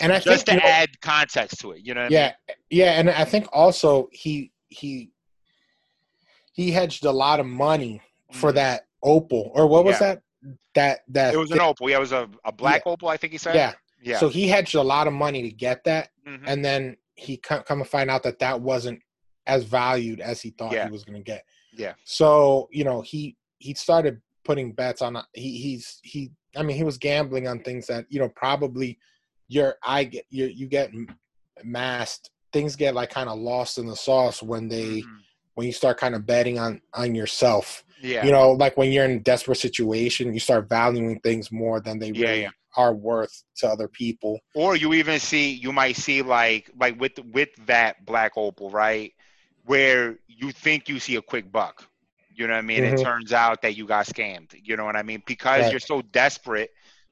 and 0.00 0.12
i 0.12 0.18
just 0.18 0.46
think 0.46 0.46
to 0.46 0.52
you 0.54 0.58
know, 0.60 0.66
add 0.68 1.00
context 1.00 1.60
to 1.60 1.72
it, 1.72 1.80
you 1.84 1.92
know 1.94 2.02
what 2.04 2.12
yeah 2.12 2.32
yeah 2.70 2.92
and 3.00 3.10
i 3.10 3.24
think 3.24 3.48
also 3.52 4.08
he 4.12 4.52
he 4.68 5.10
he 6.52 6.70
hedged 6.70 7.04
a 7.04 7.10
lot 7.10 7.40
of 7.40 7.46
money 7.46 8.00
for 8.32 8.50
Mhm. 8.52 8.54
that 8.54 8.86
opal 9.02 9.50
or 9.54 9.66
what 9.66 9.84
was 9.84 9.98
Yeah. 9.98 10.14
that 10.14 10.22
that 10.74 11.00
that? 11.08 11.34
It 11.34 11.36
was 11.36 11.50
an 11.50 11.60
opal. 11.60 11.90
Yeah, 11.90 11.96
it 11.96 12.00
was 12.00 12.12
a, 12.12 12.28
a 12.44 12.52
black 12.52 12.82
opal, 12.86 13.08
I 13.08 13.16
think 13.16 13.32
he 13.32 13.38
said. 13.38 13.56
yeah 13.56 13.72
Yeah. 14.02 14.18
so 14.18 14.28
he 14.28 14.48
hedged 14.48 14.74
a 14.74 14.82
lot 14.82 15.06
of 15.06 15.12
money 15.12 15.42
to 15.42 15.50
get 15.50 15.84
that 15.84 16.10
Mhm. 16.26 16.42
and 16.46 16.64
then 16.64 16.96
he 17.14 17.36
come, 17.36 17.62
come 17.62 17.78
to 17.80 17.84
find 17.84 18.10
out 18.10 18.22
that 18.22 18.38
that 18.38 18.60
wasn't 18.60 19.00
as 19.46 19.64
valued 19.64 20.20
as 20.20 20.40
he 20.40 20.50
thought 20.50 20.72
Yeah. 20.72 20.86
he 20.86 20.90
was 20.92 21.04
going 21.04 21.18
to 21.18 21.22
get 21.24 21.44
Yeah. 21.72 21.94
so 22.04 22.68
you 22.72 22.84
know 22.84 23.00
he 23.00 23.36
he 23.58 23.74
started 23.74 24.20
putting 24.44 24.72
bets 24.72 25.02
on 25.02 25.16
he 25.34 25.58
he's 25.58 26.00
he 26.02 26.30
i 26.56 26.62
mean 26.62 26.76
he 26.76 26.84
was 26.84 26.96
gambling 26.98 27.46
on 27.48 27.60
things 27.62 27.86
that 27.88 28.06
you 28.08 28.18
know 28.20 28.28
probably 28.30 28.98
your 29.48 29.76
i 29.82 30.04
get 30.04 30.24
you 30.30 30.46
you 30.46 30.66
get 30.68 30.90
masked 31.64 32.30
things 32.52 32.76
get 32.76 32.94
like 32.94 33.10
kind 33.10 33.28
of 33.28 33.38
lost 33.38 33.78
in 33.78 33.86
the 33.86 33.96
sauce 33.96 34.42
when 34.42 34.68
they 34.68 35.02
Mhm. 35.02 35.18
when 35.54 35.66
you 35.66 35.72
start 35.72 35.98
kind 35.98 36.14
of 36.14 36.24
betting 36.24 36.58
on 36.58 36.80
on 36.94 37.14
yourself 37.14 37.84
Yeah. 38.00 38.24
you 38.24 38.30
know 38.32 38.52
like 38.52 38.76
when 38.76 38.92
you're 38.92 39.04
in 39.04 39.10
a 39.12 39.18
desperate 39.20 39.56
situation 39.58 40.32
you 40.32 40.40
start 40.40 40.68
valuing 40.68 41.18
things 41.20 41.50
more 41.50 41.80
than 41.80 41.98
they 41.98 42.10
Yeah, 42.12 42.28
really 42.28 42.42
yeah. 42.42 42.50
Are 42.76 42.94
worth 42.94 43.42
to 43.56 43.66
other 43.66 43.88
people 43.88 44.38
or 44.54 44.76
you 44.76 44.92
even 44.94 45.18
see 45.18 45.50
you 45.50 45.72
might 45.72 45.96
see 45.96 46.20
like 46.22 46.70
like 46.78 46.98
with 47.00 47.18
with 47.32 47.48
that 47.66 48.04
black 48.04 48.32
opal 48.36 48.70
right 48.70 49.12
where 49.64 50.18
you 50.26 50.52
think 50.52 50.88
you 50.88 50.98
see 51.00 51.16
a 51.16 51.22
quick 51.22 51.50
buck 51.50 51.86
you 52.34 52.46
know 52.46 52.52
what 52.52 52.58
i 52.58 52.62
mean 52.62 52.84
it 52.84 52.98
Mhm. 52.98 53.02
turns 53.02 53.32
out 53.32 53.62
that 53.62 53.76
you 53.76 53.86
got 53.86 54.06
scammed 54.06 54.54
you 54.62 54.76
know 54.76 54.84
what 54.84 54.96
i 54.96 55.02
mean 55.02 55.22
because 55.26 55.62
Right. 55.62 55.70
you're 55.72 55.80
so 55.80 56.02
desperate 56.02 56.70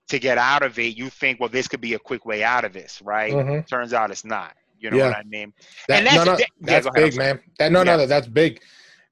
to 0.09 0.19
get 0.19 0.39
out 0.39 0.63
of 0.63 0.79
it 0.79 0.97
you 0.97 1.09
think 1.11 1.41
well 1.41 1.49
this 1.49 1.67
could 1.69 1.81
be 1.81 1.95
a 1.95 1.99
quick 1.99 2.27
way 2.27 2.45
out 2.45 2.65
of 2.65 2.73
this 2.73 3.01
right 3.03 3.33
Mhm. 3.33 3.67
turns 3.67 3.93
out 3.95 4.11
it's 4.11 4.25
not 4.25 4.55
you 4.79 4.91
know 4.91 4.99
Yeah. 4.99 5.09
what 5.09 5.17
i 5.17 5.23
mean 5.25 5.53
That, 5.89 5.99
And 5.99 6.07
that's- 6.07 6.27
no, 6.27 6.33
no, 6.33 6.39
that- 6.39 6.51
that's 6.61 6.87
go 6.87 6.93
big, 6.93 7.17
man. 7.17 7.41
That 7.59 7.73
no, 7.73 7.81
Yeah. 7.81 7.85
no, 7.85 7.97
no, 7.99 8.07
that's 8.07 8.27
big. 8.29 8.61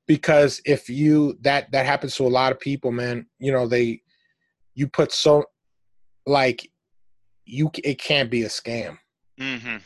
Because 0.07 0.61
if 0.66 0.90
you 0.90 1.38
that 1.40 1.72
that 1.72 1.86
happens 1.86 2.14
to 2.16 2.26
a 2.26 2.28
lot 2.28 2.53
of 2.53 2.61
people, 2.61 2.92
man. 2.92 3.26
You 3.38 3.53
know 3.53 3.66
they, 3.66 4.03
you 4.74 4.86
put 4.86 5.11
so, 5.12 5.45
like, 6.27 6.70
you 7.45 7.70
it 7.83 7.99
can't 8.01 8.31
be 8.31 8.43
a 8.43 8.49
scam. 8.49 8.99
hmm 9.39 9.77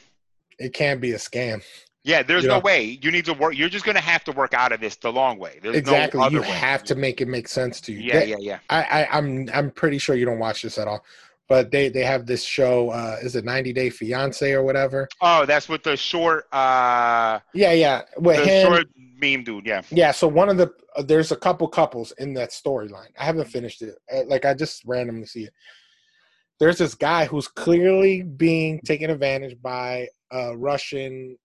It 0.58 0.72
can't 0.72 1.00
be 1.00 1.12
a 1.12 1.16
scam. 1.18 1.62
yeah 2.04 2.22
there's 2.22 2.44
You 2.44 2.48
no 2.50 2.54
know? 2.56 2.60
way 2.60 2.98
you 3.02 3.10
need 3.10 3.24
to 3.24 3.34
work 3.34 3.56
you're 3.56 3.68
just 3.68 3.84
gonna 3.84 4.00
have 4.00 4.22
to 4.24 4.32
work 4.32 4.54
out 4.54 4.70
of 4.72 4.80
this 4.80 4.96
the 4.96 5.12
long 5.12 5.38
way 5.38 5.58
there's 5.62 5.76
exactly. 5.76 6.20
no 6.20 6.26
other 6.26 6.36
you 6.36 6.42
way. 6.42 6.48
have 6.48 6.84
to 6.84 6.94
make 6.94 7.20
it 7.20 7.26
make 7.28 7.48
sense 7.48 7.80
to 7.82 7.92
you. 7.92 8.00
yeah 8.00 8.20
They- 8.20 8.26
yeah 8.28 8.36
yeah 8.40 8.58
I, 8.70 8.82
I 8.82 9.18
I'm 9.18 9.48
I'm 9.52 9.70
pretty 9.72 9.98
sure 9.98 10.14
you 10.14 10.24
don't 10.24 10.38
watch 10.38 10.62
this 10.62 10.78
at 10.78 10.86
all. 10.88 11.04
But 11.48 11.70
they 11.70 11.88
they 11.88 12.04
have 12.04 12.26
this 12.26 12.44
show. 12.44 12.90
uh 12.90 13.16
Is 13.22 13.34
it 13.34 13.44
90 13.44 13.72
Day 13.72 13.88
Fiance 13.90 14.52
or 14.52 14.62
whatever? 14.62 15.08
oh 15.22 15.44
that's 15.46 15.68
with 15.68 15.82
the 15.82 15.96
short 15.96 16.46
uh 16.52 17.40
Yeah, 17.54 17.72
yeah. 17.72 18.02
With 18.18 18.36
the 18.36 18.44
him, 18.46 18.66
short 18.66 18.86
meme 19.20 19.42
dude 19.44 19.66
yeah 19.66 19.82
Yeah, 19.90 20.12
so 20.12 20.28
one 20.28 20.48
of 20.50 20.58
the 20.58 20.70
uh, 20.96 21.02
there's 21.02 21.32
a 21.32 21.36
couple 21.36 21.66
couples 21.66 22.12
in 22.18 22.34
that 22.34 22.50
storyline. 22.50 23.10
I 23.18 23.24
haven't 23.24 23.46
finished 23.48 23.80
it. 23.82 23.96
Uh, 24.12 24.24
Like 24.26 24.44
I 24.44 24.52
just 24.54 24.84
randomly 24.84 25.26
see 25.26 25.44
it. 25.44 25.52
There's 26.60 26.78
this 26.78 26.94
guy 26.94 27.26
who's 27.26 27.48
clearly 27.48 28.22
being 28.22 28.80
taken 28.80 29.10
advantage 29.10 29.60
by 29.62 30.08
a 30.32 30.56
Russian 30.56 31.36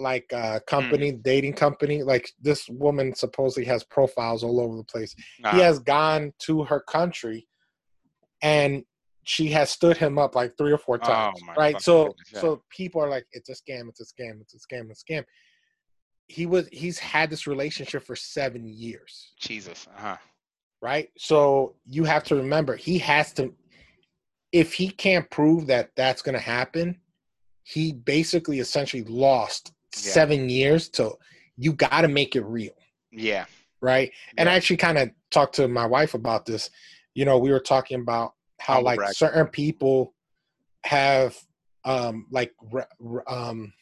like 0.00 0.32
uh 0.32 0.60
company, 0.60 1.10
dating 1.12 1.54
company. 1.54 2.02
Like 2.02 2.30
this 2.40 2.68
woman 2.68 3.14
supposedly 3.14 3.64
has 3.64 3.82
profiles 3.84 4.44
all 4.44 4.60
over 4.60 4.76
the 4.76 4.84
place. 4.84 5.14
Uh, 5.42 5.50
He 5.56 5.60
has 5.60 5.80
gone 5.80 6.32
to 6.40 6.62
her 6.64 6.80
country 6.80 7.48
and 8.42 8.84
she 9.24 9.48
has 9.48 9.70
stood 9.70 9.96
him 9.96 10.18
up 10.18 10.34
like 10.34 10.56
three 10.56 10.72
or 10.72 10.78
four 10.78 10.98
times. 10.98 11.40
my 11.44 11.54
right. 11.54 11.80
So 11.82 12.06
goodness, 12.06 12.30
yeah. 12.32 12.40
so 12.40 12.62
people 12.70 13.02
are 13.02 13.10
like, 13.10 13.26
it's 13.32 13.50
a 13.50 13.52
scam, 13.52 13.88
it's 13.88 14.00
a 14.00 14.04
scam, 14.04 14.40
it's 14.40 14.54
a 14.54 14.58
scam, 14.58 14.90
it's 14.90 15.04
a 15.06 15.12
scam. 15.12 15.24
He 16.28 16.46
was 16.46 16.68
he's 16.70 16.98
had 16.98 17.28
this 17.28 17.46
relationship 17.46 18.04
for 18.04 18.14
seven 18.14 18.68
years, 18.68 19.32
jesus 19.40 19.88
uh-huh 19.96 20.16
right? 20.80 21.08
So 21.18 21.74
you 21.86 22.04
have 22.04 22.24
to 22.24 22.36
remember 22.36 22.76
he 22.76 22.98
has 22.98 23.32
to 23.34 23.52
if 24.52 24.72
he 24.72 24.90
can't 24.90 25.28
prove 25.30 25.66
that 25.66 25.90
that's 25.96 26.22
going 26.22 26.34
to 26.34 26.40
happen, 26.40 26.98
he 27.62 27.92
basically 27.92 28.60
essentially 28.60 29.04
lost 29.04 29.72
Yeah. 29.94 30.00
seven 30.12 30.48
years 30.48 30.88
to 30.90 31.12
you 31.56 31.72
got 31.72 32.02
to 32.02 32.08
make 32.08 32.36
it 32.36 32.44
real 32.44 32.74
yeah 33.10 33.46
right? 33.80 34.12
And 34.36 34.48
I 34.48 34.54
actually 34.54 34.76
kind 34.76 34.98
of 34.98 35.10
talked 35.30 35.54
to 35.56 35.68
my 35.68 35.86
wife 35.86 36.14
about 36.14 36.46
this. 36.46 36.70
You 37.14 37.24
know, 37.24 37.38
we 37.38 37.50
were 37.50 37.60
talking 37.60 38.00
about 38.00 38.34
how 38.60 38.80
like 38.80 39.00
certain 39.12 39.46
people 39.46 40.14
have 40.84 41.36
um 41.84 42.26
like 42.30 42.52
um 43.28 43.72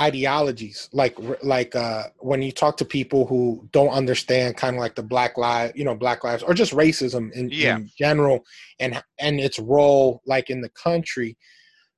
ideologies 0.00 0.88
like 0.92 1.16
like 1.42 1.74
uh 1.74 2.04
when 2.18 2.40
you 2.40 2.52
talk 2.52 2.76
to 2.76 2.84
people 2.84 3.26
who 3.26 3.68
don't 3.72 3.90
understand 3.90 4.56
kind 4.56 4.76
of 4.76 4.80
like 4.80 4.94
the 4.94 5.02
black 5.02 5.36
lives 5.36 5.72
you 5.74 5.84
know 5.84 5.94
black 5.94 6.22
lives 6.22 6.42
or 6.42 6.54
just 6.54 6.72
racism 6.72 7.32
in, 7.32 7.48
Yeah. 7.50 7.76
in 7.76 7.90
general 7.98 8.44
and 8.78 9.02
and 9.18 9.40
its 9.40 9.58
role 9.58 10.22
like 10.24 10.50
in 10.50 10.60
the 10.60 10.68
country 10.70 11.36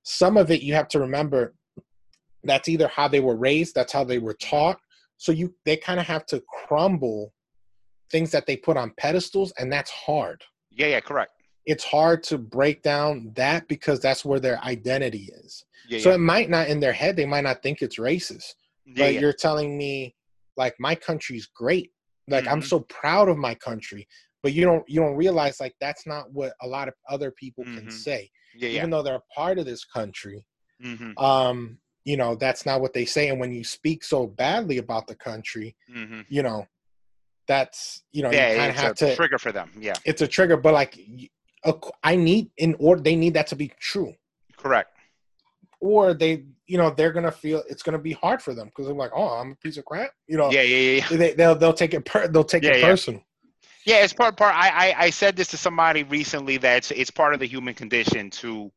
some 0.03 0.36
of 0.36 0.51
it 0.51 0.62
you 0.62 0.72
have 0.74 0.88
to 0.88 0.98
remember 0.98 1.55
that's 2.44 2.68
either 2.68 2.88
how 2.88 3.07
they 3.07 3.20
were 3.20 3.36
raised 3.36 3.74
that's 3.74 3.92
how 3.92 4.05
they 4.05 4.18
were 4.18 4.34
taught 4.34 4.78
so 5.18 5.30
you 5.30 5.55
they 5.66 5.76
kind 5.76 6.01
of 6.01 6.07
have 6.07 6.24
to 6.26 6.42
crumble 6.66 7.32
things 8.11 8.30
that 8.30 8.46
they 8.46 8.57
put 8.57 8.76
on 8.78 8.92
pedestals 8.96 9.53
and 9.59 9.70
that's 9.70 9.90
hard 9.90 10.42
Yeah, 10.70 10.86
yeah, 10.86 11.01
correct. 11.01 11.32
It's 11.66 11.84
hard 11.84 12.22
to 12.24 12.38
break 12.38 12.82
down 12.82 13.32
that 13.34 13.68
because 13.68 14.00
that's 14.00 14.24
where 14.24 14.40
their 14.40 14.62
identity 14.64 15.30
is. 15.44 15.64
Yeah, 15.88 15.98
So 15.98 16.08
yeah. 16.11 16.14
it 16.16 16.18
might 16.18 16.50
not 16.50 16.68
in 16.68 16.80
their 16.80 16.92
head, 16.92 17.16
they 17.16 17.26
might 17.26 17.44
not 17.44 17.62
think 17.62 17.82
it's 17.82 17.98
racist. 17.98 18.54
yeah, 18.86 19.04
but 19.04 19.14
you're 19.20 19.32
telling 19.32 19.76
me 19.78 20.14
like 20.56 20.74
my 20.78 20.94
country's 20.94 21.46
great. 21.46 21.90
Like 22.28 22.46
I'm 22.48 22.61
Mhm. 22.61 22.64
so 22.64 22.80
proud 22.80 23.28
of 23.28 23.36
my 23.38 23.54
country. 23.54 24.06
But 24.42 24.52
you 24.54 24.64
don't 24.64 24.84
you 24.88 25.00
don't 25.00 25.16
realize 25.16 25.61
like 25.61 25.74
that's 25.80 26.06
not 26.06 26.32
what 26.32 26.54
a 26.62 26.66
lot 26.66 26.88
of 26.88 26.94
other 27.08 27.30
people 27.32 27.64
can 27.64 27.84
Mhm. 27.86 27.92
say. 27.92 28.30
Even 28.76 28.90
though 28.90 29.02
they're 29.02 29.16
a 29.16 29.34
part 29.34 29.58
of 29.58 29.66
this 29.66 29.84
country. 29.84 30.44
hmm 30.80 31.12
Um, 31.18 31.78
you 32.04 32.16
know, 32.16 32.34
that's 32.34 32.64
not 32.64 32.80
what 32.80 32.94
they 32.94 33.04
say. 33.04 33.28
And 33.28 33.38
when 33.38 33.52
you 33.52 33.62
speak 33.62 34.02
so 34.02 34.26
badly 34.26 34.78
about 34.78 35.06
the 35.06 35.14
country, 35.14 35.76
hmm 35.88 36.22
you 36.28 36.42
know, 36.42 36.66
that's 37.46 38.02
you 38.12 38.22
know, 38.22 38.30
Yeah, 38.30 38.50
you 38.50 38.56
kind 38.56 38.70
of 38.70 38.76
it's 38.76 38.82
have 38.82 38.92
a 38.92 39.11
to 39.11 39.16
trigger 39.16 39.38
for 39.38 39.52
them. 39.52 39.70
Yeah, 39.78 39.98
it's 40.04 40.22
a 40.22 40.26
trigger, 40.28 40.56
but 40.56 40.72
like 40.72 40.98
I 42.02 42.16
need 42.16 42.50
in 42.56 42.74
order 42.78 43.02
they 43.02 43.16
need 43.16 43.34
that 43.34 43.46
to 43.48 43.56
be 43.56 43.72
true. 43.78 44.14
correct. 44.56 44.90
or 45.80 46.14
they 46.14 46.44
you 46.66 46.78
know 46.78 46.90
they're 46.90 47.12
gonna 47.12 47.32
feel 47.32 47.62
it's 47.68 47.82
gonna 47.82 47.98
be 47.98 48.12
hard 48.12 48.42
for 48.42 48.54
them 48.54 48.66
because 48.68 48.86
they're 48.86 48.94
like 48.94 49.11
oh 49.14 49.28
i'm 49.40 49.52
a 49.52 49.54
piece 49.56 49.76
of 49.76 49.84
crap 49.84 50.11
you 50.26 50.36
know 50.36 50.50
Yeah, 50.50 50.62
yeah, 50.62 50.76
yeah, 50.76 51.06
yeah. 51.11 51.16
they, 51.16 51.32
they'll 51.34 51.54
they'll 51.54 51.72
take 51.72 51.94
it 51.94 52.04
per, 52.04 52.28
they'll 52.28 52.44
take 52.44 52.62
Yeah, 52.62 52.70
it 52.72 52.80
yeah. 52.80 52.86
personal 52.86 53.22
Yeah, 53.86 54.04
it's 54.04 54.12
part 54.12 54.36
part. 54.36 54.54
I, 54.54 54.68
I 54.84 55.04
I 55.06 55.11
said 55.11 55.36
this 55.36 55.48
to 55.48 55.56
somebody 55.56 56.02
recently 56.04 56.58
that 56.58 56.76
it's, 56.78 56.90
it's 56.90 57.11
part 57.11 57.32
of 57.34 57.40
the 57.40 57.46
human 57.46 57.74
condition 57.74 58.30
to. 58.42 58.70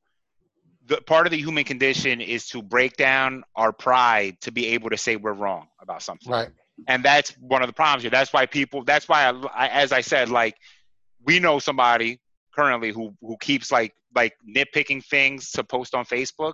The 0.86 0.98
part 1.02 1.28
of 1.28 1.32
the 1.32 1.38
human 1.38 1.64
condition 1.64 2.20
is 2.20 2.48
to 2.50 2.62
break 2.62 2.98
down 2.98 3.44
our 3.56 3.72
pride 3.72 4.34
to 4.42 4.52
be 4.52 4.68
able 4.76 4.90
to 4.90 4.98
say 4.98 5.16
we're 5.16 5.32
wrong 5.44 5.68
about 5.82 6.02
something. 6.02 6.32
right 6.32 6.50
and 6.88 7.04
that's 7.04 7.30
one 7.40 7.62
of 7.62 7.68
the 7.68 7.74
problems 7.74 8.04
here. 8.04 8.12
That's 8.12 8.34
why 8.34 8.46
people. 8.46 8.84
That's 8.84 9.08
why, 9.08 9.20
I, 9.30 9.32
I, 9.64 9.68
as 9.84 9.92
I 9.94 10.02
said, 10.02 10.30
like 10.30 10.56
we 11.26 11.40
know 11.40 11.60
somebody 11.60 12.20
currently 12.56 12.92
who 12.92 13.14
who 13.22 13.38
keeps 13.40 13.72
like 13.72 13.94
like 14.16 14.34
nitpicking 14.48 15.04
things 15.06 15.52
to 15.52 15.64
post 15.64 15.96
on 15.96 16.06
Facebook, 16.06 16.54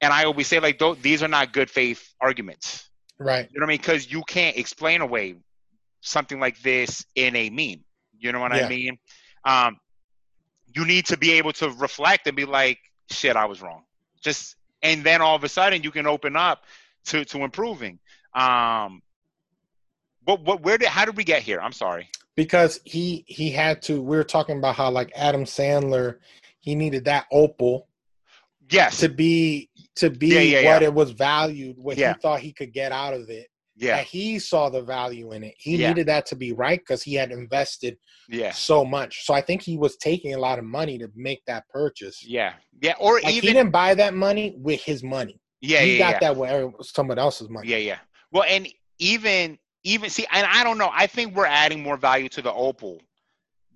and 0.00 0.12
I 0.12 0.24
always 0.24 0.46
say 0.48 0.60
like 0.60 0.78
Don't, 0.78 1.00
these 1.02 1.22
are 1.22 1.28
not 1.28 1.52
good 1.52 1.70
faith 1.70 2.12
arguments. 2.20 2.90
right 3.18 3.48
You 3.52 3.60
know 3.60 3.64
what 3.64 3.70
I 3.70 3.74
mean? 3.74 3.78
Because 3.78 4.10
you 4.10 4.22
can't 4.26 4.56
explain 4.56 5.00
away 5.00 5.36
something 6.00 6.40
like 6.40 6.60
this 6.62 7.04
in 7.14 7.36
a 7.36 7.50
meme. 7.50 7.84
You 8.18 8.32
know 8.32 8.40
what 8.40 8.54
Yeah. 8.54 8.66
I 8.66 8.68
mean? 8.68 8.98
Um, 9.44 9.78
you 10.74 10.84
need 10.84 11.06
to 11.06 11.16
be 11.16 11.32
able 11.32 11.52
to 11.54 11.70
reflect 11.70 12.26
and 12.26 12.36
be 12.36 12.44
like, 12.44 12.78
"Shit, 13.10 13.36
I 13.36 13.46
was 13.46 13.60
wrong." 13.62 13.84
Just 14.20 14.56
and 14.82 15.04
then 15.04 15.20
all 15.20 15.36
of 15.36 15.44
a 15.44 15.48
sudden 15.48 15.82
you 15.82 15.90
can 15.90 16.06
open 16.06 16.36
up 16.36 16.64
to 17.06 17.24
to 17.24 17.44
improving. 17.44 17.98
Um, 18.34 19.02
but 20.24 20.40
what? 20.42 20.62
Where 20.62 20.78
did? 20.78 20.88
How 20.88 21.04
did 21.04 21.16
we 21.16 21.24
get 21.24 21.42
here? 21.42 21.60
I'm 21.60 21.72
sorry. 21.72 22.08
Because 22.40 22.80
he 22.86 23.22
he 23.26 23.50
had 23.50 23.82
to 23.82 24.00
we 24.00 24.16
were 24.16 24.24
talking 24.24 24.56
about 24.56 24.74
how 24.74 24.90
like 24.90 25.12
adam 25.14 25.44
sandler 25.44 26.16
he 26.60 26.74
needed 26.74 27.04
that 27.04 27.26
opal 27.30 27.86
Yes. 28.70 29.00
to 29.00 29.08
be 29.08 29.68
to 29.96 30.08
be 30.10 30.28
Yeah, 30.28 30.40
yeah, 30.40 30.72
what 30.72 30.80
yeah. 30.82 30.88
it 30.88 30.94
was 30.94 31.10
valued 31.10 31.76
what 31.76 31.96
he 31.98 32.04
thought 32.22 32.40
he 32.40 32.52
could 32.52 32.72
get 32.72 32.92
out 32.92 33.12
of 33.14 33.28
it 33.28 33.48
yeah. 33.76 33.96
that 33.96 34.06
he 34.06 34.38
saw 34.38 34.70
the 34.70 34.80
value 34.80 35.32
in 35.32 35.42
it 35.42 35.54
he 35.58 35.76
needed 35.88 36.06
that 36.06 36.24
to 36.26 36.36
be 36.36 36.52
right 36.52 36.78
because 36.78 37.02
he 37.02 37.14
had 37.14 37.30
invested 37.32 37.98
Yeah. 38.28 38.52
so 38.52 38.84
much 38.84 39.24
so 39.26 39.34
i 39.34 39.40
think 39.42 39.60
he 39.60 39.76
was 39.76 39.96
taking 39.96 40.34
a 40.34 40.38
lot 40.38 40.58
of 40.60 40.64
money 40.64 40.96
to 40.98 41.08
make 41.16 41.42
that 41.46 41.68
purchase 41.68 42.24
Yeah. 42.24 42.52
Yeah. 42.80 42.94
Or 43.00 43.14
like 43.14 43.24
he 43.32 43.38
even. 43.38 43.54
didn't 43.54 43.70
buy 43.72 43.94
that 44.02 44.14
money 44.14 44.54
with 44.56 44.80
his 44.90 45.02
money 45.02 45.40
Yeah. 45.60 45.80
he 45.80 45.98
got 45.98 46.20
that 46.20 46.36
with 46.36 46.50
someone 46.86 47.18
else's 47.18 47.50
money 47.50 47.68
Yeah, 47.68 47.78
yeah. 47.90 47.98
Well, 48.32 48.44
and 48.48 48.68
even 49.00 49.58
even 49.84 50.10
see, 50.10 50.26
and 50.30 50.46
I 50.46 50.64
don't 50.64 50.78
know. 50.78 50.90
I 50.92 51.06
think 51.06 51.34
we're 51.34 51.46
adding 51.46 51.82
more 51.82 51.96
value 51.96 52.28
to 52.30 52.42
the 52.42 52.52
opal 52.52 53.00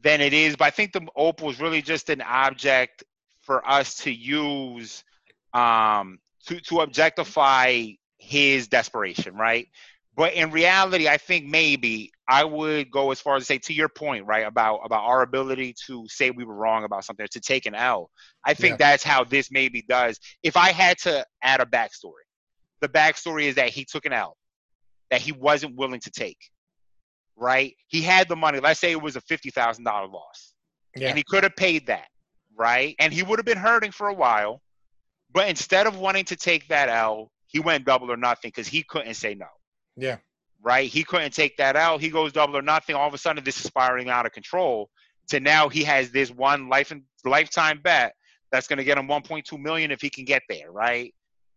than 0.03 0.21
it 0.21 0.33
is, 0.33 0.57
but 0.57 0.67
I 0.67 0.71
think 0.71 0.93
the 0.93 1.07
opal 1.17 1.51
is 1.51 1.61
really 1.61 1.83
just 1.83 2.11
an 2.11 2.21
object 2.21 3.05
for 3.41 3.67
us 3.69 3.97
to 3.97 4.11
use 4.11 5.05
um, 5.53 6.19
to 6.47 6.61
to 6.61 6.81
objectify 6.81 7.87
his 8.19 8.69
desperation, 8.69 9.35
right? 9.35 9.69
But 10.17 10.35
in 10.35 10.51
reality, 10.51 11.09
I 11.09 11.17
think 11.17 11.47
maybe 11.47 12.13
I 12.29 12.45
would 12.45 12.91
go 12.91 13.11
as 13.11 13.21
far 13.21 13.37
as 13.37 13.43
to 13.43 13.47
say, 13.47 13.59
to 13.59 13.73
your 13.73 13.89
point, 13.89 14.27
right, 14.27 14.47
about 14.47 14.81
about 14.85 15.05
our 15.05 15.23
ability 15.23 15.75
to 15.87 16.07
say 16.09 16.31
we 16.31 16.45
were 16.45 16.55
wrong 16.55 16.85
about 16.85 17.05
something, 17.05 17.27
to 17.31 17.41
take 17.41 17.67
an 17.67 17.75
L. 17.75 18.11
I 18.45 18.55
think 18.55 18.73
Yeah. 18.73 18.89
that's 18.91 19.03
how 19.03 19.25
this 19.25 19.51
maybe 19.51 19.83
does. 19.83 20.21
If 20.43 20.57
I 20.57 20.73
had 20.73 20.99
to 20.99 21.27
add 21.43 21.61
a 21.61 21.67
backstory, 21.67 22.25
the 22.81 22.89
backstory 22.89 23.45
is 23.45 23.57
that 23.57 23.71
he 23.71 23.85
took 23.85 24.05
an 24.07 24.13
L 24.13 24.37
that 25.11 25.21
he 25.21 25.33
wasn't 25.33 25.77
willing 25.77 26.01
to 26.01 26.11
take. 26.11 26.39
Right? 27.37 27.75
He 27.89 28.01
had 28.03 28.29
the 28.29 28.37
money. 28.37 28.61
Let's 28.61 28.81
say 28.81 28.93
it 28.93 29.03
was 29.03 29.17
a 29.17 29.21
fifty 29.21 29.51
thousand 29.51 29.85
dollar 29.85 30.07
loss, 30.07 30.55
Yeah. 30.97 31.09
and 31.09 31.17
he 31.19 31.25
could 31.29 31.43
have 31.43 31.57
paid 31.57 31.87
that. 31.89 32.07
Right? 32.57 32.95
And 33.01 33.13
he 33.13 33.23
would 33.23 33.39
have 33.39 33.47
been 33.47 33.59
hurting 33.59 33.91
for 33.91 34.09
a 34.09 34.15
while, 34.15 34.63
but 35.33 35.49
instead 35.49 35.87
of 35.89 35.99
wanting 35.99 36.25
to 36.27 36.37
take 36.37 36.69
that 36.69 36.89
L, 36.89 37.33
he 37.49 37.59
went 37.59 37.85
double 37.85 38.11
or 38.11 38.17
nothing 38.17 38.49
because 38.49 38.69
he 38.69 38.85
couldn't 38.85 39.15
say 39.15 39.35
no. 39.35 39.47
Yeah. 39.97 40.19
Right? 40.63 40.89
He 40.89 41.03
couldn't 41.03 41.35
take 41.35 41.57
that 41.57 41.75
out. 41.77 42.01
He 42.01 42.09
goes 42.11 42.33
double 42.33 42.57
or 42.57 42.63
nothing. 42.63 42.95
All 42.95 43.09
of 43.09 43.15
a 43.15 43.19
sudden, 43.19 43.43
this 43.45 43.57
is 43.57 43.65
spiraling 43.65 44.09
out 44.09 44.25
of 44.27 44.33
control. 44.33 44.89
To 45.29 45.41
now, 45.41 45.69
he 45.69 45.83
has 45.85 46.11
this 46.11 46.31
one 46.31 46.69
life 46.69 46.91
and 46.93 47.03
lifetime 47.25 47.81
bet 47.83 48.15
that's 48.53 48.69
going 48.69 48.77
to 48.79 48.85
get 48.85 48.97
him 48.97 49.09
1.2 49.09 49.59
million 49.61 49.91
if 49.91 50.01
he 50.01 50.09
can 50.11 50.25
get 50.25 50.43
there. 50.49 50.71
Right? 50.71 51.13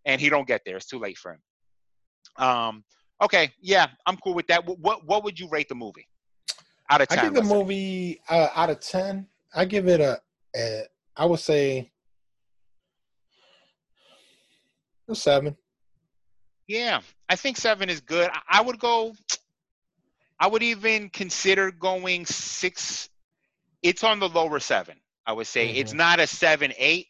And 0.05 0.19
he 0.19 0.29
don't 0.29 0.47
get 0.47 0.61
there. 0.65 0.77
It's 0.77 0.87
too 0.87 0.99
late 0.99 1.17
for 1.17 1.33
him. 1.33 2.43
Um. 2.43 2.83
Okay. 3.22 3.51
Yeah, 3.61 3.88
I'm 4.05 4.18
cool 4.18 4.34
with 4.34 4.47
that. 4.47 4.65
What 4.65 5.05
What, 5.05 5.24
would 5.24 5.39
you 5.39 5.47
rate 5.49 5.70
the 5.70 5.76
movie? 5.76 6.07
Out 6.89 7.01
of 7.01 7.07
ten, 7.09 7.20
I 7.20 7.24
give 7.24 7.34
the 7.34 7.43
movie 7.43 8.22
uh, 8.30 8.49
out 8.55 8.70
of 8.70 8.80
ten. 8.80 9.28
I 9.53 9.65
give 9.65 9.88
it 9.88 9.99
a, 9.99 10.22
a 10.55 10.84
I 11.15 11.26
would 11.26 11.39
say 11.39 11.91
a 15.09 15.15
seven. 15.15 15.55
Yeah, 16.68 17.01
I 17.30 17.36
think 17.36 17.57
seven 17.57 17.89
is 17.89 18.01
good. 18.01 18.30
I- 18.32 18.59
I 18.59 18.61
would 18.61 18.80
go. 18.80 19.13
I 20.39 20.47
would 20.47 20.63
even 20.63 21.09
consider 21.09 21.72
going 21.72 22.26
six. 22.26 23.09
It's 23.82 24.03
on 24.03 24.20
the 24.20 24.30
lower 24.30 24.59
seven. 24.59 24.99
I 25.26 25.34
would 25.34 25.47
say 25.47 25.70
it's 25.70 25.93
Mhm. 25.93 25.97
not 25.97 26.20
a 26.20 26.28
seven 26.28 26.74
eight. 26.78 27.07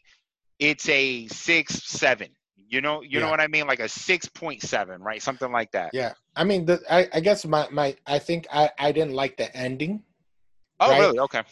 It's 0.59 0.87
a 0.89 1.27
six 1.27 1.83
seven. 1.83 2.35
You 2.69 2.81
know, 2.81 3.01
you 3.01 3.19
know 3.19 3.29
what 3.29 3.39
I 3.39 3.47
mean, 3.47 3.65
like 3.65 3.79
a 3.79 3.87
six 3.87 4.27
point 4.27 4.61
seven, 4.61 5.01
right? 5.01 5.21
Something 5.21 5.51
like 5.51 5.71
that. 5.71 5.91
Yeah, 5.93 6.13
I 6.35 6.43
mean, 6.43 6.65
the, 6.65 6.81
I, 6.89 7.07
I 7.13 7.19
guess 7.21 7.45
my 7.45 7.67
my 7.71 7.95
I 8.05 8.19
think 8.19 8.45
I 8.51 8.69
I 8.77 8.91
didn't 8.91 9.13
like 9.13 9.37
the 9.37 9.55
ending. 9.55 10.03
Oh, 10.79 10.91
Right. 10.91 10.99
really? 10.99 11.19
Okay. 11.19 11.43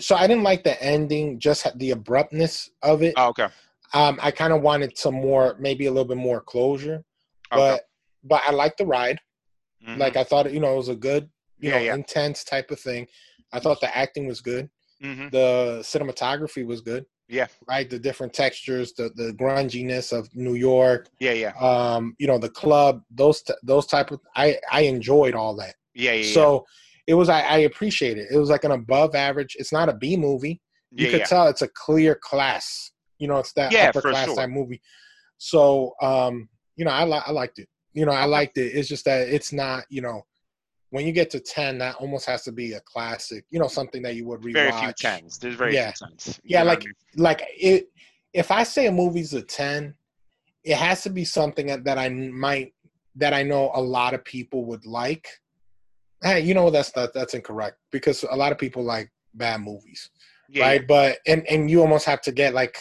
So 0.00 0.16
I 0.16 0.26
didn't 0.26 0.42
like 0.42 0.64
the 0.64 0.82
ending, 0.82 1.38
just 1.38 1.66
the 1.78 1.90
abruptness 1.90 2.70
of 2.82 3.02
it. 3.02 3.14
Oh, 3.16 3.28
okay. 3.28 3.48
Um, 3.92 4.18
I 4.20 4.30
kind 4.30 4.52
of 4.52 4.62
wanted 4.62 4.96
some 4.98 5.14
more, 5.14 5.54
maybe 5.60 5.86
a 5.86 5.90
little 5.90 6.06
bit 6.06 6.16
more 6.16 6.40
closure. 6.40 7.04
Okay. 7.52 7.78
But 7.78 7.88
but 8.24 8.42
I 8.46 8.52
liked 8.52 8.78
the 8.78 8.86
ride. 8.86 9.20
Mhm. 9.86 9.98
Like 9.98 10.16
I 10.16 10.24
thought, 10.24 10.50
you 10.52 10.58
know, 10.58 10.72
it 10.72 10.76
was 10.76 10.88
a 10.88 10.96
good, 10.96 11.28
you 11.58 11.68
Yeah, 11.68 11.76
know, 11.78 11.84
yeah. 11.84 11.94
intense 11.94 12.42
type 12.44 12.70
of 12.70 12.80
thing. 12.80 13.06
I 13.52 13.60
thought 13.60 13.80
the 13.80 13.94
acting 13.96 14.26
was 14.26 14.40
good. 14.40 14.70
Mhm. 15.02 15.30
The 15.30 15.80
cinematography 15.82 16.66
was 16.66 16.80
good. 16.80 17.04
Yeah. 17.28 17.46
Right. 17.68 17.88
The 17.90 17.98
different 17.98 18.32
textures, 18.32 18.92
the 18.92 19.10
the 19.16 19.32
grunginess 19.32 20.12
of 20.16 20.28
New 20.34 20.54
York. 20.54 21.08
Yeah, 21.18 21.32
yeah, 21.32 21.52
Um, 21.58 22.14
you 22.18 22.26
know, 22.26 22.38
the 22.38 22.48
club. 22.50 23.02
Those 23.10 23.42
t- 23.42 23.54
those 23.62 23.86
type 23.86 24.10
of. 24.12 24.20
I 24.36 24.58
I 24.70 24.82
enjoyed 24.82 25.34
all 25.34 25.56
that. 25.56 25.74
yeah, 25.94 26.12
yeah. 26.12 26.32
So 26.34 26.64
it 27.06 27.14
was. 27.14 27.28
I, 27.28 27.40
I 27.42 27.58
appreciate 27.58 28.16
it. 28.18 28.28
It 28.30 28.38
was 28.38 28.50
like 28.50 28.64
an 28.64 28.72
above 28.72 29.14
average. 29.14 29.56
It's 29.58 29.72
not 29.72 29.88
a 29.88 29.94
B 29.94 30.16
movie. 30.16 30.60
You 30.92 31.06
yeah, 31.06 31.10
could 31.10 31.20
yeah. 31.20 31.26
tell 31.26 31.48
it's 31.48 31.62
a 31.62 31.68
clear 31.68 32.14
class. 32.14 32.92
You 33.18 33.28
know, 33.28 33.38
it's 33.38 33.52
that 33.54 33.72
Yeah, 33.72 33.88
upper 33.88 34.02
class 34.02 34.26
sure. 34.26 34.36
type 34.36 34.50
movie. 34.50 34.80
So, 35.38 35.94
um, 36.02 36.48
you 36.76 36.84
know, 36.84 36.90
I 36.90 37.04
li- 37.04 37.22
I 37.26 37.30
liked 37.32 37.58
it. 37.58 37.68
You 37.92 38.06
know, 38.06 38.12
I 38.12 38.24
liked 38.24 38.56
it. 38.58 38.72
It's 38.74 38.88
just 38.88 39.04
that 39.06 39.28
it's 39.28 39.52
not. 39.52 39.84
You 39.88 40.02
know, 40.02 40.22
when 40.90 41.06
you 41.06 41.12
get 41.12 41.30
to 41.30 41.40
ten, 41.40 41.78
that 41.78 41.96
almost 41.96 42.26
has 42.26 42.42
to 42.44 42.52
be 42.52 42.72
a 42.74 42.80
classic. 42.80 43.44
You 43.50 43.58
know, 43.58 43.68
something 43.68 44.02
that 44.02 44.14
you 44.14 44.26
would 44.26 44.40
rewatch. 44.40 44.52
Very 44.54 44.72
few 44.72 44.92
tens. 44.92 45.38
There's 45.38 45.56
very 45.56 45.74
Yeah. 45.74 45.92
few 45.92 46.06
tens. 46.08 46.40
You 46.44 46.50
Yeah, 46.50 46.62
know 46.62 46.70
I 46.70 46.72
like 46.74 46.84
mean? 46.84 46.92
like 47.16 47.42
it. 47.56 47.90
If 48.32 48.50
I 48.50 48.62
say 48.64 48.86
a 48.86 48.92
movie's 48.92 49.32
a 49.34 49.42
ten, 49.42 49.94
it 50.62 50.76
has 50.76 51.02
to 51.04 51.10
be 51.10 51.24
something 51.24 51.66
that, 51.68 51.84
that 51.84 51.98
I 51.98 52.08
might 52.08 52.74
that 53.16 53.32
I 53.32 53.42
know 53.42 53.70
a 53.74 53.80
lot 53.80 54.14
of 54.14 54.24
people 54.24 54.64
would 54.66 54.84
like. 54.86 55.26
Hey, 56.22 56.40
you 56.40 56.54
know 56.54 56.70
that's 56.70 56.94
not 56.94 57.12
that's 57.14 57.34
incorrect 57.34 57.78
because 57.90 58.24
a 58.30 58.36
lot 58.36 58.52
of 58.52 58.58
people 58.58 58.82
like 58.82 59.10
bad 59.34 59.60
movies, 59.60 60.10
Yeah, 60.48 60.66
right? 60.66 60.80
yeah. 60.80 60.86
But 60.86 61.18
and 61.26 61.46
and 61.48 61.70
you 61.70 61.80
almost 61.80 62.06
have 62.06 62.20
to 62.22 62.32
get 62.32 62.54
like 62.54 62.76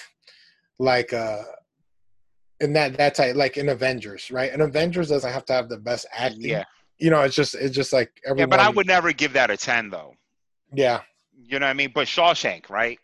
like 0.80 1.14
uh 1.14 1.43
in 2.60 2.74
that 2.74 2.97
that 2.97 3.16
type 3.16 3.36
like 3.36 3.58
in 3.58 3.70
Avengers, 3.70 4.32
right? 4.32 4.51
And 4.51 4.62
Avengers 4.62 5.10
doesn't 5.10 5.32
have 5.32 5.45
to 5.45 5.53
have 5.53 5.70
the 5.70 5.78
best 5.78 6.06
acting. 6.14 6.41
Yeah. 6.51 6.64
You 6.97 7.09
know, 7.09 7.21
it's 7.21 7.35
just 7.35 7.55
it's 7.55 7.75
just 7.75 7.91
like 7.93 8.21
everyone. 8.25 8.39
Yeah, 8.49 8.57
but 8.57 8.59
I 8.59 8.69
would 8.69 8.87
never 8.87 9.11
give 9.11 9.33
that 9.33 9.49
a 9.51 9.57
ten 9.57 9.89
though. 9.89 10.13
Yeah, 10.73 11.01
You 11.37 11.59
know 11.59 11.65
what 11.65 11.71
I 11.71 11.73
mean? 11.73 11.91
But 11.93 12.07
Shawshank, 12.07 12.69
right? 12.69 12.99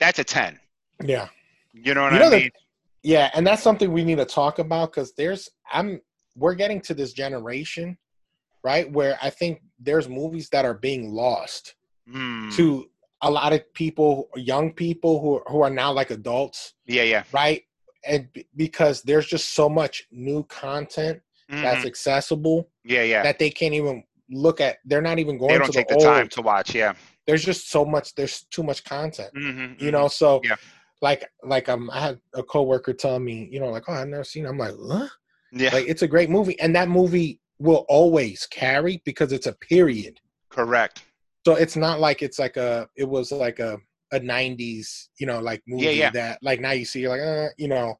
That's 0.00 0.18
a 0.18 0.24
ten. 0.24 0.58
yeah, 1.02 1.28
You 1.72 1.94
know 1.94 2.02
what 2.02 2.12
You 2.12 2.18
I 2.18 2.22
know 2.22 2.30
that- 2.30 2.40
mean? 2.42 2.50
yeah, 3.02 3.30
and 3.34 3.46
that's 3.46 3.62
something 3.62 3.92
we 3.92 4.04
need 4.04 4.18
to 4.18 4.24
talk 4.24 4.58
about 4.58 4.92
because 4.92 5.12
there's 5.14 5.48
I'm 5.72 6.00
we're 6.36 6.54
getting 6.54 6.80
to 6.82 6.94
this 6.94 7.12
generation, 7.12 7.96
right? 8.64 8.90
Where 8.90 9.16
I 9.22 9.30
think 9.30 9.62
there's 9.78 10.08
movies 10.08 10.48
that 10.50 10.64
are 10.64 10.74
being 10.74 11.12
lost 11.12 11.74
Hmm. 12.08 12.50
to 12.56 12.90
a 13.22 13.30
lot 13.30 13.52
of 13.54 13.60
people, 13.74 14.28
young 14.36 14.72
people 14.72 15.20
who 15.20 15.42
who 15.50 15.62
are 15.62 15.70
now 15.70 15.92
like 15.92 16.10
adults, 16.10 16.74
Yeah, 16.86 17.04
yeah. 17.04 17.24
right? 17.32 17.62
And 18.06 18.30
b- 18.32 18.46
because 18.56 19.02
there's 19.02 19.26
just 19.26 19.52
so 19.52 19.68
much 19.68 20.06
new 20.10 20.42
content 20.44 21.22
that's 21.48 21.84
Mhm. 21.84 21.86
accessible 21.86 22.68
Yeah, 22.84 23.02
yeah. 23.02 23.22
that 23.22 23.38
they 23.38 23.50
can't 23.50 23.74
even 23.74 24.04
look 24.30 24.60
at. 24.60 24.78
They're 24.84 25.02
not 25.02 25.18
even 25.18 25.38
going 25.38 25.52
They 25.52 25.58
don't 25.58 25.66
to 25.66 25.72
take 25.72 25.88
the, 25.88 25.96
the 25.96 26.04
time 26.04 26.28
to 26.28 26.42
watch. 26.42 26.74
Yeah. 26.74 26.94
There's 27.26 27.44
just 27.44 27.70
so 27.70 27.84
much. 27.84 28.14
There's 28.14 28.42
too 28.50 28.62
much 28.62 28.84
content, 28.84 29.30
Mm-hmm, 29.34 29.82
you 29.82 29.90
know. 29.90 30.08
So, 30.08 30.40
Yeah. 30.44 30.56
like, 31.00 31.24
like 31.42 31.68
um, 31.68 31.90
I 31.90 32.00
had 32.00 32.20
a 32.34 32.42
coworker 32.42 32.92
tell 32.92 33.18
me, 33.18 33.48
you 33.50 33.60
know, 33.60 33.70
like, 33.70 33.84
oh, 33.88 33.94
I've 33.94 34.08
never 34.08 34.24
seen. 34.24 34.44
It. 34.44 34.48
I'm 34.48 34.58
like, 34.58 34.74
huh? 34.78 35.08
Yeah. 35.52 35.70
Like, 35.72 35.86
it's 35.88 36.02
a 36.02 36.08
great 36.08 36.28
movie, 36.30 36.58
and 36.60 36.74
that 36.76 36.88
movie 36.88 37.40
will 37.58 37.86
always 37.88 38.46
carry 38.46 39.00
because 39.04 39.32
it's 39.32 39.46
a 39.46 39.54
period. 39.54 40.20
Correct. 40.50 41.02
So 41.46 41.54
it's 41.54 41.76
not 41.76 42.00
like 42.00 42.22
it's 42.22 42.38
like 42.38 42.56
a. 42.56 42.88
It 42.96 43.08
was 43.08 43.32
like 43.32 43.58
a 43.58 43.78
a 44.12 44.20
'90s, 44.20 45.08
you 45.18 45.26
know, 45.26 45.40
like 45.40 45.62
movie 45.66 45.86
yeah. 45.86 46.10
that 46.10 46.38
like 46.42 46.60
now 46.60 46.70
you 46.72 46.84
see 46.84 47.00
you're 47.00 47.10
like, 47.10 47.20
uh, 47.20 47.52
you 47.58 47.68
know, 47.68 47.94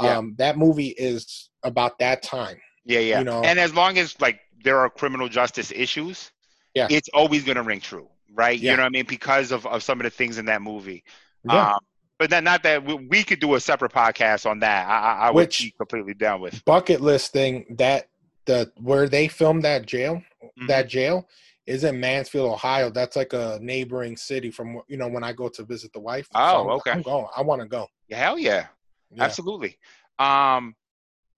Yeah. 0.00 0.18
um, 0.18 0.34
that 0.38 0.56
movie 0.56 0.94
is 0.98 1.50
about 1.64 1.98
that 1.98 2.22
time. 2.22 2.56
Yeah, 2.84 3.00
yeah. 3.00 3.18
You 3.20 3.24
know? 3.24 3.42
and 3.42 3.58
as 3.58 3.74
long 3.74 3.98
as 3.98 4.20
like 4.20 4.40
there 4.64 4.78
are 4.78 4.90
criminal 4.90 5.28
justice 5.28 5.72
issues, 5.74 6.30
Yeah. 6.74 6.86
it's 6.90 7.08
always 7.14 7.44
gonna 7.44 7.62
ring 7.62 7.80
true, 7.80 8.08
right? 8.32 8.58
Yeah. 8.58 8.72
You 8.72 8.76
know 8.76 8.82
what 8.84 8.88
I 8.88 8.90
mean? 8.90 9.06
Because 9.06 9.52
of, 9.52 9.66
of 9.66 9.82
some 9.82 10.00
of 10.00 10.04
the 10.04 10.10
things 10.10 10.38
in 10.38 10.46
that 10.46 10.62
movie. 10.62 11.04
Yeah. 11.44 11.72
Um, 11.74 11.78
but 12.18 12.30
then 12.30 12.44
not 12.44 12.62
that 12.62 12.84
we, 12.84 12.94
we 12.94 13.24
could 13.24 13.40
do 13.40 13.54
a 13.54 13.60
separate 13.60 13.92
podcast 13.92 14.48
on 14.48 14.60
that. 14.60 14.86
I, 14.88 14.98
I, 14.98 15.12
I 15.26 15.30
would 15.30 15.34
Which- 15.46 15.58
be 15.62 15.70
completely 15.76 16.14
down 16.14 16.40
with. 16.40 16.64
bucket 16.64 17.00
list 17.00 17.32
thing 17.32 17.66
that 17.78 18.08
the 18.46 18.70
where 18.80 19.08
they 19.08 19.28
filmed 19.28 19.64
that 19.64 19.86
jail 19.86 20.22
Mhm. 20.58 20.66
that 20.68 20.88
jail 20.88 21.28
is 21.66 21.84
in 21.84 22.00
Mansfield, 22.00 22.50
Ohio. 22.52 22.90
That's 22.90 23.14
like 23.16 23.32
a 23.32 23.58
neighboring 23.62 24.16
city 24.16 24.50
from 24.50 24.80
you 24.88 24.96
know 24.96 25.06
when 25.08 25.22
I 25.24 25.32
go 25.32 25.48
to 25.48 25.62
visit 25.64 25.92
the 25.92 26.00
wife. 26.00 26.26
Oh, 26.34 26.62
I'm, 26.64 26.70
okay. 26.78 26.90
I'm 26.90 27.02
going. 27.02 27.26
I 27.36 27.42
want 27.42 27.62
to 27.62 27.68
go. 27.68 27.86
Hell 28.10 28.38
yeah, 28.38 28.66
Yeah. 29.12 29.22
absolutely. 29.24 29.78
Um, 30.18 30.74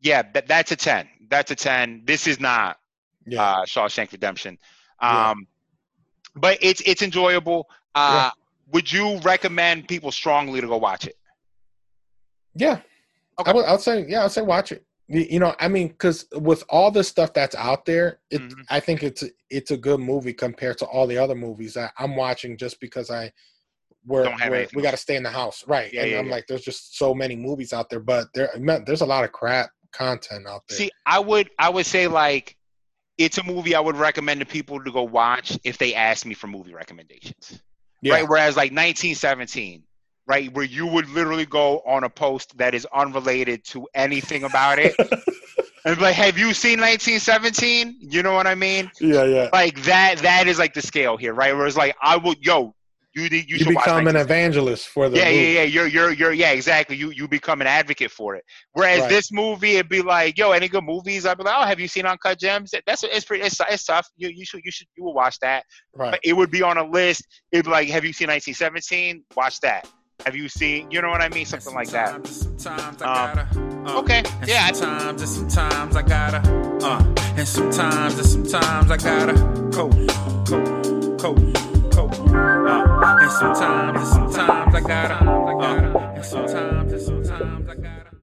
yeah, 0.05 0.23
that, 0.35 0.47
that's 0.47 0.71
a 0.71 0.77
ten. 0.77 1.09
That's 1.31 1.51
a 1.51 1.57
ten. 1.57 2.03
This 2.05 2.27
is 2.29 2.39
not 2.39 2.77
Yeah. 3.27 3.43
uh, 3.43 3.65
Shawshank 3.65 4.13
Redemption. 4.13 4.57
Yeah. 5.03 5.31
Um, 5.31 5.47
but 6.37 6.59
it's 6.61 6.81
it's 6.87 7.03
enjoyable. 7.03 7.67
Uh, 7.97 8.31
Would 8.73 8.93
you 8.93 9.19
recommend 9.21 9.89
people 9.89 10.13
strongly 10.13 10.61
to 10.61 10.67
go 10.69 10.77
watch 10.77 11.07
it? 11.07 11.17
yeah. 12.55 12.81
Okay. 13.41 13.51
I 13.51 13.55
would. 13.55 13.65
I'll 13.65 13.79
say. 13.79 14.05
Yeah. 14.09 14.21
I'll 14.23 14.29
say 14.29 14.43
watch 14.43 14.71
it. 14.71 14.85
You, 15.09 15.39
know. 15.41 15.55
I 15.61 15.69
mean, 15.69 15.89
because 15.89 16.27
with 16.37 16.63
all 16.71 16.91
the 16.91 17.03
stuff 17.05 17.33
that's 17.35 17.55
out 17.57 17.85
there, 17.85 18.21
it. 18.31 18.41
Mhm. 18.41 18.65
I 18.71 18.81
think 18.81 19.03
it's 19.03 19.25
it's 19.51 19.71
a 19.73 19.77
good 19.77 20.01
movie 20.01 20.33
compared 20.33 20.79
to 20.79 20.87
all 20.87 21.07
the 21.07 21.19
other 21.19 21.35
movies 21.35 21.75
that 21.75 21.93
I'm 21.99 22.15
watching 22.17 22.57
just 22.57 22.81
because 22.81 23.11
I. 23.11 23.33
We're, 24.07 24.25
we're- 24.51 24.69
we 24.75 24.83
got 24.83 24.91
to 24.91 24.99
stay 24.99 25.17
in 25.17 25.23
the 25.23 25.31
house, 25.31 25.65
right? 25.67 25.91
Yeah, 25.91 26.03
and 26.03 26.11
yeah, 26.11 26.19
I'm 26.19 26.27
yeah. 26.27 26.33
like, 26.33 26.47
there's 26.47 26.61
just 26.63 26.99
so 26.99 27.15
many 27.15 27.37
movies 27.37 27.73
out 27.73 27.89
there, 27.89 28.01
but 28.01 28.29
there, 28.35 28.51
man, 28.59 28.85
there's 28.85 29.01
a 29.01 29.07
lot 29.07 29.25
of 29.25 29.33
crap 29.33 29.71
content 29.95 30.47
out 30.47 30.63
there. 30.69 30.79
See, 30.79 30.91
I 31.07 31.19
would 31.19 31.51
I 31.59 31.71
would 31.71 31.87
say 31.87 32.09
like 32.09 32.57
it's 33.19 33.39
a 33.39 33.45
movie 33.45 33.75
I 33.75 33.81
would 33.81 33.97
recommend 33.97 34.41
to 34.41 34.47
people 34.47 34.83
to 34.83 34.91
go 34.91 35.03
watch 35.05 35.59
if 35.65 35.79
they 35.79 35.95
ask 35.95 36.27
me 36.27 36.35
for 36.35 36.47
movie 36.47 36.75
recommendations. 36.75 37.63
yeah, 38.03 38.15
Right? 38.15 38.29
Whereas 38.29 38.57
like 38.57 38.73
1917, 38.73 39.85
right, 40.27 40.53
where 40.53 40.65
you 40.65 40.87
would 40.87 41.09
literally 41.09 41.47
go 41.47 41.79
on 41.87 42.05
a 42.05 42.11
post 42.11 42.57
that 42.59 42.75
is 42.75 42.87
unrelated 42.93 43.65
to 43.67 43.87
anything 43.95 44.45
about 44.45 44.79
it 44.79 44.95
and 45.85 45.97
be 45.97 46.03
like, 46.03 46.17
have 46.17 46.39
you 46.39 46.53
seen 46.55 46.81
1917? 46.81 47.99
You 48.01 48.23
know 48.23 48.33
what 48.33 48.47
I 48.47 48.55
mean? 48.55 48.91
yeah, 49.01 49.25
yeah. 49.25 49.49
Like 49.53 49.83
that 49.85 50.19
that 50.19 50.49
is 50.49 50.59
like 50.59 50.75
the 50.75 50.83
scale 50.83 51.17
here, 51.17 51.35
right? 51.35 51.57
Where 51.57 51.67
it's 51.67 51.77
like 51.77 51.97
I 52.03 52.17
would 52.17 52.45
yo, 52.45 52.75
you 53.15 53.23
you, 53.31 53.45
you, 53.47 53.59
should 53.59 53.75
watch 53.75 53.85
become 53.85 54.07
an 54.09 54.17
evangelist 54.17 54.89
for 54.89 55.09
the 55.09 55.17
yeah, 55.19 55.25
movie. 55.27 55.37
yeah, 55.37 55.51
yeah. 55.53 55.63
You're, 55.63 55.87
you're, 55.87 56.13
you're. 56.13 56.33
Yeah, 56.33 56.51
exactly. 56.51 56.97
You, 56.97 57.11
you 57.11 57.29
become 57.29 57.61
an 57.61 57.67
advocate 57.67 58.11
for 58.11 58.35
it. 58.35 58.45
Whereas 58.73 59.01
Right. 59.01 59.09
this 59.09 59.31
movie, 59.33 59.75
it'd 59.77 59.89
be 59.89 60.03
like, 60.03 60.37
yo, 60.37 60.51
any 60.53 60.69
good 60.69 60.85
movies? 60.85 61.25
I'd 61.27 61.39
be 61.39 61.45
like, 61.45 61.55
oh, 61.57 61.65
have 61.65 61.79
you 61.79 61.87
seen 61.89 62.07
Uncut 62.07 62.39
Gems? 62.41 62.73
That's 62.87 63.05
it's 63.05 63.25
pretty. 63.25 63.45
It's, 63.45 63.61
it's 63.71 63.85
tough. 63.85 64.09
You, 64.17 64.29
you 64.31 64.45
should, 64.45 64.63
you 64.65 64.71
should, 64.73 64.89
you 64.97 65.05
will 65.05 65.15
watch 65.15 65.39
that. 65.41 65.65
right. 65.95 66.11
But 66.13 66.21
it 66.25 66.33
would 66.33 66.51
be 66.51 66.63
on 66.63 66.77
a 66.77 66.85
list. 66.85 67.25
It'd 67.53 67.65
be 67.67 67.71
like, 67.71 67.89
have 67.89 68.05
you 68.05 68.13
seen 68.13 68.29
1917? 68.29 69.25
Watch 69.37 69.61
that. 69.61 69.89
Have 70.27 70.37
you 70.37 70.49
seen? 70.49 70.91
You 70.91 71.03
know 71.03 71.09
what 71.11 71.21
I 71.21 71.29
mean? 71.29 71.45
Something 71.45 71.75
like 71.75 71.89
that. 71.91 72.25
Sometimes 72.27 73.03
I 73.03 73.31
Um, 73.31 73.37
gotta, 73.37 73.93
uh, 73.97 73.99
okay, 74.01 74.23
and 74.41 74.49
yeah, 74.49 74.71
Sometimes 74.73 75.39
and 75.39 75.53
sometimes 75.53 75.97
I 75.97 76.03
gotta, 76.03 76.39
uh, 76.85 77.15
and 77.37 77.47
sometimes 77.49 78.19
and 78.35 78.49
sometimes 78.49 78.91
I 78.93 78.97
gotta 78.97 79.35
coast, 79.73 80.09
coast, 80.47 81.21
coast, 81.21 81.93
coast, 81.93 82.21
uh, 82.21 82.94
and 83.25 83.33
sometimes 83.33 84.17
and 84.17 84.33
sometimes 84.33 84.75
I 84.75 84.81
gotta, 84.81 85.15
uh, 85.15 86.13
and 86.15 86.25
sometimes. 86.25 86.84